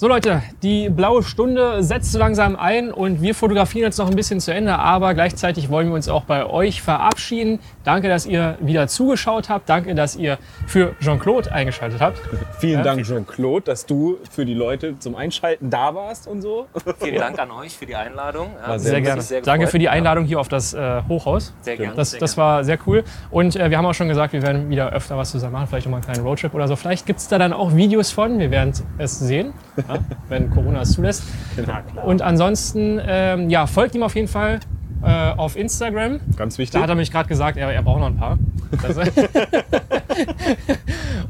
So 0.00 0.06
Leute, 0.06 0.42
die 0.62 0.88
blaue 0.90 1.24
Stunde 1.24 1.82
setzt 1.82 2.12
so 2.12 2.20
langsam 2.20 2.54
ein 2.54 2.92
und 2.92 3.20
wir 3.20 3.34
fotografieren 3.34 3.86
jetzt 3.86 3.98
noch 3.98 4.08
ein 4.08 4.14
bisschen 4.14 4.38
zu 4.38 4.54
Ende, 4.54 4.78
aber 4.78 5.12
gleichzeitig 5.12 5.70
wollen 5.70 5.88
wir 5.88 5.96
uns 5.96 6.08
auch 6.08 6.22
bei 6.22 6.46
euch 6.46 6.82
verabschieden. 6.82 7.58
Danke, 7.82 8.08
dass 8.08 8.24
ihr 8.24 8.56
wieder 8.60 8.86
zugeschaut 8.86 9.48
habt. 9.48 9.68
Danke, 9.68 9.96
dass 9.96 10.14
ihr 10.14 10.38
für 10.68 10.94
Jean-Claude 11.00 11.50
eingeschaltet 11.50 12.00
habt. 12.00 12.20
Vielen 12.60 12.78
Ja. 12.78 12.82
Dank, 12.84 13.04
Jean-Claude, 13.06 13.64
dass 13.64 13.86
du 13.86 14.18
für 14.30 14.46
die 14.46 14.54
Leute 14.54 14.96
zum 15.00 15.16
Einschalten 15.16 15.68
da 15.68 15.92
warst 15.92 16.28
und 16.28 16.42
so. 16.42 16.68
Vielen 17.00 17.18
Dank 17.18 17.36
an 17.40 17.50
euch 17.50 17.76
für 17.76 17.86
die 17.86 17.96
Einladung. 17.96 18.50
Ja, 18.62 18.68
War 18.68 18.78
sehr 18.78 18.92
Sehr 18.92 19.00
gerne. 19.00 19.22
Sehr 19.22 19.42
Danke 19.42 19.66
für 19.66 19.80
die 19.80 19.88
Einladung 19.88 20.26
hier 20.26 20.38
auf 20.38 20.46
das 20.46 20.74
äh, 20.74 21.02
Hochhaus. 21.08 21.52
Sehr 21.62 21.76
gerne. 21.76 21.96
Das, 21.96 22.12
sehr 22.12 22.20
das 22.20 22.36
war 22.36 22.62
sehr 22.62 22.78
cool. 22.86 23.02
Und 23.32 23.56
äh, 23.56 23.68
wir 23.68 23.76
haben 23.76 23.86
auch 23.86 23.94
schon 23.94 24.06
gesagt, 24.06 24.32
wir 24.32 24.42
werden 24.42 24.70
wieder 24.70 24.92
öfter 24.92 25.16
was 25.18 25.32
zusammen 25.32 25.54
machen, 25.54 25.66
vielleicht 25.66 25.86
nochmal 25.86 26.02
einen 26.02 26.12
kleinen 26.12 26.24
Roadtrip 26.24 26.54
oder 26.54 26.68
so. 26.68 26.76
Vielleicht 26.76 27.04
gibt 27.04 27.18
es 27.18 27.26
da 27.26 27.36
dann 27.38 27.52
auch 27.52 27.74
Videos 27.74 28.12
von. 28.12 28.38
Wir 28.38 28.52
werden 28.52 28.72
es 28.98 29.18
sehen, 29.18 29.52
ja, 29.78 29.98
wenn 30.28 30.50
Corona 30.50 30.82
es 30.82 30.92
zulässt. 30.92 31.22
Und 32.04 32.22
ansonsten, 32.22 33.00
ähm, 33.06 33.50
ja, 33.50 33.66
folgt 33.66 33.94
ihm 33.94 34.02
auf 34.02 34.14
jeden 34.14 34.28
Fall 34.28 34.60
äh, 35.02 35.30
auf 35.36 35.56
Instagram. 35.56 36.20
Ganz 36.36 36.56
Da 36.56 36.62
wichtig. 36.62 36.80
hat 36.80 36.88
er 36.88 36.94
mich 36.96 37.10
gerade 37.12 37.28
gesagt, 37.28 37.56
er, 37.56 37.70
er 37.72 37.82
braucht 37.82 38.00
noch 38.00 38.06
ein 38.08 38.16
paar. 38.16 38.38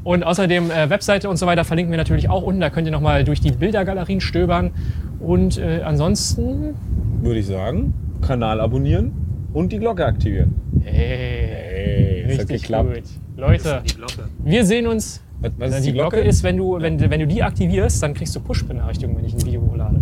Und 0.03 0.23
außerdem 0.23 0.71
äh, 0.71 0.89
Webseite 0.89 1.29
und 1.29 1.37
so 1.37 1.45
weiter 1.45 1.63
verlinken 1.63 1.91
wir 1.91 1.97
natürlich 1.97 2.29
auch 2.29 2.43
unten. 2.43 2.61
Da 2.61 2.69
könnt 2.69 2.87
ihr 2.87 2.91
nochmal 2.91 3.23
durch 3.23 3.41
die 3.41 3.51
Bildergalerien 3.51 4.21
stöbern. 4.21 4.71
Und 5.19 5.57
äh, 5.57 5.81
ansonsten, 5.83 6.75
Würde 7.21 7.39
ich 7.39 7.47
sagen, 7.47 7.93
Kanal 8.21 8.59
abonnieren 8.61 9.11
und 9.53 9.71
die 9.71 9.79
Glocke 9.79 10.05
aktivieren. 10.05 10.55
hey, 10.83 12.23
Hey, 12.25 12.37
richtig 12.37 12.61
geklappt. 12.63 12.93
gut. 12.93 13.03
Leute, 13.37 13.81
Die 13.87 13.95
Glocke. 13.95 14.29
wir 14.43 14.65
sehen 14.65 14.87
uns. 14.87 15.21
Was, 15.41 15.51
was 15.57 15.69
die, 15.69 15.75
ist 15.77 15.85
die 15.85 15.93
Glocke? 15.93 16.15
Glocke? 16.17 16.27
ist, 16.29 16.43
wenn 16.43 16.57
du, 16.57 16.79
wenn, 16.81 16.99
wenn 16.99 17.19
du 17.19 17.27
die 17.27 17.41
aktivierst, 17.43 18.01
dann 18.03 18.13
kriegst 18.13 18.35
du 18.35 18.39
Push-Benachrichtigungen, 18.41 19.17
wenn 19.19 19.25
ich 19.25 19.33
ein 19.33 19.45
Video 19.45 19.61
hochlade. 19.61 20.01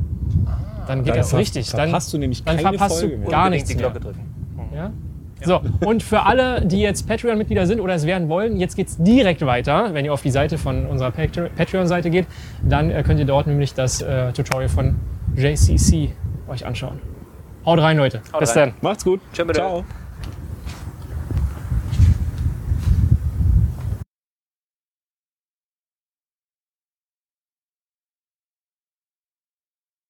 Dann 0.87 0.99
geht 1.03 1.09
Dann 1.13 1.17
das 1.17 1.33
richtig. 1.35 1.69
Dann, 1.71 1.89
verpasst 1.89 2.13
du 2.13 2.17
nämlich 2.17 2.43
dann 2.43 2.57
keine 2.57 2.69
verpasst 2.77 2.99
Folge 3.01 3.15
du 3.15 3.21
mehr. 3.21 3.29
gar 3.29 3.49
nichts 3.49 3.69
die 3.69 3.75
mehr. 3.75 3.83
Glocke 3.89 3.99
drücken. 3.99 4.19
Ja? 4.75 4.91
So, 5.43 5.61
und 5.85 6.01
für 6.01 6.23
alle, 6.23 6.65
die 6.65 6.79
jetzt 6.79 7.07
Patreon-Mitglieder 7.07 7.67
sind 7.67 7.79
oder 7.79 7.93
es 7.93 8.07
werden 8.07 8.27
wollen, 8.29 8.57
jetzt 8.57 8.75
geht's 8.75 8.97
direkt 8.97 9.45
weiter. 9.45 9.93
Wenn 9.93 10.03
ihr 10.05 10.11
auf 10.13 10.23
die 10.23 10.31
Seite 10.31 10.57
von 10.57 10.87
unserer 10.87 11.11
Patre- 11.11 11.49
Patreon-Seite 11.55 12.09
geht, 12.09 12.25
dann 12.63 12.89
äh, 12.89 13.03
könnt 13.03 13.19
ihr 13.19 13.25
dort 13.25 13.45
nämlich 13.45 13.75
das 13.75 14.01
äh, 14.01 14.31
Tutorial 14.33 14.69
von 14.69 14.95
JCC 15.35 16.09
euch 16.47 16.65
anschauen. 16.65 16.99
Haut 17.65 17.79
rein, 17.79 17.97
Leute. 17.97 18.21
Bis 18.39 18.55
rein. 18.55 18.69
dann. 18.69 18.73
Macht's 18.81 19.03
gut. 19.03 19.19
Ciao. 19.33 19.83